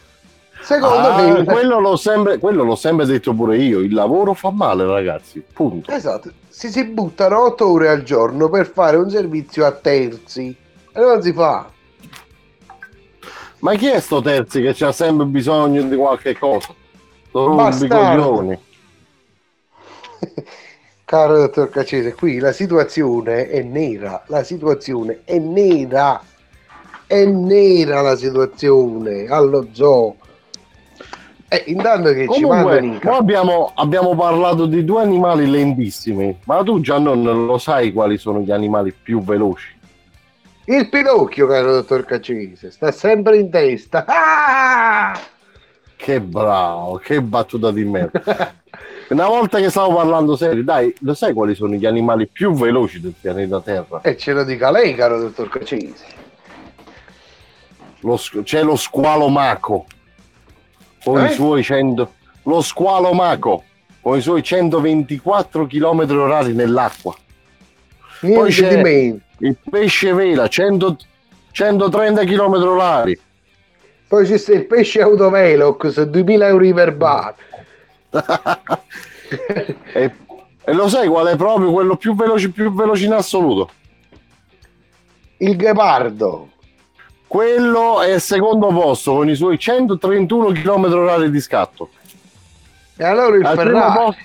Secondo 0.62 1.08
Ah, 1.08 1.22
me 1.22 1.44
quello, 1.46 1.80
l'ho 1.80 1.96
sempre, 1.96 2.40
quello 2.40 2.64
l'ho 2.64 2.76
sempre 2.76 3.06
detto 3.06 3.34
pure 3.34 3.58
io. 3.58 3.80
Il 3.80 3.94
lavoro 3.94 4.34
fa 4.34 4.50
male, 4.50 4.86
ragazzi. 4.86 5.42
Punto. 5.54 5.90
Esatto, 5.92 6.30
si 6.58 6.72
si 6.72 6.86
buttano 6.86 7.44
8 7.44 7.70
ore 7.70 7.88
al 7.88 8.02
giorno 8.02 8.50
per 8.50 8.68
fare 8.68 8.98
un 8.98 9.12
servizio 9.12 9.64
a 9.64 9.72
terzi 9.74 10.48
e 10.92 11.00
non 11.00 11.22
si 11.22 11.32
fa. 11.32 11.70
Ma 13.60 13.76
chi 13.76 13.86
è 13.86 14.00
sto 14.00 14.24
terzi 14.24 14.64
che 14.64 14.74
c'ha 14.74 14.92
sempre 14.92 15.28
bisogno 15.28 15.84
di 15.84 15.96
qualche 15.96 16.36
cosa? 16.36 16.74
Sono 17.30 17.70
coglioni. 17.88 18.60
Caro 21.06 21.38
dottor 21.38 21.70
Caccese, 21.70 22.16
qui 22.16 22.40
la 22.40 22.52
situazione 22.52 23.50
è 23.50 23.62
nera, 23.62 24.24
la 24.26 24.44
situazione 24.44 25.22
è 25.26 25.38
nera, 25.38 26.20
è 27.06 27.24
nera 27.24 28.02
la 28.02 28.16
situazione 28.16 29.28
allo 29.28 29.68
zoo. 29.74 30.16
E 31.50 31.64
intanto 31.68 32.12
che 32.12 32.28
ci 32.30 32.42
Comunque, 32.42 32.82
noi 32.82 33.00
casa. 33.00 33.18
abbiamo, 33.18 33.72
abbiamo 33.76 34.16
parlato 34.16 34.66
di 34.66 34.84
due 34.84 35.02
animali 35.02 35.50
lentissimi, 35.50 36.38
ma 36.44 36.62
tu 36.62 36.82
già 36.82 37.00
non 37.00 37.24
lo 37.24 37.58
sai 37.58 37.94
quali 37.94 38.18
sono 38.18 38.42
gli 38.42 38.52
animali 38.52 38.92
più 38.92 39.24
veloci. 39.24 39.76
Il 40.66 40.90
Pinocchio, 40.90 41.48
caro 41.48 41.72
dottor 41.72 42.04
Caccese, 42.04 42.70
sta 42.70 42.92
sempre 42.92 43.38
in 43.38 43.50
testa. 43.50 44.04
Ah! 44.06 45.18
Che 45.96 46.20
bravo, 46.20 46.98
che 46.98 47.22
battuta 47.22 47.72
di 47.72 47.86
merda. 47.86 48.54
Una 49.08 49.28
volta 49.28 49.60
che 49.60 49.70
stavo 49.70 49.96
parlando 49.96 50.36
serio, 50.36 50.66
dai, 50.66 50.94
lo 51.00 51.14
sai 51.14 51.32
quali 51.32 51.56
sono 51.56 51.76
gli 51.76 51.86
animali 51.86 52.28
più 52.28 52.52
veloci 52.52 53.00
del 53.00 53.14
pianeta 53.20 53.62
Terra? 53.62 54.02
E 54.02 54.18
ce 54.18 54.34
lo 54.34 54.44
dica 54.44 54.70
lei, 54.70 54.94
caro 54.96 55.18
dottor 55.18 55.48
Caccese. 55.48 56.06
Lo 58.02 58.20
c'è 58.44 58.64
lo 58.64 58.76
squalo 58.76 59.30
maco 59.30 59.86
con 61.08 61.22
Eh? 61.26 61.30
i 61.30 61.34
suoi 61.34 61.64
100 61.64 62.14
lo 62.44 62.62
squalo 62.62 63.14
maco 63.14 63.64
con 64.02 64.18
i 64.18 64.22
suoi 64.22 64.44
124 64.44 65.66
km 65.68 66.00
orari 66.18 66.54
nell'acqua 66.54 67.16
Niente 68.22 68.50
c'è- 68.50 68.76
di 68.76 68.82
meno. 68.82 69.20
il 69.40 69.56
pesce 69.70 70.12
vela 70.14 70.48
100 70.50 70.98
130 71.52 72.24
km 72.26 72.54
orari 72.68 73.18
Poi 74.08 74.26
c'è 74.26 74.54
il 74.54 74.66
pesce 74.66 75.02
autovelox, 75.02 76.02
2000 76.04 76.48
euro 76.48 76.64
i 76.66 76.72
verbali. 76.74 77.36
e, 79.94 80.12
e 80.64 80.74
lo 80.74 80.88
sai 80.88 81.08
qual 81.10 81.28
è 81.28 81.36
proprio 81.36 81.72
quello 81.72 81.96
più 81.98 82.16
veloce 82.16 82.50
più 82.52 82.74
veloce 82.74 83.06
in 83.06 83.14
assoluto 83.14 83.70
Il 85.38 85.56
ghepardo. 85.58 86.50
Quello 87.28 88.02
è 88.02 88.14
il 88.14 88.22
secondo 88.22 88.68
posto 88.68 89.16
con 89.16 89.30
i 89.30 89.36
suoi 89.36 89.60
131 89.60 90.52
km 90.54 90.84
orari 90.94 91.30
di 91.30 91.40
scatto 91.42 91.90
E 92.96 93.04
allora 93.04 93.36
il 93.36 93.46
al 93.46 93.56
primo, 93.58 93.72
Ferrari. 93.72 93.94
posto, 93.94 94.22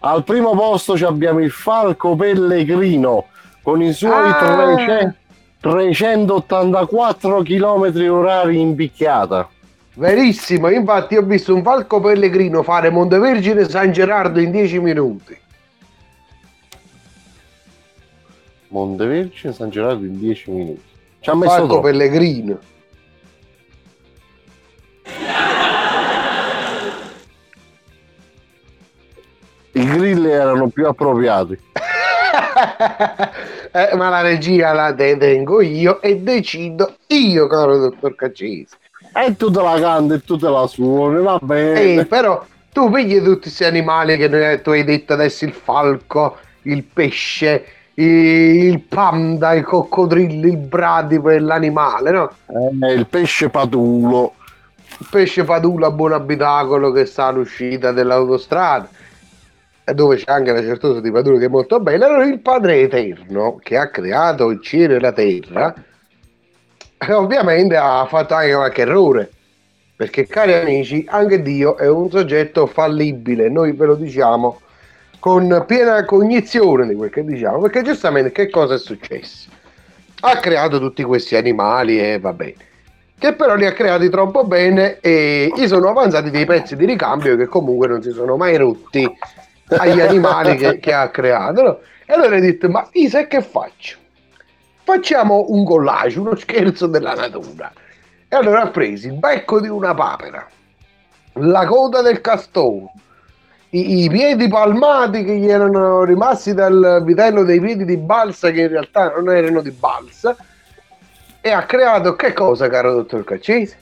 al 0.00 0.24
primo 0.24 0.50
posto 0.50 0.92
abbiamo 1.06 1.40
il 1.40 1.50
falco 1.50 2.16
pellegrino 2.16 3.26
con 3.62 3.82
i 3.82 3.92
suoi 3.92 4.30
Ah! 4.30 4.38
300 4.38 5.16
384 5.60 7.42
km 7.42 8.10
orari 8.10 8.60
in 8.60 8.76
picchiata. 8.76 9.48
Verissimo, 9.94 10.70
infatti 10.70 11.16
ho 11.16 11.22
visto 11.22 11.52
un 11.52 11.64
falco 11.64 12.00
pellegrino 12.00 12.62
fare 12.62 12.90
Montevergine 12.90 13.68
San 13.68 13.90
Gerardo 13.90 14.38
in 14.38 14.52
10 14.52 14.78
minuti. 14.78 15.36
Montevergine 18.68 19.52
San 19.52 19.70
Gerardo 19.70 20.04
in 20.04 20.18
10 20.18 20.50
minuti. 20.52 20.87
Ci 21.20 21.30
ha 21.30 21.34
messo 21.34 21.66
troppo. 21.66 21.80
pellegrino. 21.80 22.58
I 29.72 29.84
grill 29.84 30.26
erano 30.26 30.68
più 30.68 30.86
appropriati. 30.86 31.58
Eh, 33.70 33.94
ma 33.96 34.08
la 34.08 34.22
regia 34.22 34.72
la 34.72 34.92
detengo 34.92 35.60
io 35.60 36.00
e 36.00 36.16
decido 36.16 36.96
io, 37.08 37.46
caro 37.46 37.76
dottor 37.76 38.14
Caccese. 38.14 38.76
E 39.14 39.36
tu 39.36 39.50
te 39.50 39.60
la 39.60 39.78
canti 39.78 40.14
e 40.14 40.24
tu 40.24 40.38
te 40.38 40.48
la 40.48 40.66
suoni, 40.66 41.22
va 41.22 41.38
bene. 41.40 41.94
Eh, 41.94 42.06
però 42.06 42.42
tu 42.72 42.90
pigli 42.90 43.22
tutti 43.22 43.42
questi 43.42 43.64
animali 43.64 44.16
che 44.16 44.60
tu 44.62 44.70
hai 44.70 44.84
detto 44.84 45.12
adesso 45.12 45.44
il 45.44 45.52
falco, 45.52 46.38
il 46.62 46.82
pesce, 46.82 47.64
il 48.04 48.80
panda, 48.80 49.54
il 49.54 49.64
coccodrillo, 49.64 50.46
il 50.46 50.56
bradipo 50.56 51.30
e 51.30 51.40
l'animale, 51.40 52.10
no? 52.12 52.30
Eh, 52.46 52.92
il 52.92 53.06
pesce 53.06 53.48
patulo. 53.48 54.34
Il 55.00 55.06
pesce 55.10 55.44
padulo 55.44 55.86
a 55.86 55.90
buon 55.90 56.12
abitacolo 56.12 56.92
che 56.92 57.06
sta 57.06 57.26
all'uscita 57.26 57.92
dell'autostrada 57.92 58.88
e 59.84 59.94
dove 59.94 60.16
c'è 60.16 60.30
anche 60.30 60.52
la 60.52 60.60
certosa 60.60 61.00
di 61.00 61.10
Padulo 61.10 61.38
che 61.38 61.46
è 61.46 61.48
molto 61.48 61.80
bella. 61.80 62.06
Allora 62.06 62.24
il 62.24 62.40
Padre 62.40 62.80
Eterno 62.80 63.58
che 63.62 63.76
ha 63.76 63.88
creato 63.88 64.50
il 64.50 64.60
cielo 64.60 64.94
e 64.94 65.00
la 65.00 65.12
terra 65.12 65.74
eh, 66.98 67.12
ovviamente 67.12 67.76
ha 67.76 68.04
fatto 68.06 68.34
anche 68.34 68.54
qualche 68.54 68.82
errore 68.82 69.30
perché 69.96 70.26
cari 70.26 70.52
amici 70.52 71.04
anche 71.08 71.42
Dio 71.42 71.76
è 71.76 71.88
un 71.88 72.10
soggetto 72.10 72.66
fallibile 72.66 73.48
noi 73.48 73.72
ve 73.72 73.86
lo 73.86 73.94
diciamo 73.94 74.60
con 75.18 75.64
piena 75.66 76.04
cognizione 76.04 76.86
di 76.86 76.94
quel 76.94 77.10
che 77.10 77.24
diciamo 77.24 77.60
perché 77.60 77.82
giustamente 77.82 78.32
che 78.32 78.48
cosa 78.50 78.74
è 78.74 78.78
successo? 78.78 79.50
Ha 80.20 80.36
creato 80.38 80.78
tutti 80.78 81.02
questi 81.02 81.36
animali 81.36 82.00
e 82.00 82.18
va 82.18 82.32
bene. 82.32 82.66
Che 83.18 83.32
però 83.34 83.54
li 83.54 83.66
ha 83.66 83.72
creati 83.72 84.08
troppo 84.08 84.44
bene 84.44 85.00
e 85.00 85.50
gli 85.54 85.66
sono 85.66 85.88
avanzati 85.88 86.30
dei 86.30 86.44
pezzi 86.44 86.76
di 86.76 86.86
ricambio 86.86 87.36
che 87.36 87.46
comunque 87.46 87.88
non 87.88 88.02
si 88.02 88.10
sono 88.10 88.36
mai 88.36 88.56
rotti 88.56 89.08
agli 89.68 90.00
animali 90.00 90.56
che, 90.56 90.78
che 90.78 90.92
ha 90.92 91.08
creato 91.10 91.62
no? 91.62 91.78
e 92.06 92.12
allora 92.12 92.36
hai 92.36 92.40
detto 92.40 92.68
ma 92.68 92.88
io 92.92 93.08
sai 93.08 93.26
che 93.26 93.42
faccio? 93.42 93.96
Facciamo 94.84 95.46
un 95.48 95.64
collage 95.64 96.18
uno 96.18 96.36
scherzo 96.36 96.86
della 96.86 97.14
natura. 97.14 97.72
E 98.28 98.36
allora 98.36 98.62
ha 98.62 98.68
preso 98.68 99.08
il 99.08 99.14
becco 99.14 99.60
di 99.60 99.68
una 99.68 99.94
papera 99.94 100.46
la 101.40 101.66
coda 101.66 102.02
del 102.02 102.20
castoro 102.20 102.92
i, 103.70 104.04
i 104.04 104.08
piedi 104.08 104.48
palmati 104.48 105.24
che 105.24 105.36
gli 105.36 105.48
erano 105.48 106.04
rimasti 106.04 106.54
dal 106.54 107.02
vitello 107.04 107.44
dei 107.44 107.60
piedi 107.60 107.84
di 107.84 107.96
balsa 107.96 108.50
che 108.50 108.62
in 108.62 108.68
realtà 108.68 109.12
non 109.14 109.30
erano 109.34 109.60
di 109.60 109.70
balsa 109.70 110.36
e 111.40 111.50
ha 111.50 111.64
creato 111.64 112.16
che 112.16 112.32
cosa 112.32 112.68
caro 112.68 112.94
dottor 112.94 113.24
Caccese? 113.24 113.76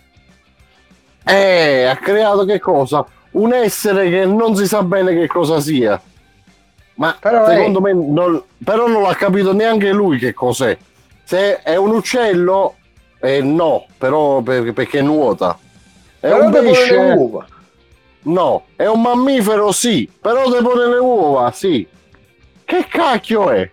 Eh, 1.25 1.85
ha 1.85 1.97
creato 1.97 2.45
che 2.45 2.59
cosa? 2.61 3.05
Un 3.33 3.53
essere 3.53 4.09
che 4.11 4.25
non 4.27 4.57
si 4.57 4.67
sa 4.67 4.83
bene 4.83 5.13
che 5.15 5.27
cosa 5.27 5.61
sia. 5.61 6.01
Ma 6.95 7.17
Però 7.19 7.47
secondo 7.47 7.81
me 7.81 7.93
non, 7.93 8.43
però 8.65 8.87
non 8.89 9.03
l'ha 9.03 9.15
capito 9.15 9.53
neanche 9.53 9.91
lui 9.93 10.19
che 10.19 10.33
cos'è. 10.33 10.77
Se 11.25 11.63
è 11.63 11.77
un 11.77 11.91
uccello, 11.91 12.77
eh, 13.21 13.43
no, 13.43 13.87
però 13.99 14.41
per- 14.41 14.73
perché 14.73 15.03
nuota. 15.03 15.59
È 16.19 16.29
Però 16.29 16.45
un 16.45 16.51
pesce? 16.53 16.97
uova 16.97 17.47
No. 18.27 18.65
È 18.75 18.87
un 18.87 19.03
mammifero? 19.03 19.73
Sì. 19.73 20.09
Però 20.21 20.51
te 20.51 20.63
pone 20.63 20.89
le 20.89 20.99
uova? 20.99 21.51
Sì. 21.53 21.87
Che 22.65 22.87
cacchio 22.89 23.51
è? 23.51 23.71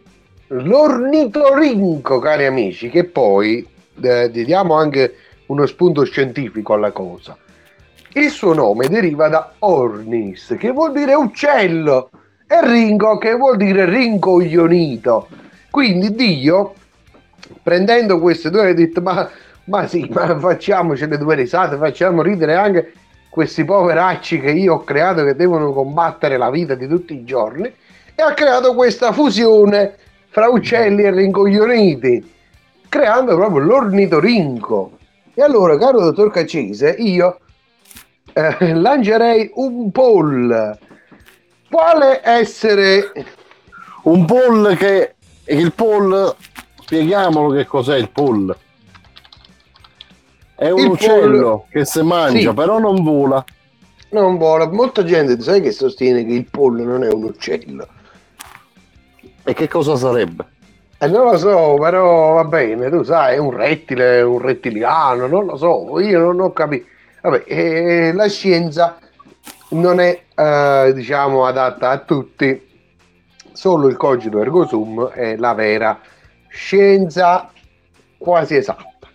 L'ornitorinco, 0.48 2.20
cari 2.20 2.46
amici, 2.46 2.90
che 2.90 3.06
poi 3.06 3.68
eh, 4.02 4.30
diamo 4.30 4.76
anche 4.76 5.16
uno 5.48 5.66
spunto 5.66 6.04
scientifico 6.04 6.74
alla 6.74 6.92
cosa. 6.92 7.36
Il 8.14 8.30
suo 8.30 8.54
nome 8.54 8.88
deriva 8.88 9.28
da 9.28 9.54
ornis, 9.60 10.56
che 10.60 10.70
vuol 10.70 10.94
dire 10.94 11.16
uccello, 11.16 12.12
e 12.46 12.68
ringo, 12.68 13.18
che 13.18 13.34
vuol 13.34 13.58
dire 13.58 13.86
rincoglionito. 13.86 15.28
Quindi 15.72 16.14
Dio, 16.14 16.76
prendendo 17.64 18.20
queste 18.20 18.52
due, 18.52 18.70
ha 18.70 18.74
detto: 18.74 19.02
Ma, 19.02 19.28
ma 19.64 19.88
sì, 19.88 20.08
ma 20.14 20.38
facciamoci 20.38 21.08
due 21.08 21.34
risate, 21.34 21.78
facciamo 21.78 22.22
ridere 22.22 22.54
anche 22.54 22.94
questi 23.34 23.66
poveracci 23.66 24.40
che 24.40 24.52
io 24.52 24.76
ho 24.76 24.84
creato 24.84 25.24
che 25.24 25.36
devono 25.36 25.74
combattere 25.74 26.38
la 26.38 26.52
vita 26.52 26.76
di 26.76 26.88
tutti 26.88 27.16
i 27.16 27.24
giorni. 27.24 27.64
E 27.64 28.22
ha 28.22 28.32
creato 28.36 28.76
questa 28.76 29.12
fusione 29.12 29.96
fra 30.30 30.50
uccelli 30.50 31.02
e 31.02 31.10
rincoglioniti, 31.10 32.32
creando 32.88 33.34
proprio 33.34 33.64
l'ornitorinco. 33.64 35.00
E 35.34 35.42
allora, 35.42 35.80
caro 35.80 36.00
dottor 36.00 36.30
Caccese, 36.30 36.92
io 37.00 37.40
eh, 38.34 38.76
lancerei 38.76 39.50
un 39.56 39.90
poll. 39.90 40.78
Quale 41.72 42.22
essere 42.24 43.12
Un 44.04 44.26
poll 44.26 44.76
che 44.76 45.16
il 45.46 45.74
poll 45.74 46.36
spieghiamolo 46.82 47.50
che 47.50 47.66
cos'è 47.66 47.98
il 47.98 48.12
poll. 48.12 48.56
È 50.56 50.70
un 50.70 50.80
Il 50.80 50.86
uccello 50.88 51.42
poll- 51.50 51.64
che 51.72 51.86
si 51.86 52.02
mangia, 52.04 52.50
Sì. 52.50 52.56
però 52.56 52.80
non 52.80 53.04
vola. 53.04 53.44
non 54.10 54.38
vola? 54.38 54.68
Molta 54.70 55.04
gente 55.04 55.42
sai 55.42 55.62
che 55.62 55.72
sostiene 55.72 56.24
che 56.26 56.34
il 56.34 56.46
pollo 56.50 56.84
non 56.84 57.04
è 57.04 57.12
un 57.12 57.24
uccello. 57.24 57.88
E 59.44 59.54
che 59.54 59.68
cosa 59.68 59.96
sarebbe? 59.96 60.46
Eh, 61.00 61.08
non 61.08 61.26
lo 61.26 61.38
so, 61.38 61.76
però 61.80 62.34
va 62.34 62.44
bene, 62.46 62.90
tu 62.90 63.04
sai, 63.04 63.36
è 63.36 63.38
un 63.38 63.52
rettile, 63.52 64.22
un 64.22 64.40
rettiliano, 64.40 65.28
non 65.28 65.46
lo 65.46 65.58
so, 65.58 66.00
io 66.00 66.20
non 66.20 66.40
ho 66.40 66.54
capito. 66.54 66.86
Vabbè, 67.22 67.44
eh, 67.48 68.12
la 68.14 68.28
scienza 68.30 69.00
non 69.70 70.00
è, 70.00 70.22
eh, 70.36 70.92
diciamo, 70.94 71.46
adatta 71.46 71.90
a 71.90 71.98
tutti, 71.98 72.70
solo 73.52 73.88
il 73.88 73.98
cogito 73.98 74.40
ergo 74.40 74.66
sum 74.68 75.08
è 75.10 75.36
la 75.36 75.54
vera 75.54 76.00
scienza 76.48 77.50
quasi 78.18 78.56
esatta. 78.56 79.08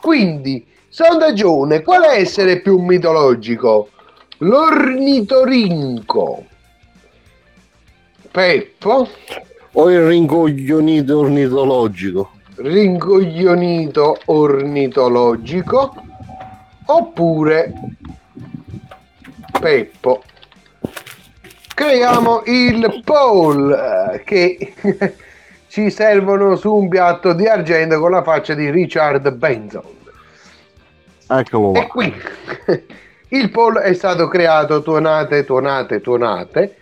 Quindi, 0.00 0.66
sondaggione, 0.98 1.82
qual 1.82 2.02
è 2.02 2.18
essere 2.18 2.60
più 2.60 2.78
mitologico? 2.78 3.90
L'ornitorinco. 4.38 6.44
Peppo. 8.32 9.08
O 9.74 9.90
il 9.92 10.04
rincoglionito 10.04 11.20
ornitologico? 11.20 12.32
rincoglionito 12.56 14.18
ornitologico 14.24 15.94
oppure 16.86 17.72
Peppo. 19.60 20.22
Creiamo 21.74 22.42
il 22.46 23.02
poll 23.04 23.70
eh, 23.70 24.24
che 24.24 24.74
ci 25.68 25.90
servono 25.90 26.56
su 26.56 26.74
un 26.74 26.88
piatto 26.88 27.34
di 27.34 27.46
argento 27.46 28.00
con 28.00 28.10
la 28.10 28.24
faccia 28.24 28.54
di 28.54 28.68
Richard 28.68 29.30
Benson. 29.30 29.97
Eccolo 31.28 31.74
E 31.74 31.86
qui 31.86 32.12
il 33.30 33.50
poll 33.50 33.78
è 33.78 33.92
stato 33.92 34.28
creato 34.28 34.82
tuonate, 34.82 35.44
tuonate, 35.44 36.00
tuonate 36.00 36.76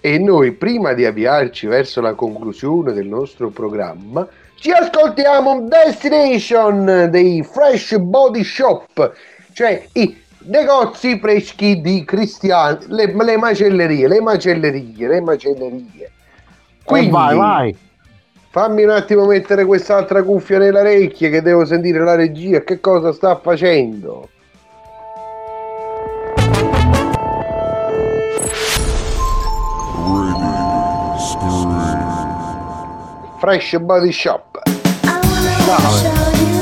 e 0.00 0.18
noi 0.18 0.52
prima 0.52 0.92
di 0.92 1.04
avviarci 1.04 1.66
verso 1.66 2.00
la 2.00 2.14
conclusione 2.14 2.92
del 2.92 3.06
nostro 3.06 3.50
programma 3.50 4.26
ci 4.62 4.70
ascoltiamo 4.70 5.62
Destination 5.62 7.08
dei 7.10 7.42
Fresh 7.42 7.98
Body 7.98 8.44
Shop, 8.44 9.12
cioè 9.52 9.88
i 9.94 10.16
negozi 10.44 11.18
freschi 11.18 11.80
di 11.80 12.04
cristiani, 12.04 12.84
le, 12.86 13.12
le 13.12 13.36
macellerie, 13.36 14.06
le 14.06 14.20
macellerie, 14.20 15.08
le 15.08 15.20
macellerie. 15.20 16.10
Eh, 16.84 17.08
vai, 17.08 17.36
vai. 17.36 17.76
Fammi 18.52 18.84
un 18.84 18.90
attimo 18.90 19.24
mettere 19.24 19.64
quest'altra 19.64 20.22
cuffia 20.22 20.58
nelle 20.58 20.78
orecchie 20.78 21.30
che 21.30 21.40
devo 21.40 21.64
sentire 21.64 22.00
la 22.00 22.14
regia. 22.14 22.60
Che 22.60 22.80
cosa 22.80 23.10
sta 23.10 23.36
facendo? 23.36 24.28
Fresh 33.38 33.78
Body 33.78 34.12
Shop. 34.12 34.60
I 35.04 36.61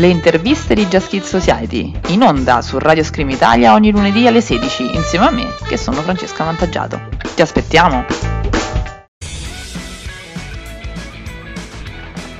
Le 0.00 0.06
interviste 0.06 0.72
di 0.72 0.86
Just 0.86 1.10
Kids 1.10 1.28
Society, 1.28 1.92
in 2.06 2.22
onda 2.22 2.62
su 2.62 2.78
Radio 2.78 3.04
Scream 3.04 3.28
Italia 3.28 3.74
ogni 3.74 3.90
lunedì 3.90 4.26
alle 4.26 4.40
16, 4.40 4.94
insieme 4.94 5.26
a 5.26 5.30
me, 5.30 5.46
che 5.68 5.76
sono 5.76 6.00
Francesca 6.00 6.42
Vantaggiato. 6.42 6.98
Ti 7.34 7.42
aspettiamo! 7.42 8.06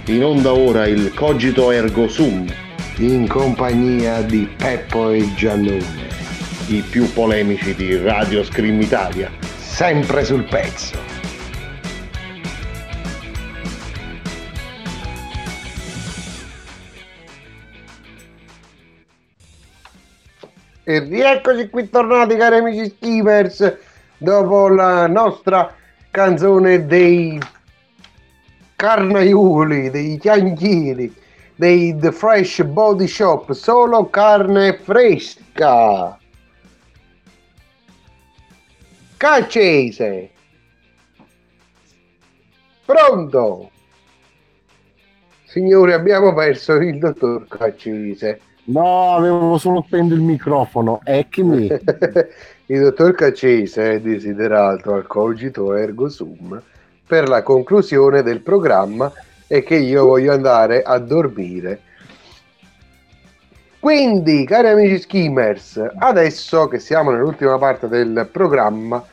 In 0.07 0.25
onda 0.25 0.55
ora 0.55 0.87
il 0.87 1.13
Cogito 1.13 1.71
Ergo 1.71 2.09
Sum, 2.09 2.51
In 2.97 3.29
compagnia 3.29 4.23
di 4.23 4.49
Peppo 4.57 5.11
e 5.11 5.29
Giannone. 5.35 6.09
i 6.69 6.81
più 6.81 7.13
polemici 7.13 7.75
di 7.75 7.95
Radio 7.99 8.43
Scream 8.43 8.81
Italia. 8.81 9.31
Sempre 9.59 10.25
sul 10.25 10.45
pezzo. 10.45 11.20
E 20.91 20.99
rieccoci 20.99 21.71
qui 21.71 21.89
tornati 21.89 22.35
cari 22.35 22.57
amici 22.57 22.87
skimmers 22.87 23.77
dopo 24.19 24.67
la 24.67 25.07
nostra 25.07 25.73
canzone 26.11 26.85
dei 26.85 27.41
carnaioli, 28.75 29.91
dei 29.91 30.19
chianchieri, 30.19 31.15
dei 31.55 31.97
The 31.97 32.11
Fresh 32.11 32.65
Body 32.65 33.07
Shop, 33.07 33.53
solo 33.53 34.11
carne 34.11 34.79
fresca. 34.79 36.19
Caccese. 39.17 40.31
Pronto? 42.85 43.71
Signori, 45.45 45.93
abbiamo 45.93 46.35
perso 46.35 46.73
il 46.73 46.99
dottor 46.99 47.47
Caccese. 47.47 48.41
No, 48.65 49.15
avevo 49.15 49.59
solo 49.59 49.83
spento 49.87 50.15
il 50.15 50.21
microfono. 50.21 51.01
Eccomi. 51.05 51.69
Il 52.71 52.81
dottor 52.83 53.17
Caccese 53.17 53.95
è 53.95 54.01
desiderato 54.01 54.95
al 54.95 55.05
cogito 55.09 55.75
ergo 55.75 56.09
sum 56.09 56.63
per 57.05 57.29
la 57.29 57.43
conclusione 57.43 58.23
del 58.23 58.43
programma 58.43 59.13
e 59.49 59.65
che 59.65 59.75
io 59.75 60.05
voglio 60.05 60.33
andare 60.33 60.81
a 60.83 60.97
dormire. 60.99 61.81
Quindi, 63.81 64.45
cari 64.45 64.69
amici 64.69 65.01
skimmers, 65.01 65.85
adesso 65.99 66.69
che 66.69 66.79
siamo 66.79 67.11
nell'ultima 67.11 67.59
parte 67.59 67.89
del 67.89 68.29
programma, 68.31 69.05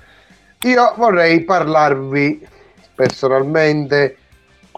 io 0.61 0.93
vorrei 0.95 1.43
parlarvi 1.43 2.47
personalmente. 2.93 4.17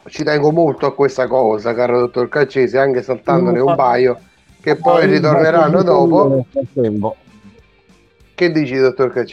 Ci 0.05 0.23
tengo 0.23 0.53
molto 0.53 0.85
a 0.85 0.95
questa 0.95 1.27
cosa, 1.27 1.73
caro 1.73 1.99
dottor 1.99 2.29
Caccese, 2.29 2.77
anche 2.77 3.01
saltandone 3.01 3.59
un 3.59 3.75
paio 3.75 4.19
che 4.61 4.75
poi 4.75 5.05
ritorneranno 5.07 5.83
dopo. 5.83 6.45
Che 8.35 8.51
dici, 8.51 8.75
dottor? 8.77 9.25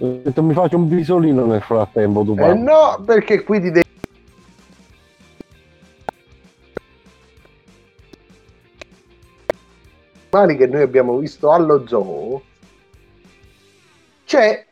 Ho 0.00 0.20
detto, 0.22 0.42
mi 0.42 0.52
faccio 0.52 0.76
un 0.76 0.88
bisolino 0.88 1.46
nel 1.46 1.62
frattempo. 1.62 2.22
Tu 2.22 2.36
Eh 2.38 2.54
no, 2.54 3.02
perché 3.04 3.42
qui 3.42 3.60
ti 3.60 3.70
devi... 3.70 3.86
animali 10.30 10.56
che 10.56 10.66
noi 10.66 10.82
abbiamo 10.82 11.16
visto 11.16 11.50
allo 11.50 11.86
zoo 11.86 12.42
c'è 14.24 14.66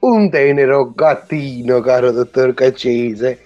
un 0.00 0.28
tenero 0.28 0.92
gattino, 0.94 1.80
caro 1.80 2.10
dottor 2.10 2.52
Caccese. 2.52 3.40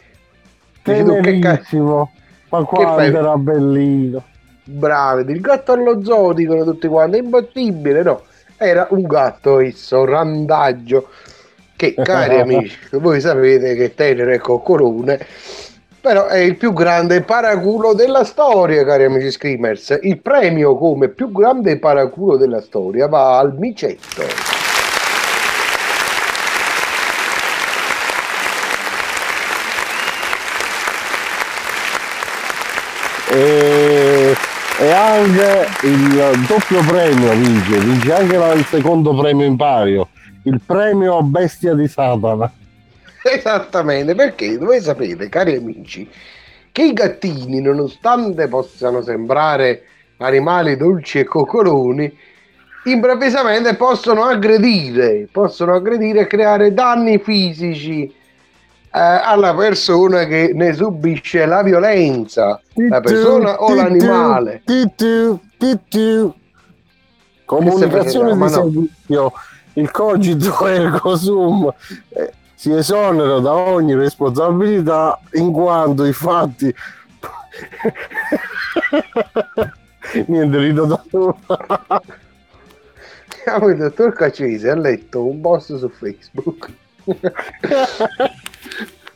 Dici 0.82 1.04
tu, 1.04 1.20
che 1.20 1.38
ca- 1.38 1.50
Tenerissimo. 1.50 2.10
Ma 2.48 2.64
quanto 2.64 3.00
era 3.00 3.36
bellino. 3.36 4.24
Bravi, 4.70 5.32
il 5.32 5.40
gatto 5.40 5.72
allo 5.72 6.04
zoo 6.04 6.32
dicono 6.32 6.64
tutti 6.64 6.86
quanti, 6.86 7.16
è 7.16 7.20
imbattibile, 7.20 8.02
no? 8.02 8.22
Era 8.56 8.86
un 8.90 9.02
gatto 9.02 9.58
esso, 9.58 10.04
randaggio, 10.04 11.08
che 11.74 11.94
cari 12.00 12.38
amici, 12.38 12.78
voi 12.92 13.20
sapete 13.20 13.74
che 13.74 13.94
tenero 13.94 14.30
è 14.30 14.38
coccolone, 14.38 15.26
però 16.00 16.26
è 16.26 16.38
il 16.38 16.56
più 16.56 16.72
grande 16.72 17.22
paraculo 17.22 17.94
della 17.94 18.24
storia, 18.24 18.84
cari 18.84 19.04
amici 19.04 19.30
screamers. 19.30 19.98
Il 20.02 20.20
premio 20.20 20.76
come 20.76 21.08
più 21.08 21.32
grande 21.32 21.78
paraculo 21.78 22.36
della 22.36 22.60
storia 22.60 23.08
va 23.08 23.38
al 23.38 23.54
micetto. 23.58 24.58
E, 33.32 33.59
e 34.80 34.90
anche 34.92 35.66
il 35.82 36.46
doppio 36.48 36.82
premio 36.82 37.34
vince, 37.34 37.78
vince 37.80 38.14
anche 38.14 38.36
il 38.36 38.64
secondo 38.64 39.14
premio 39.14 39.44
in 39.44 39.54
pario, 39.56 40.08
il 40.44 40.58
premio 40.64 41.22
bestia 41.22 41.74
di 41.74 41.86
Satana. 41.86 42.50
Esattamente, 43.22 44.14
perché 44.14 44.56
voi 44.56 44.80
sapete, 44.80 45.28
cari 45.28 45.56
amici, 45.56 46.08
che 46.72 46.82
i 46.82 46.94
gattini, 46.94 47.60
nonostante 47.60 48.48
possano 48.48 49.02
sembrare 49.02 49.82
animali 50.16 50.78
dolci 50.78 51.18
e 51.18 51.24
coccoloni, 51.24 52.16
improvvisamente 52.84 53.74
possono 53.74 54.24
aggredire, 54.24 55.28
possono 55.30 55.74
aggredire 55.74 56.20
e 56.20 56.26
creare 56.26 56.72
danni 56.72 57.18
fisici 57.18 58.10
alla 58.90 59.54
persona 59.54 60.24
che 60.24 60.52
ne 60.54 60.72
subisce 60.72 61.46
la 61.46 61.62
violenza, 61.62 62.60
la 62.74 63.00
persona 63.00 63.62
o 63.62 63.74
l'animale. 63.74 64.62
Comunicazione 67.44 68.36
di 68.36 68.48
servizio, 68.48 69.32
il 69.74 69.90
cogito 69.90 70.66
ergo 70.66 71.16
sum 71.16 71.72
eh, 72.10 72.32
si 72.54 72.72
esonera 72.72 73.38
da 73.40 73.54
ogni 73.54 73.94
responsabilità 73.94 75.18
in 75.32 75.50
quanto 75.52 76.04
i 76.04 76.12
fatti 76.12 76.74
niente 80.26 80.58
rido 80.58 80.84
da 80.84 81.02
il 83.68 83.76
dottor 83.76 84.12
Cacese 84.12 84.70
ha 84.70 84.76
letto 84.76 85.26
un 85.26 85.40
post 85.40 85.76
su 85.76 85.88
Facebook. 85.88 86.70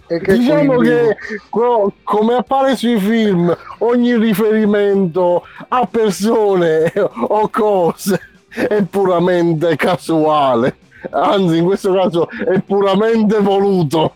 E 0.07 0.19
che 0.21 0.37
diciamo 0.37 0.75
quindi- 0.75 0.91
che 0.91 1.17
co- 1.49 1.93
come 2.03 2.35
appare 2.35 2.77
sui 2.77 2.99
film 2.99 3.57
ogni 3.79 4.17
riferimento 4.17 5.45
a 5.69 5.87
persone 5.87 6.93
o 6.95 7.49
cose 7.49 8.21
è 8.49 8.83
puramente 8.83 9.75
casuale. 9.77 10.77
Anzi 11.11 11.59
in 11.59 11.65
questo 11.65 11.93
caso 11.93 12.29
è 12.31 12.61
puramente 12.61 13.39
voluto. 13.41 14.15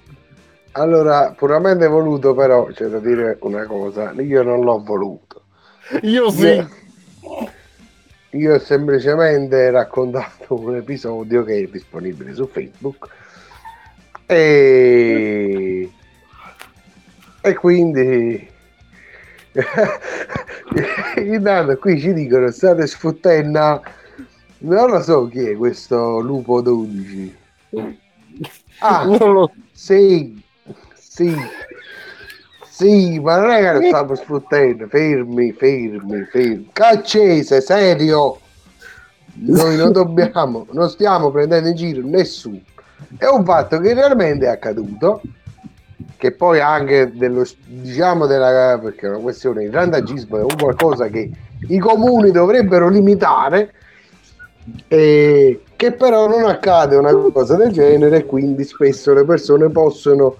Allora, 0.73 1.35
puramente 1.37 1.87
voluto, 1.89 2.35
però 2.35 2.67
c'è 2.67 2.87
da 2.87 2.99
dire 2.99 3.39
una 3.41 3.65
cosa, 3.67 4.13
io 4.13 4.43
non 4.43 4.61
l'ho 4.61 4.83
voluto. 4.85 5.43
io 6.03 6.31
sì. 6.31 6.65
Io 8.33 8.55
ho 8.55 8.59
semplicemente 8.59 9.71
raccontato 9.71 10.55
un 10.61 10.77
episodio 10.77 11.43
che 11.45 11.63
è 11.63 11.67
disponibile 11.67 12.35
su 12.35 12.47
Facebook 12.47 13.09
e, 14.31 15.91
e 17.41 17.55
quindi 17.55 18.49
intanto 21.17 21.77
qui 21.79 21.99
ci 21.99 22.13
dicono 22.13 22.51
state 22.51 22.87
sfuttendo 22.87 23.83
non 24.59 24.91
lo 24.91 25.01
so 25.03 25.27
chi 25.29 25.49
è 25.49 25.57
questo 25.57 26.21
lupo 26.21 26.61
12 26.61 27.37
ah 28.81 29.05
non 29.05 29.33
lo 29.33 29.53
sì, 29.81 30.43
sì, 30.93 31.33
sì, 32.69 33.21
ma 33.21 33.39
non 33.39 33.51
è 33.51 33.61
che 33.61 33.73
lo 33.73 33.81
stiamo 33.81 34.15
sfruttando, 34.17 34.89
fermi, 34.89 35.53
fermi, 35.53 36.25
fermi. 36.25 36.69
Caccese, 36.73 37.61
serio, 37.61 38.41
noi 39.35 39.77
non 39.77 39.91
dobbiamo, 39.95 40.67
non 40.73 40.91
stiamo 40.91 41.31
prendendo 41.31 41.69
in 41.69 41.77
giro 41.77 42.05
nessuno. 42.05 42.61
È 43.17 43.27
un 43.27 43.45
fatto 43.45 43.79
che 43.79 43.95
realmente 43.95 44.47
è 44.47 44.51
accaduto, 44.51 45.21
che 46.17 46.33
poi 46.33 46.61
anche 46.61 47.13
dello, 47.15 47.45
diciamo 47.65 48.27
della, 48.27 48.79
perché 48.83 49.07
è 49.07 49.11
una 49.11 49.19
questione 49.19 49.63
di 49.63 49.71
randagismo, 49.71 50.39
è 50.39 50.43
un 50.43 50.57
qualcosa 50.59 51.07
che 51.09 51.31
i 51.69 51.79
comuni 51.79 52.31
dovrebbero 52.31 52.89
limitare, 52.89 53.73
e 54.87 55.63
che 55.77 55.93
però 55.93 56.29
non 56.29 56.45
accade 56.45 56.97
una 56.97 57.15
cosa 57.33 57.57
del 57.57 57.73
genere 57.73 58.27
quindi 58.27 58.65
spesso 58.65 59.15
le 59.15 59.25
persone 59.25 59.71
possono 59.71 60.37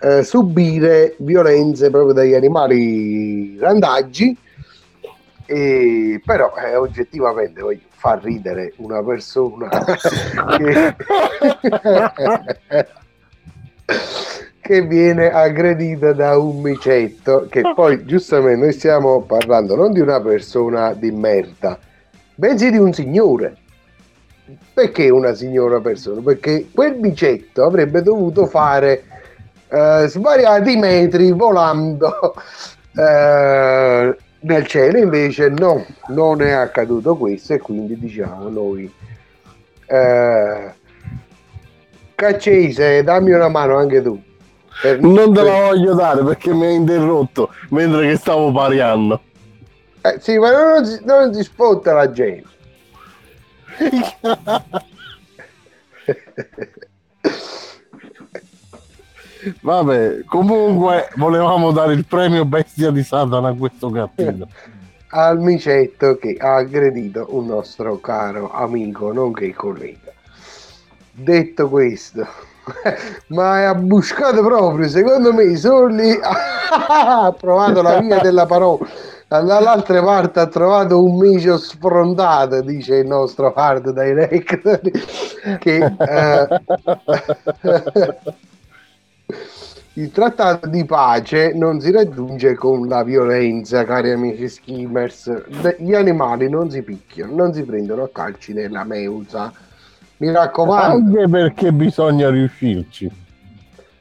eh, 0.00 0.24
subire 0.24 1.14
violenze 1.18 1.90
proprio 1.90 2.12
dagli 2.12 2.34
animali 2.34 3.56
randaggi 3.58 4.36
e 5.46 6.20
però 6.24 6.54
eh, 6.56 6.76
oggettivamente 6.76 7.60
voglio 7.60 7.80
far 8.02 8.20
ridere 8.20 8.72
una 8.78 9.00
persona 9.00 9.68
che, 10.58 10.96
che 14.60 14.82
viene 14.82 15.30
aggredita 15.30 16.12
da 16.12 16.36
un 16.36 16.60
micetto 16.60 17.46
che 17.48 17.62
poi 17.76 18.04
giustamente 18.04 18.60
noi 18.60 18.72
stiamo 18.72 19.22
parlando 19.22 19.76
non 19.76 19.92
di 19.92 20.00
una 20.00 20.20
persona 20.20 20.94
di 20.94 21.12
merda 21.12 21.78
bensì 22.34 22.72
di 22.72 22.78
un 22.78 22.92
signore 22.92 23.58
perché 24.74 25.08
una 25.08 25.32
signora 25.34 25.80
persona? 25.80 26.20
Perché 26.20 26.66
quel 26.74 26.98
micetto 26.98 27.64
avrebbe 27.64 28.02
dovuto 28.02 28.46
fare 28.46 29.04
eh, 29.68 30.06
svariati 30.08 30.76
metri 30.76 31.30
volando 31.30 32.34
eh, 32.96 34.16
nel 34.42 34.66
cielo, 34.66 34.98
invece 34.98 35.48
no, 35.48 35.84
non 36.08 36.40
è 36.42 36.50
accaduto 36.52 37.16
questo 37.16 37.54
e 37.54 37.58
quindi 37.58 37.98
diciamo 37.98 38.48
noi 38.48 38.92
eh, 39.86 40.72
Caccese, 42.14 43.02
dammi 43.02 43.32
una 43.32 43.48
mano 43.48 43.76
anche 43.76 44.00
tu. 44.02 44.20
Per- 44.80 45.00
non 45.00 45.32
te 45.34 45.42
la 45.42 45.60
voglio 45.66 45.94
dare 45.94 46.24
perché 46.24 46.52
mi 46.54 46.64
hai 46.66 46.74
interrotto 46.74 47.50
mentre 47.70 48.08
che 48.08 48.16
stavo 48.16 48.50
pariando 48.52 49.20
Eh, 50.00 50.16
sì, 50.18 50.38
ma 50.38 50.50
non 50.50 50.84
si, 50.86 50.98
non 51.04 51.32
si 51.34 51.42
spotta 51.42 51.92
la 51.92 52.10
gente. 52.10 52.48
Vabbè, 59.60 60.24
comunque 60.24 61.08
volevamo 61.16 61.72
dare 61.72 61.94
il 61.94 62.04
premio 62.04 62.44
bestia 62.44 62.90
di 62.90 63.02
Satana 63.02 63.48
a 63.48 63.54
questo 63.54 63.90
gattino. 63.90 64.46
al 65.08 65.40
micetto 65.40 66.16
che 66.16 66.36
ha 66.38 66.56
aggredito 66.56 67.26
un 67.30 67.46
nostro 67.46 67.98
caro 68.00 68.50
amico, 68.52 69.12
nonché 69.12 69.52
collega. 69.52 70.12
Detto 71.10 71.68
questo, 71.68 72.26
ma 73.28 73.60
è 73.60 73.64
abbuscato 73.64 74.42
proprio, 74.42 74.88
secondo 74.88 75.32
me 75.32 75.56
Solli 75.56 76.18
ha 76.20 77.34
trovato 77.38 77.82
la 77.82 77.98
via 77.98 78.20
della 78.20 78.46
parola. 78.46 78.86
Dall'altra 79.26 80.02
parte 80.02 80.40
ha 80.40 80.46
trovato 80.46 81.02
un 81.02 81.16
micio 81.16 81.56
sfrontato, 81.56 82.60
dice 82.60 82.96
il 82.96 83.06
nostro 83.06 83.54
hard 83.54 83.90
director, 83.98 84.78
che 85.58 85.76
eh, 85.76 86.48
il 89.94 90.10
trattato 90.10 90.68
di 90.68 90.84
pace 90.84 91.52
non 91.54 91.80
si 91.80 91.90
raggiunge 91.90 92.54
con 92.54 92.88
la 92.88 93.02
violenza, 93.04 93.84
cari 93.84 94.10
amici 94.10 94.48
skimmers. 94.48 95.30
Gli 95.78 95.94
animali 95.94 96.48
non 96.48 96.70
si 96.70 96.82
picchiano, 96.82 97.34
non 97.34 97.52
si 97.52 97.62
prendono 97.62 98.04
a 98.04 98.08
calci 98.10 98.52
nella 98.54 98.84
meusa. 98.84 99.52
Mi 100.18 100.30
raccomando, 100.30 101.18
Anche 101.18 101.28
perché 101.28 101.72
bisogna 101.72 102.30
riuscirci. 102.30 103.10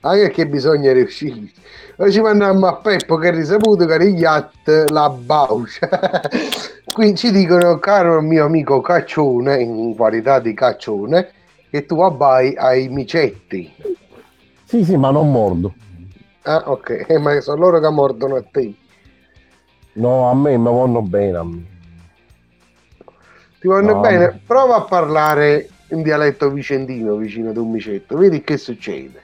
anche 0.01 0.29
che 0.29 0.47
bisogna 0.47 0.93
riuscire. 0.93 1.49
Noi 1.97 2.11
ci 2.11 2.21
mandiamo 2.21 2.67
a 2.67 2.75
Peppo 2.77 3.17
che 3.17 3.27
ha 3.27 3.32
risaputo 3.32 3.86
che 3.86 3.97
Rigliat 3.97 4.89
la 4.91 5.09
baucia. 5.09 5.89
Qui 6.93 7.15
ci 7.15 7.32
dicono, 7.32 7.79
caro 7.79 8.21
mio 8.21 8.45
amico 8.45 8.82
Caccione, 8.82 9.61
in 9.61 9.95
qualità 9.95 10.39
di 10.39 10.53
Caccione, 10.53 11.29
che 11.69 11.86
tu 11.86 11.99
abbai 12.01 12.55
ai 12.55 12.88
micetti. 12.88 13.71
Sì, 14.72 14.86
sì, 14.86 14.95
ma 14.95 15.11
non 15.11 15.30
mordo. 15.30 15.74
Ah, 16.43 16.63
ok, 16.65 17.05
eh, 17.09 17.17
ma 17.19 17.41
sono 17.41 17.59
loro 17.59 17.82
che 17.82 17.89
mordono 17.89 18.36
a 18.38 18.43
te. 18.49 18.74
No, 19.95 20.30
a 20.30 20.34
me 20.34 20.57
mi 20.57 20.63
vanno 20.63 21.01
bene. 21.01 21.38
A 21.38 21.43
me. 21.43 21.65
Ti 23.59 23.67
vanno 23.67 23.93
No, 23.93 23.99
bene? 23.99 24.39
Prova 24.47 24.78
a 24.78 24.84
parlare 24.84 25.67
in 25.89 26.01
dialetto 26.03 26.49
vicentino 26.51 27.15
vicino 27.17 27.49
ad 27.49 27.57
un 27.57 27.69
micetto, 27.69 28.15
vedi 28.15 28.41
che 28.43 28.55
succede. 28.57 29.22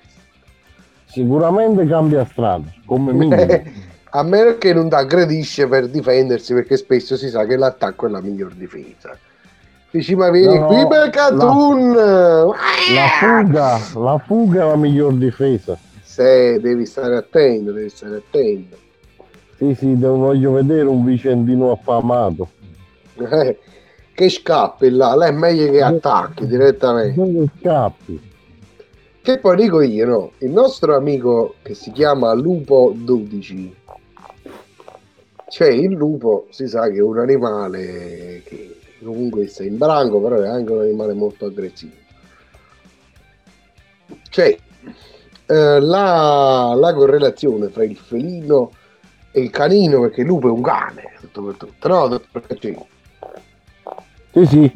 Sicuramente 1.06 1.88
cambia 1.88 2.26
strada, 2.26 2.70
come 2.86 3.14
minimo. 3.14 3.64
a 4.10 4.24
meno 4.24 4.58
che 4.58 4.74
non 4.74 4.90
ti 4.90 4.96
aggredisce 4.96 5.66
per 5.68 5.88
difendersi, 5.88 6.54
perché 6.54 6.76
spesso 6.76 7.16
si 7.16 7.30
sa 7.30 7.46
che 7.46 7.56
l'attacco 7.56 8.06
è 8.06 8.10
la 8.10 8.20
miglior 8.20 8.54
difesa. 8.54 9.18
Dici, 9.90 10.16
ma 10.16 10.30
vieni 10.30 10.60
No, 10.60 10.66
qui 10.68 10.88
per 10.88 11.10
Catun! 11.10 11.94
La 11.94 13.08
fuga, 13.20 13.80
la 13.96 14.18
fuga 14.26 14.64
è 14.64 14.68
la 14.68 14.76
miglior 14.76 15.14
difesa. 15.14 15.78
Se 16.04 16.60
devi 16.60 16.86
stare 16.86 17.16
attento, 17.16 17.72
devi 17.72 17.90
stare 17.90 18.18
attento. 18.18 18.78
Sì, 19.58 19.74
sì, 19.76 19.98
devo- 19.98 20.18
voglio 20.18 20.52
vedere 20.52 20.84
un 20.84 21.04
vicentino 21.06 21.72
affamato. 21.72 22.50
Eh, 23.16 23.58
che 24.14 24.30
scappi 24.30 24.90
là, 24.90 25.16
là 25.16 25.28
è 25.28 25.32
meglio 25.32 25.72
che 25.72 25.82
attacchi 25.82 26.46
direttamente. 26.46 27.16
Dove 27.16 27.46
scappi? 27.60 28.22
Che 29.22 29.40
poi 29.40 29.56
dico 29.56 29.82
io, 29.82 30.06
no? 30.06 30.32
Il 30.40 30.52
nostro 30.52 30.96
amico 30.96 31.56
che 31.62 31.74
si 31.74 31.92
chiama 31.92 32.34
Lupo 32.34 32.94
12, 32.96 33.76
cioè 35.50 35.68
il 35.70 35.92
lupo 35.92 36.48
si 36.50 36.68
sa 36.68 36.88
che 36.90 36.98
è 36.98 37.02
un 37.02 37.20
animale 37.20 38.42
che 38.46 38.77
comunque 39.08 39.48
sta 39.48 39.64
in 39.64 39.78
branco, 39.78 40.22
però 40.22 40.42
è 40.42 40.48
anche 40.48 40.72
un 40.72 40.82
animale 40.82 41.14
molto 41.14 41.46
aggressivo. 41.46 41.94
Cioè, 44.30 44.58
eh, 45.48 45.80
la, 45.80 46.74
la 46.76 46.94
correlazione 46.94 47.70
fra 47.70 47.84
il 47.84 47.96
felino 47.96 48.72
e 49.32 49.42
il 49.42 49.50
canino, 49.50 50.02
perché 50.02 50.22
il 50.22 50.28
lupo 50.28 50.48
è 50.48 50.52
un 50.52 50.62
cane, 50.62 51.14
tutto 51.20 51.42
per 51.44 51.56
tutto, 51.56 51.88
no? 51.88 52.22
Caccini? 52.46 52.86
Sì, 54.34 54.46
sì. 54.46 54.72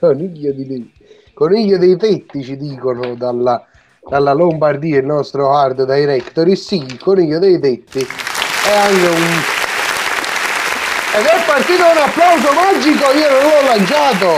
Coniglio, 0.00 0.52
di, 0.52 0.92
coniglio 1.34 1.76
dei 1.76 1.96
tetti 1.96 2.42
ci 2.42 2.56
dicono 2.56 3.14
dalla, 3.16 3.66
dalla 4.08 4.32
Lombardia 4.32 4.98
il 4.98 5.04
nostro 5.04 5.54
hard 5.54 5.84
director 5.84 6.48
e 6.48 6.56
sì, 6.56 6.76
il 6.76 6.98
coniglio 6.98 7.38
dei 7.38 7.58
tetti 7.58 7.98
è 7.98 8.76
anche 8.76 9.06
un 9.08 9.63
ed 11.16 11.24
è 11.24 11.44
partito 11.46 11.82
un 11.82 11.96
applauso 11.96 12.52
magico 12.52 13.12
io 13.12 13.30
non 13.30 13.42
l'ho 13.42 13.62
lanciato 13.66 14.32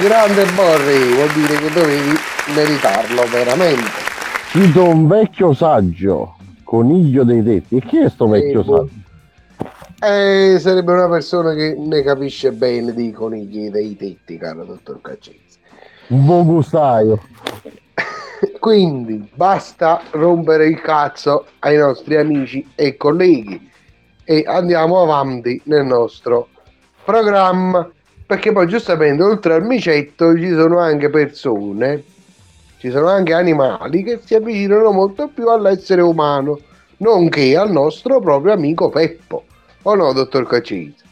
grande 0.00 0.44
Borri 0.52 1.12
vuol 1.12 1.28
dire 1.32 1.56
che 1.58 1.70
dovevi 1.70 2.18
meritarlo 2.54 3.24
veramente 3.30 4.08
Cito 4.50 4.88
un 4.88 5.06
vecchio 5.06 5.52
saggio, 5.52 6.34
coniglio 6.64 7.22
dei 7.22 7.40
tetti. 7.40 7.76
E 7.76 7.80
chi 7.82 7.98
è 8.00 8.08
sto 8.08 8.26
vecchio 8.26 8.62
Eh, 8.62 8.64
saggio? 8.64 8.90
Eh, 10.00 10.58
sarebbe 10.58 10.92
una 10.92 11.08
persona 11.08 11.54
che 11.54 11.76
ne 11.78 12.02
capisce 12.02 12.50
bene 12.50 12.92
di 12.92 13.12
conigli 13.12 13.70
dei 13.70 13.96
tetti 13.96 14.36
caro 14.38 14.64
dottor 14.64 15.00
Caccese 15.00 15.58
Un 16.08 16.24
buon 16.26 16.46
gustaio. 16.46 17.22
Quindi 18.58 19.28
basta 19.34 20.02
rompere 20.12 20.66
il 20.66 20.80
cazzo 20.80 21.46
ai 21.60 21.76
nostri 21.76 22.16
amici 22.16 22.66
e 22.74 22.96
colleghi 22.96 23.70
e 24.24 24.44
andiamo 24.46 25.02
avanti 25.02 25.60
nel 25.64 25.84
nostro 25.84 26.48
programma 27.04 27.88
perché 28.24 28.52
poi 28.52 28.68
giustamente 28.68 29.22
oltre 29.22 29.54
al 29.54 29.64
micetto 29.64 30.36
ci 30.36 30.50
sono 30.50 30.78
anche 30.78 31.10
persone, 31.10 32.04
ci 32.78 32.90
sono 32.90 33.08
anche 33.08 33.34
animali 33.34 34.04
che 34.04 34.20
si 34.24 34.36
avvicinano 34.36 34.92
molto 34.92 35.26
più 35.28 35.48
all'essere 35.48 36.00
umano, 36.00 36.60
nonché 36.98 37.56
al 37.56 37.72
nostro 37.72 38.20
proprio 38.20 38.52
amico 38.52 38.88
Peppo. 38.88 39.44
O 39.82 39.94
no, 39.96 40.12
dottor 40.12 40.46
Caccese? 40.46 41.09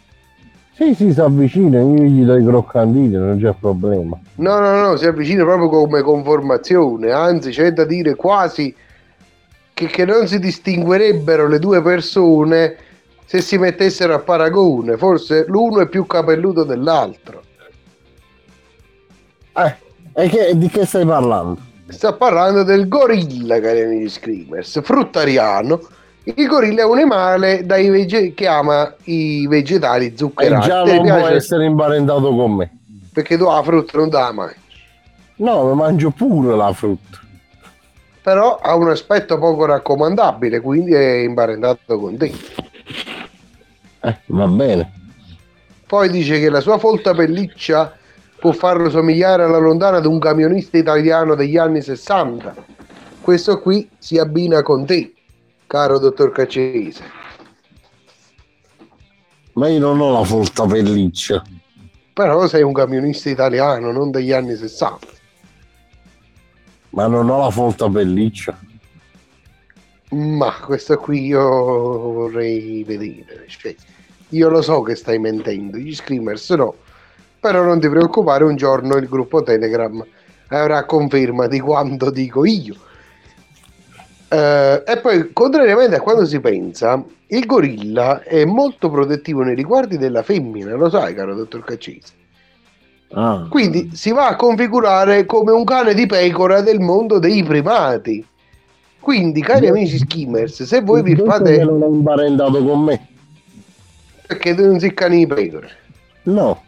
Sì, 0.78 0.94
sì, 0.94 1.12
si 1.12 1.20
avvicina, 1.20 1.80
io 1.80 2.04
gli 2.04 2.24
do 2.24 2.36
i 2.36 2.44
croccantini, 2.44 3.16
non 3.16 3.36
c'è 3.42 3.52
problema. 3.58 4.16
No, 4.36 4.60
no, 4.60 4.80
no, 4.80 4.96
si 4.96 5.06
avvicina 5.06 5.42
proprio 5.42 5.68
come 5.68 6.02
conformazione, 6.02 7.10
anzi 7.10 7.50
c'è 7.50 7.72
da 7.72 7.84
dire 7.84 8.14
quasi 8.14 8.72
che, 9.74 9.86
che 9.86 10.04
non 10.04 10.28
si 10.28 10.38
distinguerebbero 10.38 11.48
le 11.48 11.58
due 11.58 11.82
persone 11.82 12.76
se 13.24 13.40
si 13.40 13.58
mettessero 13.58 14.14
a 14.14 14.20
paragone, 14.20 14.96
forse 14.96 15.46
l'uno 15.48 15.80
è 15.80 15.88
più 15.88 16.06
capelluto 16.06 16.62
dell'altro. 16.62 17.42
Eh, 19.56 19.74
e 20.14 20.28
che- 20.28 20.56
di 20.56 20.68
che 20.68 20.86
stai 20.86 21.04
parlando? 21.04 21.58
Sta 21.88 22.12
parlando 22.12 22.62
del 22.62 22.86
gorilla, 22.86 23.58
cari 23.58 23.82
amici 23.82 24.10
screamers, 24.10 24.80
fruttariano. 24.82 25.80
Il 26.34 26.46
gorilla 26.46 26.82
è 26.82 26.84
un 26.84 26.96
animale 26.98 27.64
dai 27.64 27.88
vege- 27.88 28.34
che 28.34 28.46
ama 28.46 28.94
i 29.04 29.46
vegetali 29.46 30.06
E 30.06 30.16
zuccherati. 30.16 30.66
già 30.66 30.82
Ti 30.82 30.92
non 30.94 31.02
piace? 31.02 31.32
essere 31.34 31.64
imparentato 31.64 32.34
con 32.34 32.52
me. 32.54 32.70
Perché 33.12 33.36
tu 33.38 33.44
la 33.46 33.62
frutta 33.62 33.98
non 33.98 34.10
te 34.10 34.16
la 34.18 34.32
mangi. 34.32 34.54
No, 35.36 35.64
mi 35.68 35.74
mangio 35.74 36.10
pure 36.10 36.54
la 36.54 36.72
frutta. 36.72 37.18
Però 38.22 38.58
ha 38.58 38.74
un 38.74 38.90
aspetto 38.90 39.38
poco 39.38 39.64
raccomandabile, 39.64 40.60
quindi 40.60 40.92
è 40.92 41.14
imparentato 41.20 41.98
con 41.98 42.16
te. 42.18 42.32
Eh, 44.00 44.16
va 44.26 44.46
bene. 44.46 44.92
Poi 45.86 46.10
dice 46.10 46.38
che 46.38 46.50
la 46.50 46.60
sua 46.60 46.76
folta 46.78 47.14
pelliccia 47.14 47.96
può 48.38 48.52
farlo 48.52 48.90
somigliare 48.90 49.44
alla 49.44 49.58
lontana 49.58 50.00
di 50.00 50.06
un 50.06 50.18
camionista 50.18 50.76
italiano 50.76 51.34
degli 51.34 51.56
anni 51.56 51.80
60. 51.80 52.54
Questo 53.22 53.60
qui 53.60 53.88
si 53.98 54.18
abbina 54.18 54.62
con 54.62 54.84
te, 54.84 55.12
caro 55.68 55.98
dottor 55.98 56.32
Caccese. 56.32 57.04
Ma 59.52 59.68
io 59.68 59.78
non 59.78 60.00
ho 60.00 60.18
la 60.18 60.24
folta 60.24 60.66
pelliccia. 60.66 61.42
Però 62.14 62.46
sei 62.48 62.62
un 62.62 62.72
camionista 62.72 63.28
italiano, 63.28 63.92
non 63.92 64.10
degli 64.10 64.32
anni 64.32 64.56
60. 64.56 65.06
Ma 66.90 67.06
non 67.06 67.28
ho 67.28 67.38
la 67.38 67.50
folta 67.50 67.88
pelliccia. 67.88 68.58
Ma 70.10 70.52
questo 70.54 70.96
qui 70.96 71.26
io 71.26 71.42
vorrei 71.42 72.82
vedere. 72.84 73.44
Cioè, 73.46 73.74
io 74.30 74.48
lo 74.48 74.62
so 74.62 74.80
che 74.80 74.94
stai 74.94 75.18
mentendo, 75.18 75.76
gli 75.76 75.94
screamers 75.94 76.48
no. 76.50 76.76
Però 77.38 77.62
non 77.62 77.78
ti 77.78 77.90
preoccupare, 77.90 78.42
un 78.42 78.56
giorno 78.56 78.96
il 78.96 79.06
gruppo 79.06 79.42
Telegram 79.42 80.02
avrà 80.48 80.86
conferma 80.86 81.46
di 81.46 81.60
quanto 81.60 82.10
dico 82.10 82.46
io. 82.46 82.74
Eh, 84.28 84.82
e 84.86 84.98
poi, 84.98 85.32
contrariamente 85.32 85.96
a 85.96 86.00
quando 86.00 86.26
si 86.26 86.38
pensa, 86.40 87.02
il 87.28 87.46
gorilla 87.46 88.22
è 88.22 88.44
molto 88.44 88.90
protettivo 88.90 89.42
nei 89.42 89.54
riguardi 89.54 89.96
della 89.96 90.22
femmina, 90.22 90.74
lo 90.74 90.90
sai, 90.90 91.14
caro 91.14 91.34
dottor 91.34 91.64
Caccese. 91.64 92.12
Ah. 93.12 93.46
Quindi 93.48 93.90
si 93.94 94.12
va 94.12 94.28
a 94.28 94.36
configurare 94.36 95.24
come 95.24 95.52
un 95.52 95.64
cane 95.64 95.94
di 95.94 96.04
pecora 96.06 96.60
del 96.60 96.80
mondo 96.80 97.18
dei 97.18 97.42
primati. 97.42 98.24
Quindi, 99.00 99.40
cari 99.40 99.68
amici 99.68 99.96
skimmers, 99.98 100.62
se 100.64 100.82
voi 100.82 101.02
vi 101.02 101.16
fate. 101.16 101.64
non 101.64 101.82
è 101.82 101.86
imparentato 101.86 102.62
con 102.62 102.82
me. 102.82 103.06
perché 104.26 104.54
tu 104.54 104.66
non 104.66 104.78
sei 104.78 104.92
cane 104.92 105.16
di 105.16 105.26
pecore. 105.26 105.70
No, 106.24 106.62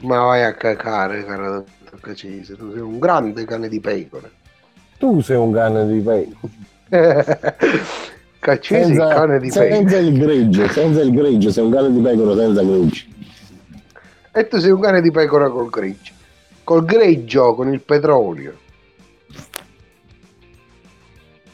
Ma 0.00 0.18
vai 0.24 0.42
a 0.42 0.52
cacare, 0.52 1.24
caro 1.24 1.50
dottor 1.50 2.00
Cacese, 2.00 2.56
tu 2.56 2.70
sei 2.72 2.80
un 2.80 2.98
grande 2.98 3.46
cane 3.46 3.68
di 3.68 3.80
pecore. 3.80 4.30
Tu 5.00 5.20
sei 5.22 5.38
un 5.38 5.50
cane 5.50 5.86
di 5.86 6.00
pecora. 6.00 6.36
Cacese 8.38 8.92
il 8.92 8.98
cane 8.98 9.38
di 9.38 9.48
pecore. 9.48 9.70
senza 9.70 9.96
il 9.96 10.18
greggio, 10.18 10.68
senza 10.68 11.00
il 11.00 11.12
greggio, 11.12 11.50
sei 11.50 11.64
un 11.64 11.70
cane 11.70 11.90
di 11.90 12.00
pecora 12.00 12.36
senza 12.36 12.62
greggio. 12.62 13.04
E 14.32 14.46
tu 14.46 14.58
sei 14.58 14.70
un 14.70 14.80
cane 14.80 15.00
di 15.00 15.10
pecora 15.10 15.48
col 15.48 15.70
greggio. 15.70 16.12
Col 16.64 16.84
greggio, 16.84 17.54
con 17.54 17.72
il 17.72 17.80
petrolio. 17.80 18.58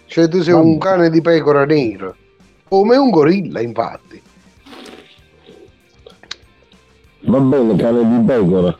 Cioè 0.07 0.29
tu 0.29 0.43
sei 0.43 0.53
Vabbè. 0.53 0.67
un 0.67 0.79
cane 0.79 1.09
di 1.09 1.21
pecora 1.21 1.65
nero. 1.65 2.17
Come 2.69 2.97
un 2.97 3.11
gorilla, 3.11 3.61
infatti. 3.61 4.21
Va 7.21 7.39
bene, 7.39 7.77
cane 7.77 8.09
di 8.09 8.25
pecora. 8.25 8.77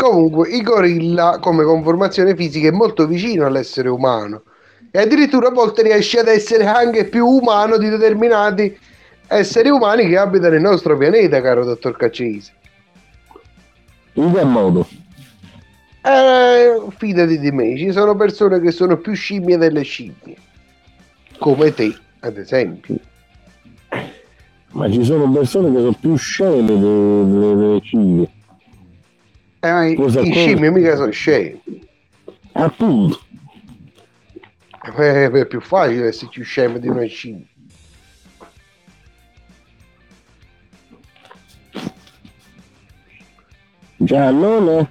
Comunque, 0.00 0.48
il 0.48 0.62
gorilla, 0.62 1.36
come 1.42 1.62
conformazione 1.62 2.34
fisica, 2.34 2.68
è 2.68 2.70
molto 2.70 3.06
vicino 3.06 3.44
all'essere 3.44 3.90
umano. 3.90 4.44
E 4.90 4.98
addirittura 4.98 5.48
a 5.48 5.50
volte 5.50 5.82
riesce 5.82 6.20
ad 6.20 6.28
essere 6.28 6.64
anche 6.64 7.04
più 7.04 7.26
umano 7.26 7.76
di 7.76 7.90
determinati 7.90 8.74
esseri 9.26 9.68
umani 9.68 10.08
che 10.08 10.16
abitano 10.16 10.54
il 10.54 10.62
nostro 10.62 10.96
pianeta, 10.96 11.42
caro 11.42 11.66
dottor 11.66 11.98
Caccese. 11.98 12.50
In 14.14 14.32
che 14.32 14.44
modo? 14.44 14.88
Eh, 16.02 16.82
fidati 16.96 17.38
di 17.38 17.50
me, 17.50 17.76
ci 17.76 17.92
sono 17.92 18.16
persone 18.16 18.58
che 18.58 18.70
sono 18.70 18.96
più 18.96 19.12
scimmie 19.12 19.58
delle 19.58 19.82
scimmie. 19.82 20.36
Come 21.38 21.74
te, 21.74 21.94
ad 22.20 22.38
esempio. 22.38 22.96
Ma 24.72 24.90
ci 24.90 25.04
sono 25.04 25.30
persone 25.30 25.70
che 25.70 25.78
sono 25.78 25.96
più 26.00 26.16
sceme 26.16 26.64
delle, 26.64 27.80
civili. 27.82 28.38
Eh, 29.62 29.70
ma 29.70 29.84
i, 29.86 29.94
Scusa, 29.94 30.20
i 30.20 30.32
scimmie 30.32 30.70
mica 30.70 30.96
sono 30.96 31.10
scemi. 31.10 31.60
Appunto. 32.52 33.20
Eh, 34.96 35.30
è 35.30 35.46
più 35.46 35.60
facile 35.60 36.08
essere 36.08 36.30
più 36.30 36.42
scemo 36.42 36.78
di 36.78 36.88
una 36.88 37.04
scimmia. 37.04 37.46
Giannone? 43.98 44.90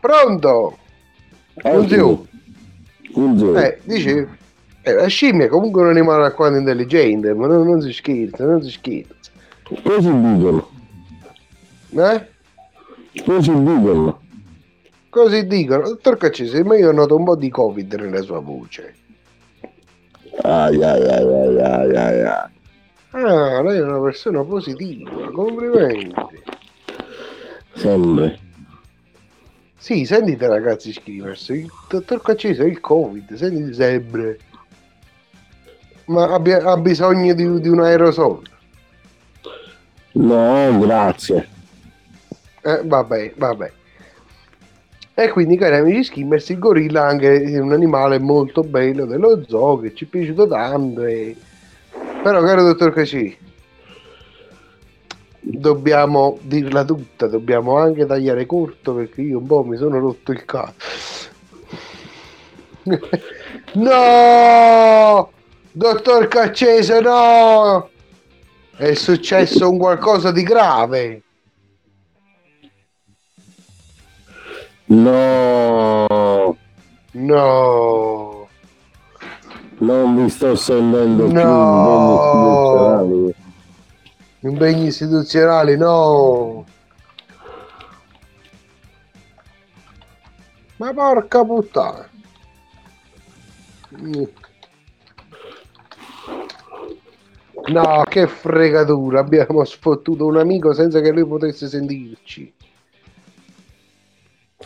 Pronto? 0.00 0.78
Funziona. 1.56 2.18
Funziona. 3.12 3.64
Eh, 3.66 3.80
dice, 3.84 4.28
eh, 4.80 4.92
la 4.94 5.08
scimmia 5.08 5.44
è 5.44 5.48
comunque 5.48 5.82
un 5.82 5.88
animale 5.88 6.24
alquanto 6.24 6.58
intelligente, 6.58 7.34
ma 7.34 7.46
non, 7.46 7.66
non 7.66 7.82
si 7.82 7.92
scherza, 7.92 8.46
non 8.46 8.62
si 8.62 8.70
scherza. 8.70 9.30
Così 9.62 10.10
dicono. 10.10 10.70
Eh? 11.90 12.28
Così 13.24 13.52
dicono. 13.62 14.20
Così 15.08 15.46
dicono, 15.46 15.82
dottor 15.88 16.16
Caccese, 16.16 16.62
ma 16.64 16.76
io 16.76 16.92
noto 16.92 17.16
un 17.16 17.24
po' 17.24 17.36
di 17.36 17.50
Covid 17.50 17.92
nella 17.94 18.22
sua 18.22 18.38
voce. 18.40 18.94
Ai 20.42 20.82
ai 20.82 21.02
ai 21.02 21.32
ai 21.32 21.60
ai 21.60 21.96
ai 21.96 22.22
ai. 22.22 22.50
Ah, 23.10 23.60
lei 23.62 23.78
è 23.78 23.82
una 23.82 24.00
persona 24.00 24.44
positiva, 24.44 25.30
complimenti. 25.32 26.14
Sempre. 27.74 28.38
Sì, 29.76 30.04
sentite 30.04 30.46
ragazzi 30.46 30.92
scriversi, 30.92 31.52
il 31.54 31.70
dottor 31.88 32.22
Caccese 32.22 32.64
il 32.64 32.80
Covid, 32.80 33.34
sentite 33.34 33.74
sempre. 33.74 34.38
Ma 36.06 36.32
abbia- 36.32 36.62
ha 36.64 36.76
bisogno 36.76 37.34
di, 37.34 37.60
di 37.60 37.68
un 37.68 37.80
aerosol. 37.80 38.42
No, 40.12 40.78
grazie. 40.78 41.48
Eh, 42.62 42.82
vabbè, 42.84 43.32
vabbè. 43.36 43.72
E 45.14 45.28
quindi, 45.30 45.56
cari 45.56 45.76
amici 45.76 46.04
skimmers, 46.04 46.48
il 46.50 46.58
gorilla 46.58 47.04
anche 47.06 47.42
è 47.42 47.58
un 47.58 47.72
animale 47.72 48.18
molto 48.18 48.62
bello 48.62 49.04
dello 49.04 49.42
zoo 49.46 49.78
che 49.80 49.94
ci 49.94 50.04
è 50.04 50.08
piaciuto 50.08 50.46
tanto. 50.46 51.04
e- 51.04 51.36
Però, 52.22 52.42
caro 52.42 52.62
dottor 52.62 52.92
Caci, 52.92 53.36
dobbiamo 55.40 56.38
dirla 56.42 56.84
tutta, 56.84 57.26
dobbiamo 57.26 57.76
anche 57.78 58.06
tagliare 58.06 58.46
corto 58.46 58.94
perché 58.94 59.22
io 59.22 59.38
un 59.38 59.46
po' 59.46 59.64
mi 59.64 59.76
sono 59.76 59.98
rotto 59.98 60.32
il 60.32 60.44
cazzo. 60.44 61.28
no! 63.74 65.32
Dottor 65.72 66.28
Caccese, 66.28 67.00
no! 67.00 67.88
È 68.76 68.94
successo 68.94 69.70
un 69.70 69.78
qualcosa 69.78 70.30
di 70.32 70.42
grave. 70.42 71.22
No, 74.90 76.56
No, 77.12 78.48
non 79.78 80.14
mi 80.14 80.28
sto 80.28 80.56
sentendo 80.56 81.26
più 81.26 81.32
No. 81.34 81.44
impegni 81.46 82.14
istituzionali. 82.16 83.34
impegni 84.40 84.86
istituzionali, 84.86 85.76
no. 85.76 86.64
Ma 90.78 90.92
porca 90.92 91.44
puttana. 91.44 92.08
No, 97.72 98.02
che 98.08 98.26
fregatura, 98.26 99.20
abbiamo 99.20 99.64
sfottuto 99.64 100.26
un 100.26 100.36
amico 100.38 100.72
senza 100.72 101.00
che 101.00 101.12
lui 101.12 101.24
potesse 101.26 101.68
sentirci. 101.68 102.52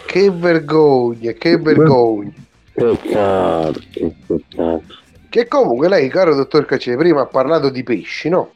Che 0.07 0.31
vergogna, 0.31 1.33
che 1.33 1.57
vergogna. 1.57 2.33
Peccato, 2.73 3.81
che 3.93 4.13
peccato. 4.27 4.83
Che 5.29 5.49
comunque 5.49 5.89
lei, 5.89 6.09
caro 6.09 6.35
dottor 6.35 6.65
Cacce, 6.65 6.97
prima 6.97 7.23
ha 7.23 7.27
parlato 7.27 7.69
di 7.69 7.83
pesci, 7.83 8.29
no? 8.29 8.51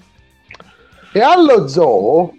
E 1.13 1.21
allo 1.21 1.67
zoo, 1.69 2.35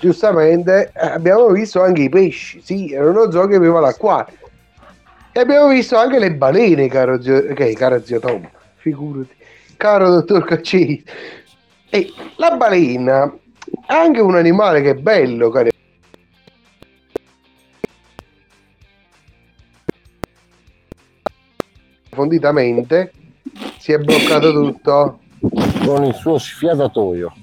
giustamente, 0.00 0.90
abbiamo 0.94 1.48
visto 1.48 1.82
anche 1.82 2.02
i 2.02 2.08
pesci. 2.08 2.60
Sì, 2.62 2.92
era 2.92 3.08
uno 3.08 3.30
zoo 3.30 3.46
che 3.46 3.56
aveva 3.56 3.80
l'acquario. 3.80 4.36
E 5.32 5.40
abbiamo 5.40 5.68
visto 5.68 5.96
anche 5.96 6.18
le 6.18 6.34
balene, 6.34 6.88
caro 6.88 7.20
zio, 7.20 7.52
che 7.54 7.72
caro 7.74 8.02
zio 8.04 8.20
Tom, 8.20 8.48
figurati, 8.76 9.34
caro 9.76 10.10
dottor 10.10 10.44
Cacce. 10.44 11.02
E 11.90 12.12
la 12.36 12.56
balena 12.56 13.34
è 13.86 13.92
anche 13.92 14.20
un 14.20 14.34
animale 14.34 14.80
che 14.82 14.90
è 14.90 14.94
bello, 14.94 15.50
caro. 15.50 15.68
Profonditamente 22.14 23.10
si 23.78 23.92
è 23.92 23.98
bloccato 23.98 24.52
tutto. 24.52 25.18
Con 25.84 26.04
il 26.04 26.14
suo 26.14 26.38
sfiatatoio. 26.38 27.34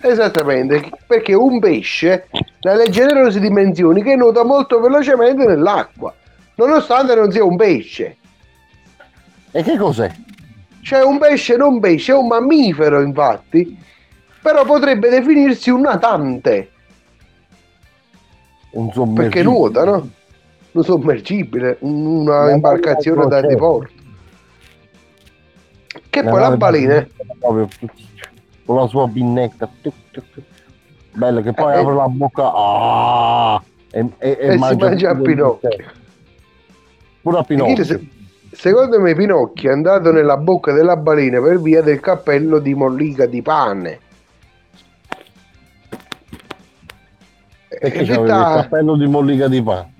Esattamente, 0.00 0.90
perché 1.06 1.32
un 1.32 1.60
pesce 1.60 2.28
dalle 2.60 2.90
generose 2.90 3.38
dimensioni 3.38 4.02
che 4.02 4.16
nuota 4.16 4.44
molto 4.44 4.80
velocemente 4.80 5.46
nell'acqua, 5.46 6.12
nonostante 6.56 7.14
non 7.14 7.30
sia 7.30 7.44
un 7.44 7.56
pesce. 7.56 8.16
E 9.52 9.62
che 9.62 9.78
cos'è? 9.78 10.12
Cioè 10.82 11.02
un 11.02 11.18
pesce 11.18 11.56
non 11.56 11.80
pesce, 11.80 12.12
è 12.12 12.16
un 12.16 12.26
mammifero 12.26 13.00
infatti, 13.00 13.78
però 14.42 14.64
potrebbe 14.64 15.08
definirsi 15.08 15.70
un 15.70 15.82
natante, 15.82 16.70
Un 18.72 18.86
perché 18.88 18.94
sommergibile. 18.98 19.42
nuota, 19.44 19.84
no? 19.84 20.08
Un 20.74 20.82
sommergibile, 20.82 21.76
un- 21.80 22.04
una 22.06 22.40
Una 22.42 22.50
imbarcazione 22.52 23.26
da 23.26 23.40
diporto. 23.40 23.92
Che 26.10 26.20
Una 26.20 26.30
poi 26.30 26.40
la 26.40 26.56
balena... 26.56 27.06
proprio 27.38 27.68
con 28.64 28.76
la 28.76 28.86
sua 28.88 29.08
tuc. 29.80 29.92
Bella 31.12 31.40
che 31.42 31.52
poi 31.52 31.72
Eh, 31.74 31.78
apre 31.78 31.94
la 31.94 32.08
bocca. 32.08 32.50
ah, 32.52 33.62
e, 33.90 34.10
e, 34.18 34.36
E 34.40 34.52
si 34.52 34.58
mangia 34.58 35.10
a 35.10 35.14
tutto 35.14 35.28
il 35.28 35.34
Pinocchio. 35.34 35.70
Pure 37.22 37.38
a? 37.38 37.44
Pinocchio. 37.44 37.84
Se- 37.84 38.08
Secondo 38.50 39.00
me 39.00 39.14
Pinocchio 39.14 39.70
è 39.70 39.72
andato 39.72 40.12
nella 40.12 40.36
bocca 40.36 40.72
della 40.72 40.96
balena 40.96 41.40
per 41.40 41.60
via 41.60 41.82
del 41.82 41.98
cappello 42.00 42.58
di 42.60 42.74
mollica 42.74 43.26
di 43.26 43.42
pane. 43.42 43.98
Perché 47.68 47.98
E 48.00 48.04
c'aveva 48.04 48.22
il 48.22 48.62
cappello 48.62 48.96
di 48.96 49.06
mollica 49.06 49.48
di 49.48 49.62
pane? 49.62 49.93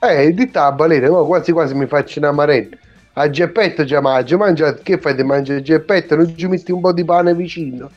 Eh, 0.00 0.32
detta 0.32 0.64
la 0.64 0.72
balena, 0.72 1.10
ma 1.10 1.22
quasi 1.24 1.52
quasi 1.52 1.74
mi 1.74 1.86
faccio 1.86 2.18
una 2.18 2.32
marena. 2.32 2.76
A 3.14 3.28
Geppetto 3.28 3.84
già 3.84 4.00
mangia, 4.00 4.36
mangia, 4.36 4.72
che 4.74 4.98
fai 4.98 5.14
di 5.14 5.24
mangiare 5.24 5.62
Geppetto? 5.62 6.16
Non 6.16 6.34
ci 6.36 6.46
metti 6.46 6.72
un 6.72 6.80
po' 6.80 6.92
di 6.92 7.04
pane 7.04 7.34
vicino? 7.34 7.90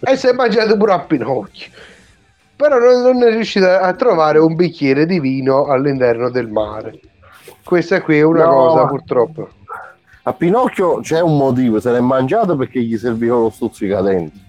e 0.00 0.16
si 0.16 0.28
è 0.28 0.32
mangiato 0.32 0.76
pure 0.76 0.92
a 0.92 1.00
Pinocchio. 1.00 1.70
Però 2.54 2.78
non, 2.78 3.02
non 3.02 3.22
è 3.22 3.30
riuscito 3.30 3.66
a 3.66 3.92
trovare 3.94 4.38
un 4.38 4.54
bicchiere 4.54 5.06
di 5.06 5.18
vino 5.20 5.66
all'interno 5.66 6.28
del 6.30 6.48
mare. 6.48 7.00
Questa 7.64 8.00
qui 8.02 8.18
è 8.18 8.22
una 8.22 8.44
No. 8.44 8.54
cosa 8.54 8.86
purtroppo. 8.86 9.48
A 10.24 10.32
Pinocchio 10.32 11.00
c'è 11.00 11.20
un 11.20 11.36
motivo, 11.36 11.80
se 11.80 11.90
l'è 11.90 12.00
mangiato 12.00 12.56
perché 12.56 12.80
gli 12.80 12.96
serviva 12.98 13.36
lo 13.36 13.50
stuzzicadenti. 13.50 14.46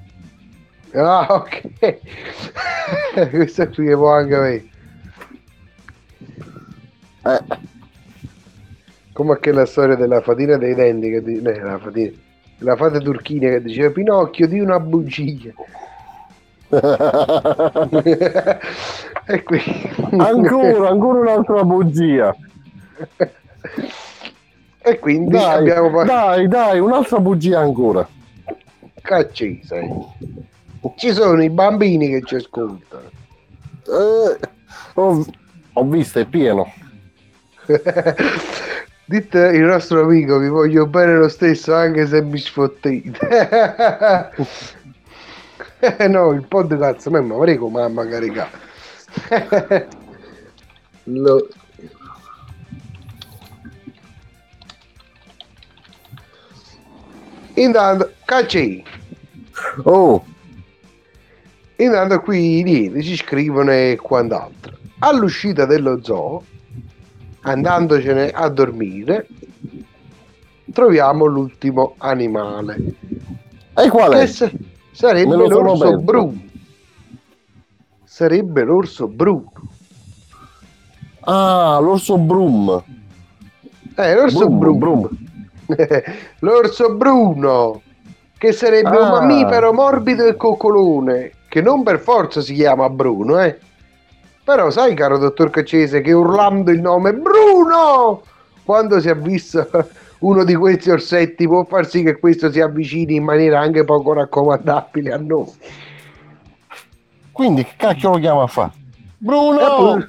Ah, 0.94 1.28
ok. 1.30 2.00
Questa 3.32 3.68
qui 3.68 3.86
che 3.86 3.94
può 3.96 4.12
anche 4.12 4.36
avere. 4.36 4.64
Eh, 7.30 7.58
Come 9.14 9.40
che 9.40 9.52
la 9.52 9.66
storia 9.66 9.96
della 9.96 10.22
fatina 10.22 10.56
dei 10.58 10.74
denti 10.76 11.10
che 11.10 11.22
di- 11.22 11.42
eh, 11.42 11.60
la 11.60 11.78
fatina. 11.78 12.12
La 12.60 12.76
fata 12.76 13.00
turchina 13.00 13.50
che 13.50 13.62
diceva 13.62 13.90
Pinocchio 13.92 14.48
di 14.48 14.60
una 14.60 14.80
bugia. 14.80 15.52
e 19.26 19.44
qui 19.44 19.62
ancora, 20.18 20.90
ancora 20.90 21.20
un'altra 21.20 21.64
bugia. 21.64 22.36
e 24.82 25.00
quindi 25.00 25.32
Dai, 25.32 25.58
abbiamo 25.58 25.90
fatto 25.90 26.06
dai, 26.06 26.48
dai, 26.48 26.80
un'altra 26.80 27.20
bugia 27.20 27.60
ancora. 27.60 28.08
Caccese. 29.02 29.90
Ci 30.96 31.12
sono 31.14 31.42
i 31.44 31.50
bambini 31.50 32.10
che 32.10 32.22
ci 32.24 32.36
ascoltano. 32.36 33.10
Eh, 33.88 34.38
ho, 34.94 35.26
ho 35.74 35.84
visto, 35.86 36.20
è 36.20 36.26
pieno. 36.26 36.72
Dite 39.06 39.40
il 39.48 39.62
nostro 39.62 40.02
amico, 40.02 40.38
vi 40.40 40.48
voglio 40.48 40.86
bene 40.86 41.16
lo 41.16 41.30
stesso 41.30 41.74
anche 41.74 42.08
se 42.08 42.22
mi 42.22 42.38
sfottete. 42.38 43.18
Eh, 45.82 46.10
no, 46.10 46.32
il 46.32 46.46
podcast, 46.46 47.08
ma 47.08 47.22
ma 47.22 47.38
prego 47.38 47.70
mamma 47.70 48.06
caricà. 48.06 48.50
Lo... 51.06 51.48
Intanto, 57.54 58.12
cacci. 58.26 58.84
Oh, 59.84 60.22
Intanto 61.80 62.20
qui 62.20 62.62
niente, 62.62 63.02
ci 63.02 63.16
scrivono 63.16 63.72
e 63.72 63.98
quant'altro. 64.02 64.78
All'uscita 65.00 65.66
dello 65.66 66.04
zoo, 66.04 66.44
andandocene 67.50 68.30
a 68.30 68.48
dormire, 68.50 69.28
troviamo 70.72 71.26
l'ultimo 71.26 71.96
animale. 71.98 72.78
e 73.76 73.90
qual 73.90 74.14
è? 74.14 74.26
sa- 74.28 74.52
sarebbe 74.92 75.36
l'orso 75.36 75.98
bruno. 75.98 76.42
Sarebbe 78.04 78.64
l'orso 78.64 79.08
bruno. 79.08 79.52
Ah, 81.22 81.80
l'orso 81.82 82.18
Brum. 82.18 82.84
Eh, 83.96 84.16
l'orso 84.16 84.50
Brum, 84.50 84.78
bruno. 84.78 85.10
l'orso 86.40 86.94
bruno, 86.96 87.82
che 88.38 88.52
sarebbe 88.52 88.90
un 88.90 89.04
Ah. 89.04 89.10
mammifero 89.22 89.72
morbido 89.74 90.26
e 90.26 90.36
coccolone, 90.36 91.32
che 91.48 91.62
non 91.62 91.84
per 91.84 92.00
forza 92.00 92.42
si 92.42 92.54
chiama 92.56 92.90
Bruno, 92.90 93.40
eh. 93.40 93.60
Però 94.50 94.72
sai, 94.72 94.96
caro 94.96 95.20
dottor 95.20 95.52
Caccese, 95.52 96.02
che 96.02 96.12
urlando 96.12 96.72
il 96.72 96.82
nome 96.82 97.14
Bruno, 97.14 98.24
quando 98.64 99.00
si 99.00 99.08
è 99.08 99.16
visto 99.16 99.70
uno 100.22 100.44
di 100.44 100.56
questi 100.56 100.90
orsetti, 100.90 101.46
può 101.46 101.66
far 101.66 101.88
sì 101.88 102.02
che 102.02 102.18
questo 102.18 102.52
si 102.52 102.60
avvicini 102.60 103.14
in 103.14 103.26
maniera 103.26 103.60
anche 103.60 103.84
poco 103.84 104.12
raccomandabile 104.14 105.14
a 105.14 105.18
noi. 105.18 105.52
Quindi 107.32 107.64
che 107.64 107.74
cacchio 107.78 108.10
lo 108.10 108.18
chiama 108.18 108.42
a 108.42 108.48
fa? 108.48 108.72
E 108.74 108.80
Bruno! 109.20 110.04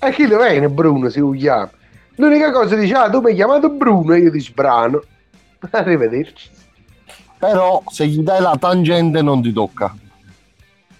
E 0.00 0.10
chi 0.10 0.26
lo 0.26 0.38
viene 0.38 0.68
Bruno 0.68 1.08
si 1.08 1.22
chiama? 1.36 1.70
L'unica 2.16 2.50
cosa 2.50 2.74
dice, 2.74 2.94
ah 2.94 3.08
tu 3.08 3.20
mi 3.20 3.28
hai 3.28 3.36
chiamato 3.36 3.70
Bruno 3.70 4.14
e 4.14 4.18
io 4.18 4.32
ti 4.32 4.40
sbrano. 4.40 5.00
Arrivederci. 5.70 6.50
Però 7.38 7.84
se 7.86 8.04
gli 8.04 8.18
dai 8.18 8.40
la 8.40 8.56
tangente 8.58 9.22
non 9.22 9.40
ti 9.40 9.52
tocca. 9.52 9.94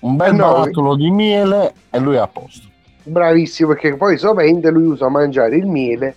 Un 0.01 0.17
bel 0.17 0.33
Eh 0.33 0.37
no, 0.37 0.53
barattolo 0.53 0.95
di 0.95 1.11
miele 1.11 1.73
e 1.91 1.99
lui 1.99 2.15
è 2.15 2.19
a 2.19 2.29
posto. 2.29 2.67
Bravissimo, 3.03 3.71
perché 3.71 3.97
poi 3.97 4.19
sovente 4.19 4.71
lui 4.71 4.87
usa 4.87 5.09
mangiare 5.09 5.57
il 5.57 5.67
miele 5.67 6.17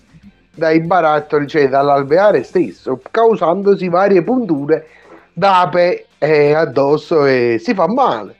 dai 0.53 0.82
barattoli, 0.82 1.48
cioè 1.48 1.70
dall'alveare 1.70 2.44
stesso, 2.44 2.99
causandosi 3.10 3.88
varie 3.88 4.22
punture 4.22 4.88
d'ape 5.34 6.08
eh, 6.18 6.53
addosso 6.53 7.26
e 7.26 7.58
si 7.60 7.74
fa 7.74 7.88
male. 7.88 8.36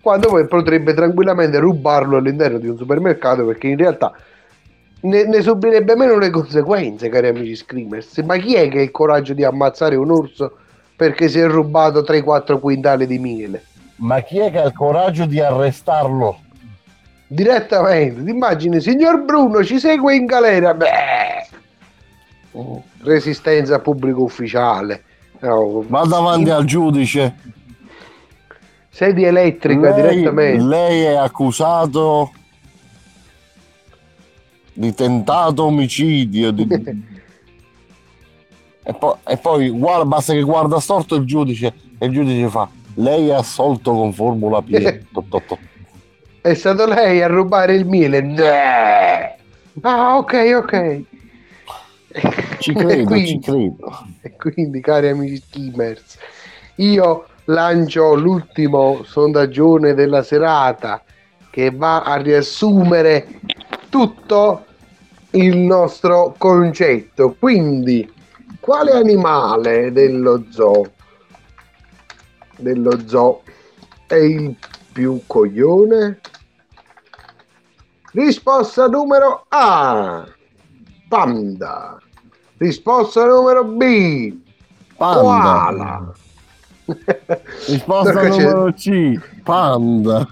Quando 0.00 0.28
poi 0.28 0.46
potrebbe 0.46 0.94
tranquillamente 0.94 1.58
rubarlo 1.58 2.18
all'interno 2.18 2.58
di 2.58 2.68
un 2.68 2.76
supermercato 2.76 3.44
perché 3.44 3.66
in 3.68 3.76
realtà 3.76 4.12
ne, 5.00 5.24
ne 5.24 5.42
subirebbe 5.42 5.96
meno 5.96 6.16
le 6.18 6.30
conseguenze, 6.30 7.08
cari 7.08 7.28
amici 7.28 7.56
screamers. 7.56 8.18
Ma 8.18 8.36
chi 8.36 8.54
è 8.54 8.68
che 8.68 8.78
ha 8.78 8.82
il 8.82 8.90
coraggio 8.90 9.32
di 9.34 9.44
ammazzare 9.44 9.96
un 9.96 10.10
orso 10.10 10.56
perché 10.94 11.28
si 11.28 11.40
è 11.40 11.46
rubato 11.46 12.00
3-4 12.00 12.60
quintali 12.60 13.06
di 13.06 13.18
miele? 13.18 13.62
Ma 13.98 14.20
chi 14.22 14.38
è 14.38 14.50
che 14.50 14.58
ha 14.60 14.64
il 14.66 14.72
coraggio 14.72 15.24
di 15.26 15.40
arrestarlo? 15.40 16.40
direttamente. 17.30 18.24
Ti 18.24 18.30
immagini, 18.30 18.80
signor 18.80 19.22
Bruno 19.22 19.62
ci 19.62 19.78
segue 19.78 20.14
in 20.16 20.24
galera. 20.24 20.72
Beh, 20.72 21.46
resistenza 23.02 23.78
pubblico 23.80 24.22
ufficiale. 24.22 25.02
No, 25.40 25.84
Va 25.86 26.04
davanti 26.06 26.48
al 26.50 26.64
giudice. 26.64 27.34
sedia 28.88 29.28
elettrica 29.28 29.94
Lei, 29.94 29.94
direttamente. 30.16 30.64
lei 30.64 31.02
è 31.02 31.14
accusato 31.16 32.32
di 34.72 34.94
tentato 34.94 35.64
omicidio. 35.64 36.50
di- 36.50 36.66
e, 38.82 38.94
po- 38.94 39.18
e 39.26 39.36
poi 39.36 39.68
guarda, 39.68 40.04
basta 40.06 40.32
che 40.32 40.40
guarda 40.42 40.80
storto 40.80 41.14
il 41.16 41.24
giudice 41.26 41.74
e 41.98 42.06
il 42.06 42.12
giudice 42.12 42.48
fa 42.48 42.68
lei 42.98 43.28
è 43.28 43.34
assolto 43.34 43.92
con 43.92 44.12
formula 44.12 44.62
to, 44.62 45.24
to. 45.28 45.58
È 46.40 46.54
stato 46.54 46.86
lei 46.86 47.22
a 47.22 47.26
rubare 47.26 47.74
il 47.74 47.86
miele. 47.86 49.36
Ah, 49.82 50.16
ok, 50.16 50.52
ok. 50.56 51.02
Ci 52.58 52.72
credo, 52.74 53.04
quindi- 53.04 53.26
ci 53.28 53.38
credo. 53.38 54.06
E 54.20 54.36
quindi, 54.36 54.80
cari 54.80 55.08
amici 55.08 55.36
skimmers, 55.36 56.18
io 56.76 57.26
lancio 57.44 58.14
l'ultimo 58.14 59.02
sondaggione 59.04 59.94
della 59.94 60.22
serata 60.22 61.02
che 61.50 61.70
va 61.70 62.02
a 62.02 62.16
riassumere 62.16 63.40
tutto 63.88 64.64
il 65.32 65.56
nostro 65.56 66.34
concetto. 66.36 67.36
Quindi, 67.38 68.10
quale 68.60 68.92
animale 68.92 69.92
dello 69.92 70.44
zoo, 70.50 70.90
dello 72.58 73.06
zoo 73.06 73.42
è 74.06 74.14
il 74.14 74.54
più 74.92 75.22
coglione? 75.26 76.20
Risposta 78.12 78.86
numero 78.86 79.44
A. 79.48 80.26
Panda. 81.08 81.98
Risposta 82.56 83.24
numero 83.26 83.64
B. 83.64 84.36
Panda. 84.96 85.20
Koala. 85.20 86.12
Risposta 87.66 88.12
Perché 88.12 88.28
c'è- 88.30 88.42
numero 88.42 88.72
C. 88.72 89.20
Panda. 89.42 90.26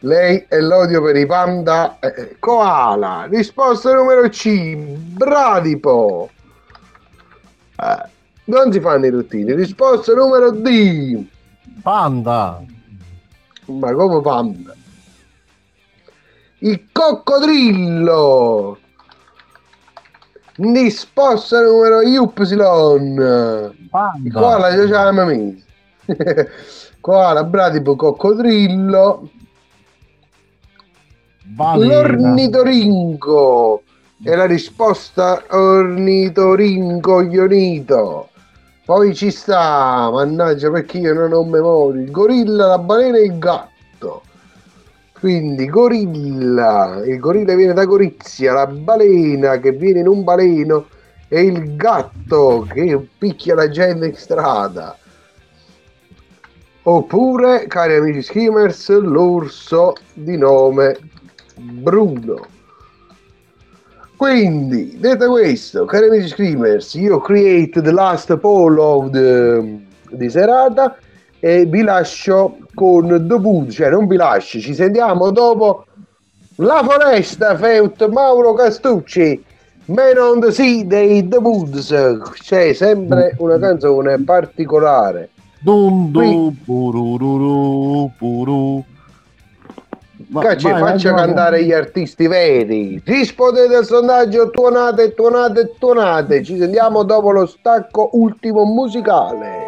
Lei 0.00 0.44
e 0.48 0.60
l'odio 0.60 1.02
per 1.02 1.16
i 1.16 1.26
panda. 1.26 1.98
eh, 2.00 2.36
koala. 2.38 3.26
Risposta 3.28 3.94
numero 3.94 4.28
C. 4.28 4.76
Bradipo. 4.76 6.28
Eh, 7.76 8.08
non 8.44 8.72
si 8.72 8.80
fanno 8.80 9.06
i 9.06 9.10
ruttini. 9.10 9.54
Risposta 9.54 10.12
numero 10.14 10.50
D. 10.50 11.24
Panda. 11.82 12.64
Ma 13.66 13.92
come 13.94 14.20
panda? 14.20 14.74
Il 16.58 16.86
coccodrillo. 16.92 18.78
Risposta 20.56 21.60
numero 21.60 22.00
Y. 22.00 22.18
Panda. 23.90 24.40
koala 24.40 24.86
già 24.86 25.04
la 25.04 25.12
mamma 25.12 25.54
Koala, 27.00 27.44
bradipo, 27.44 27.94
coccodrillo. 27.94 29.30
Balena. 31.42 32.00
L'ornitoringo 32.00 33.82
è 34.22 34.34
la 34.34 34.46
risposta 34.46 35.44
ornitoringo 35.50 37.20
ionito. 37.22 38.30
Poi 38.86 39.16
ci 39.16 39.32
sta, 39.32 40.08
mannaggia 40.12 40.70
perché 40.70 40.98
io 40.98 41.12
non 41.12 41.32
ho 41.32 41.42
memoria, 41.42 42.00
il 42.00 42.10
gorilla, 42.12 42.68
la 42.68 42.78
balena 42.78 43.18
e 43.18 43.24
il 43.24 43.36
gatto. 43.36 44.22
Quindi 45.18 45.66
gorilla, 45.66 47.02
il 47.04 47.18
gorilla 47.18 47.56
viene 47.56 47.72
da 47.72 47.84
Gorizia, 47.84 48.52
la 48.52 48.68
balena 48.68 49.58
che 49.58 49.72
viene 49.72 49.98
in 49.98 50.06
un 50.06 50.22
baleno 50.22 50.86
e 51.26 51.40
il 51.40 51.74
gatto 51.74 52.64
che 52.72 53.08
picchia 53.18 53.56
la 53.56 53.68
gente 53.68 54.06
in 54.06 54.14
strada. 54.14 54.96
Oppure, 56.82 57.66
cari 57.66 57.96
amici 57.96 58.22
skimmers, 58.22 58.88
l'orso 59.00 59.94
di 60.14 60.36
nome 60.36 60.96
Bruno. 61.56 62.55
Quindi, 64.16 64.96
detto 64.98 65.30
questo, 65.30 65.84
cari 65.84 66.06
amici 66.06 66.28
screamers, 66.28 66.94
io 66.94 67.20
create 67.20 67.82
the 67.82 67.92
last 67.92 68.34
poll 68.38 68.78
of 68.78 69.10
the, 69.10 69.78
di 70.10 70.30
serata 70.30 70.96
e 71.38 71.66
vi 71.66 71.82
lascio 71.82 72.56
con 72.74 73.26
The 73.28 73.34
Wood, 73.34 73.70
cioè 73.70 73.90
non 73.90 74.06
vi 74.06 74.16
lascio, 74.16 74.58
ci 74.58 74.74
sentiamo 74.74 75.30
dopo 75.30 75.84
La 76.56 76.82
Foresta 76.82 77.56
Feut 77.56 78.08
Mauro 78.08 78.54
Castucci 78.54 79.44
Man 79.86 80.16
on 80.18 80.40
the 80.40 80.50
Sea 80.50 80.82
dei 80.84 81.28
The 81.28 81.36
Woods, 81.36 81.94
c'è 82.40 82.72
sempre 82.72 83.36
una 83.38 83.58
canzone 83.58 84.18
particolare. 84.24 85.28
Dum 85.60 86.10
dum 86.10 86.56
purururu 86.64 88.10
puru. 88.18 88.84
Ma- 90.28 90.40
Cacci, 90.40 90.70
vai, 90.70 90.80
faccia 90.80 91.10
vai, 91.12 91.18
vai. 91.18 91.26
cantare 91.26 91.64
gli 91.64 91.72
artisti 91.72 92.26
veri. 92.26 93.00
Rispondete 93.04 93.74
al 93.74 93.84
sondaggio, 93.84 94.50
tuonate, 94.50 95.14
tuonate, 95.14 95.74
tuonate. 95.78 96.42
Ci 96.42 96.56
sentiamo 96.58 97.02
dopo 97.02 97.30
lo 97.30 97.46
stacco 97.46 98.10
ultimo 98.12 98.64
musicale. 98.64 99.64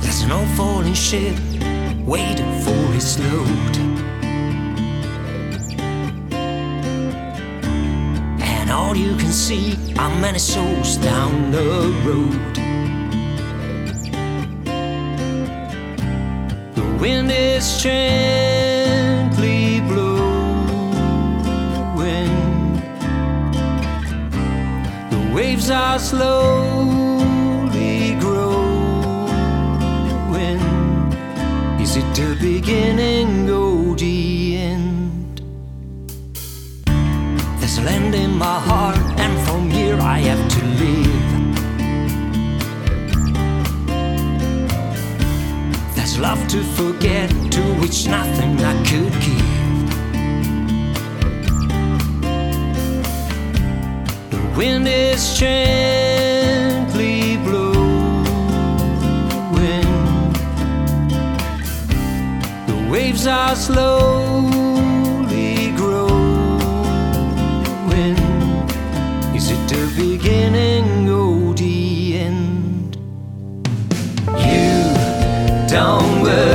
There's 0.00 0.30
old 0.30 0.48
falling 0.56 0.94
ship 0.94 1.36
waiting 2.06 2.60
for 2.62 2.94
its 2.94 3.18
load. 3.18 3.95
And 8.66 8.74
all 8.74 8.96
you 8.96 9.14
can 9.16 9.30
see 9.30 9.76
are 9.96 10.10
many 10.18 10.40
souls 10.40 10.96
down 10.96 11.52
the 11.52 11.94
road. 12.04 12.56
The 16.74 16.82
wind 17.00 17.30
is 17.30 17.80
gently 17.80 19.80
blowing. 19.82 20.32
The 25.12 25.20
waves 25.32 25.70
are 25.70 26.00
slowly 26.00 26.96
growing. 28.18 29.30
Is 31.80 31.96
it 31.96 32.14
the 32.16 32.36
beginning 32.40 33.46
Land 37.84 38.14
in 38.16 38.36
my 38.36 38.58
heart, 38.58 38.98
and 39.16 39.38
from 39.46 39.70
here 39.70 39.98
I 40.00 40.18
have 40.18 40.48
to 40.56 40.64
live. 40.82 41.30
There's 45.94 46.18
love 46.18 46.48
to 46.48 46.62
forget, 46.74 47.30
to 47.52 47.62
which 47.80 48.06
nothing 48.08 48.60
I 48.64 48.74
could 48.88 49.12
give. 49.26 49.46
The 54.32 54.40
wind 54.58 54.88
is 54.88 55.38
gently 55.38 57.36
blowing. 57.36 58.26
The 62.66 62.78
waves 62.90 63.26
are 63.28 63.54
slowly 63.54 64.55
downward. 75.76 76.45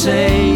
say 0.00 0.49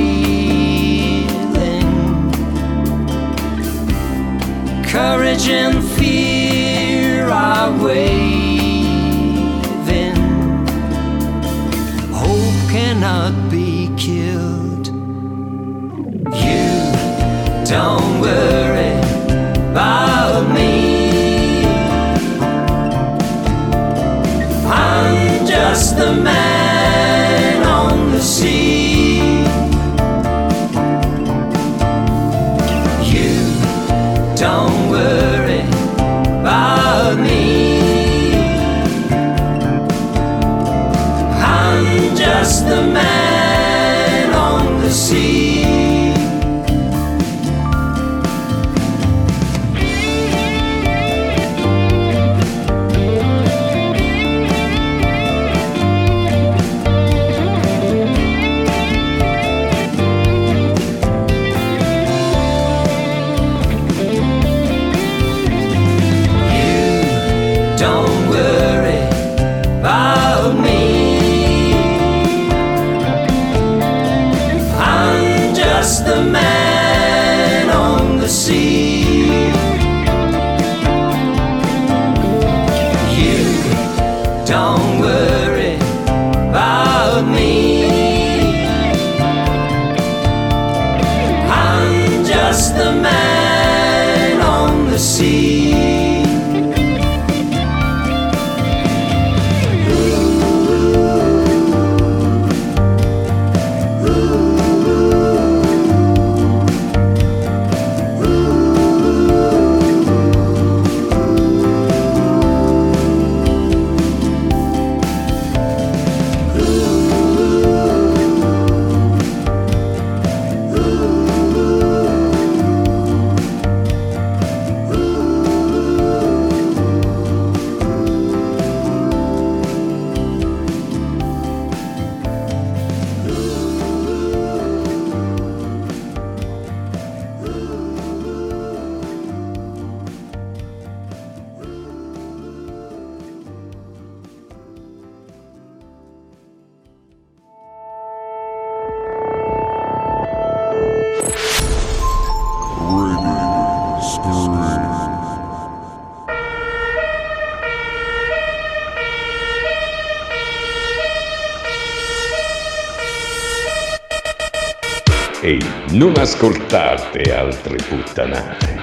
non 165.95 166.16
ascoltate 166.16 167.23
altre 167.33 167.77
puttanate. 167.77 168.83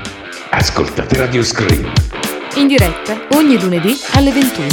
Ascoltate 0.52 1.18
Radio 1.18 1.44
Scream. 1.44 1.92
In 2.56 2.68
diretta 2.68 3.28
ogni 3.34 3.60
lunedì 3.60 4.00
alle 4.14 4.32
21. 4.32 4.68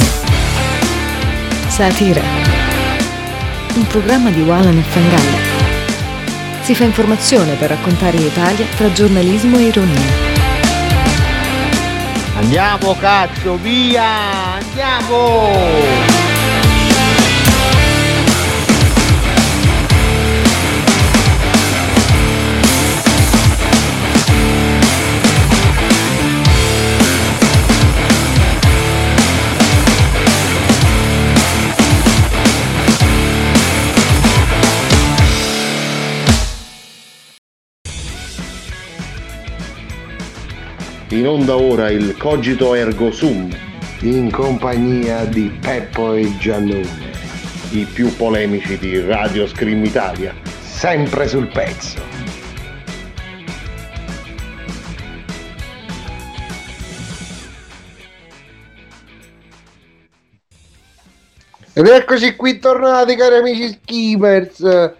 Satira. 1.67 2.21
Un 3.75 3.85
programma 3.87 4.29
di 4.29 4.41
Walan 4.41 4.77
e 4.77 4.81
Fangalli. 4.81 5.37
Si 6.61 6.75
fa 6.75 6.85
informazione 6.85 7.55
per 7.55 7.71
raccontare 7.71 8.17
l'Italia 8.17 8.65
tra 8.77 8.89
giornalismo 8.93 9.57
e 9.57 9.63
ironia. 9.63 10.27
Andiamo 12.37 12.95
cazzo, 12.95 13.57
via! 13.57 14.55
Andiamo! 14.59 16.18
In 41.11 41.27
onda 41.27 41.55
ora 41.55 41.89
il 41.89 42.15
Cogito 42.17 42.75
Ergo 42.75 43.11
Sum, 43.11 43.51
In 44.01 44.29
compagnia 44.29 45.25
di 45.25 45.49
Peppo 45.59 46.13
e 46.13 46.37
Giannone. 46.37 47.09
i 47.71 47.83
più 47.85 48.15
polemici 48.15 48.77
di 48.77 48.99
Radio 49.01 49.47
Scream 49.47 49.83
Italia. 49.83 50.35
Sempre 50.61 51.27
sul 51.27 51.47
pezzo. 51.47 51.97
Ed 61.73 61.87
eccoci 61.87 62.35
qui 62.35 62.59
tornati 62.59 63.15
cari 63.15 63.35
amici 63.35 63.67
skimmers 63.69 64.93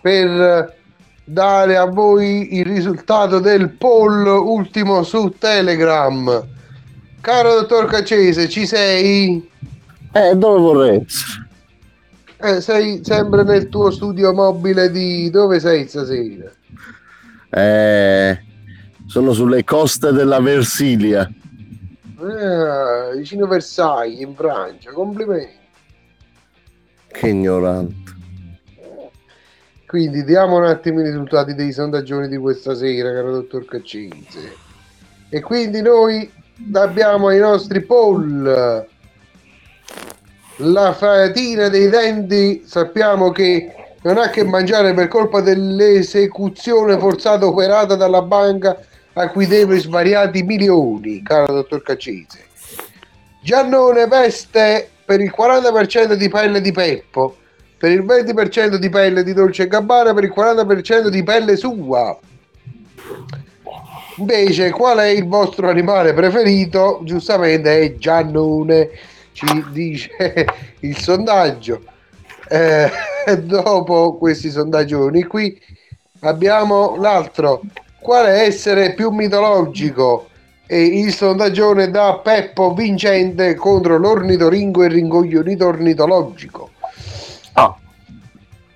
per 0.00 0.75
dare 1.28 1.76
a 1.76 1.86
voi 1.86 2.56
il 2.56 2.64
risultato 2.64 3.40
del 3.40 3.70
poll 3.70 4.26
ultimo 4.26 5.02
su 5.02 5.34
Telegram. 5.36 6.46
Caro 7.20 7.54
dottor 7.54 7.86
Caccese, 7.86 8.48
ci 8.48 8.64
sei? 8.64 9.50
Eh, 10.12 10.34
dove 10.36 10.60
vorrei? 10.60 11.06
Eh, 12.38 12.60
sei 12.60 13.00
sempre 13.02 13.42
nel 13.42 13.68
tuo 13.68 13.90
studio 13.90 14.32
mobile 14.32 14.90
di 14.90 15.28
dove 15.30 15.58
sei 15.58 15.88
stasera? 15.88 16.50
Eh, 17.50 18.40
sono 19.06 19.32
sulle 19.32 19.64
coste 19.64 20.12
della 20.12 20.40
Versilia. 20.40 21.28
Ah, 22.18 23.10
vicino 23.16 23.46
Versailles 23.46 24.20
in 24.20 24.34
Francia, 24.34 24.92
complimenti. 24.92 25.54
Che 27.08 27.28
ignorante. 27.28 28.15
Quindi 29.86 30.24
diamo 30.24 30.56
un 30.56 30.64
attimo 30.64 31.00
i 31.00 31.04
risultati 31.04 31.54
dei 31.54 31.70
sondaggioni 31.70 32.26
di 32.26 32.36
questa 32.36 32.74
sera, 32.74 33.12
caro 33.12 33.30
dottor 33.30 33.64
Caccese. 33.66 34.54
E 35.28 35.40
quindi 35.40 35.80
noi 35.80 36.28
abbiamo 36.72 37.30
i 37.30 37.38
nostri 37.38 37.82
poll. 37.82 38.86
La 40.56 40.92
fatina 40.92 41.68
dei 41.68 41.88
denti 41.88 42.64
sappiamo 42.66 43.30
che 43.30 43.72
non 44.02 44.18
ha 44.18 44.28
che 44.28 44.42
mangiare 44.42 44.92
per 44.92 45.06
colpa 45.06 45.40
dell'esecuzione 45.40 46.98
forzata 46.98 47.46
operata 47.46 47.94
dalla 47.94 48.22
banca 48.22 48.76
a 49.12 49.28
cui 49.28 49.46
deve 49.46 49.78
svariati 49.78 50.42
milioni, 50.42 51.22
caro 51.22 51.52
dottor 51.52 51.82
Caccese. 51.82 52.44
Giannone 53.40 54.06
veste 54.08 54.88
per 55.04 55.20
il 55.20 55.32
40% 55.36 56.14
di 56.14 56.28
pelle 56.28 56.60
di 56.60 56.72
Peppo, 56.72 57.36
per 57.78 57.90
il 57.90 58.04
20% 58.04 58.76
di 58.76 58.88
pelle 58.88 59.22
di 59.22 59.32
Dolce 59.32 59.68
Gabbana, 59.68 60.14
per 60.14 60.24
il 60.24 60.32
40% 60.34 61.08
di 61.08 61.22
pelle 61.22 61.56
sua. 61.56 62.18
Invece, 64.18 64.70
qual 64.70 64.98
è 64.98 65.08
il 65.08 65.26
vostro 65.26 65.68
animale 65.68 66.14
preferito? 66.14 67.00
Giustamente 67.02 67.80
è 67.80 67.96
Giannone, 67.96 68.88
ci 69.32 69.64
dice 69.72 70.10
il 70.80 70.96
sondaggio. 70.96 71.82
Eh, 72.48 72.90
dopo 73.42 74.16
questi 74.16 74.50
sondaggioni 74.50 75.24
qui 75.24 75.60
abbiamo 76.20 76.96
l'altro. 76.96 77.60
Qual 78.00 78.24
è 78.24 78.44
essere 78.44 78.94
più 78.94 79.10
mitologico? 79.10 80.28
E 80.66 80.82
il 80.82 81.12
sondaggione 81.12 81.90
da 81.90 82.20
Peppo 82.22 82.72
vincente 82.72 83.54
contro 83.54 83.98
l'ornitoringo 83.98 84.82
e 84.82 84.88
ringoglionito 84.88 85.66
ornitologico. 85.66 86.70
Ah, 87.58 87.74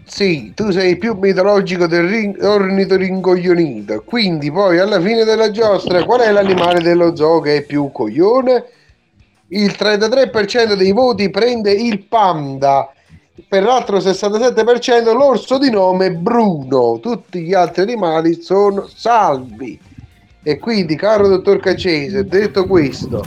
Sì, 0.06 0.52
tu 0.54 0.70
sei 0.70 0.96
più 0.96 1.14
mitologico 1.14 1.86
del 1.86 2.08
rin- 2.08 2.36
ornitoringoglionito. 2.40 4.02
Quindi 4.04 4.50
poi 4.50 4.78
alla 4.78 5.00
fine 5.00 5.24
della 5.24 5.50
giostra 5.50 6.04
qual 6.04 6.20
è 6.20 6.32
l'animale 6.32 6.80
dello 6.80 7.14
zoo 7.14 7.40
che 7.40 7.58
è 7.58 7.62
più 7.62 7.90
coglione? 7.92 8.64
Il 9.48 9.74
33% 9.78 10.74
dei 10.76 10.92
voti 10.92 11.30
prende 11.30 11.72
il 11.72 12.04
panda, 12.04 12.90
per 13.48 13.62
l'altro 13.62 13.98
67% 13.98 15.12
l'orso 15.12 15.58
di 15.58 15.70
nome 15.70 16.12
Bruno. 16.12 16.98
Tutti 17.00 17.42
gli 17.42 17.52
altri 17.54 17.82
animali 17.82 18.40
sono 18.42 18.88
salvi. 18.92 19.78
E 20.42 20.58
quindi, 20.58 20.96
caro 20.96 21.28
dottor 21.28 21.60
Caccese, 21.60 22.24
detto 22.24 22.66
questo, 22.66 23.24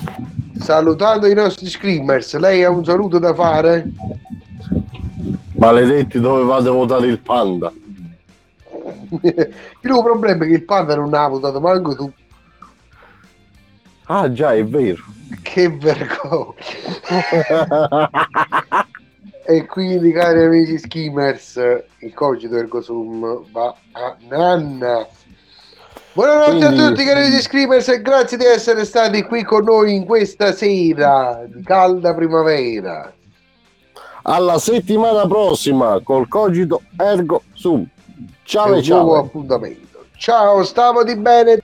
salutando 0.59 1.27
i 1.27 1.34
nostri 1.34 1.67
screamers, 1.67 2.35
lei 2.38 2.63
ha 2.63 2.69
un 2.69 2.84
saluto 2.84 3.19
da 3.19 3.34
fare? 3.34 3.85
Maledetti 5.64 6.19
dove 6.19 6.44
vado 6.44 6.72
a 6.72 6.73
votare 6.73 7.07
il 7.07 7.19
panda. 7.19 7.72
Il 9.22 9.56
problema 9.81 10.44
è 10.44 10.48
che 10.48 10.53
il 10.53 10.64
panda 10.65 10.95
non 10.95 11.14
ha 11.14 11.27
votato 11.27 11.60
manco 11.61 11.95
tu. 11.95 12.11
Ah 14.06 14.31
già, 14.31 14.53
è 14.53 14.65
vero. 14.65 15.02
Che 15.41 15.69
vergogna. 15.69 16.53
e 19.45 19.65
quindi, 19.65 20.11
cari 20.11 20.44
amici 20.44 20.77
skimmers, 20.77 21.56
il 21.99 22.14
cogito 22.14 22.57
ergo 22.57 22.81
sum 22.81 23.45
va 23.52 23.73
a 23.94 24.15
nanna. 24.27 25.07
Buonanotte 26.11 26.65
Quindi- 26.65 26.81
a 26.81 26.88
tutti 26.90 27.06
cari 27.06 27.26
amici 27.26 27.41
skimmers 27.41 27.88
e 27.88 28.02
grazie 28.02 28.38
di 28.38 28.45
essere 28.45 28.84
stati 28.85 29.23
qui 29.23 29.44
con 29.44 29.64
noi 29.64 29.95
in 29.95 30.06
questa 30.06 30.52
sera 30.52 31.44
di 31.48 31.64
calda 31.64 32.14
primavera. 32.14 33.11
Alla 34.24 34.58
settimana 34.58 35.28
prossima 35.28 36.00
col 36.02 36.28
cogito 36.28 36.82
ergo 36.98 37.44
sum. 37.54 37.86
Ciao 38.44 38.76
e 38.76 38.82
ciao. 38.82 39.16
appuntamento. 39.16 40.06
Ciao, 40.16 40.64
stavo 40.64 41.04
di 41.04 41.16
bene. 41.16 41.62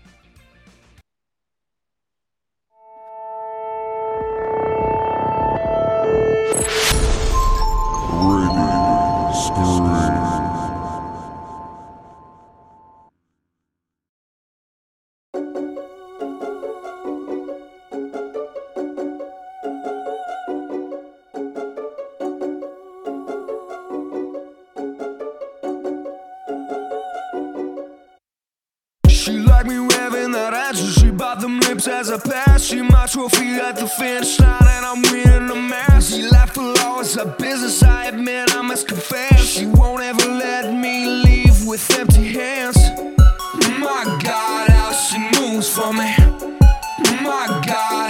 My 47.29 47.61
God, 47.63 48.08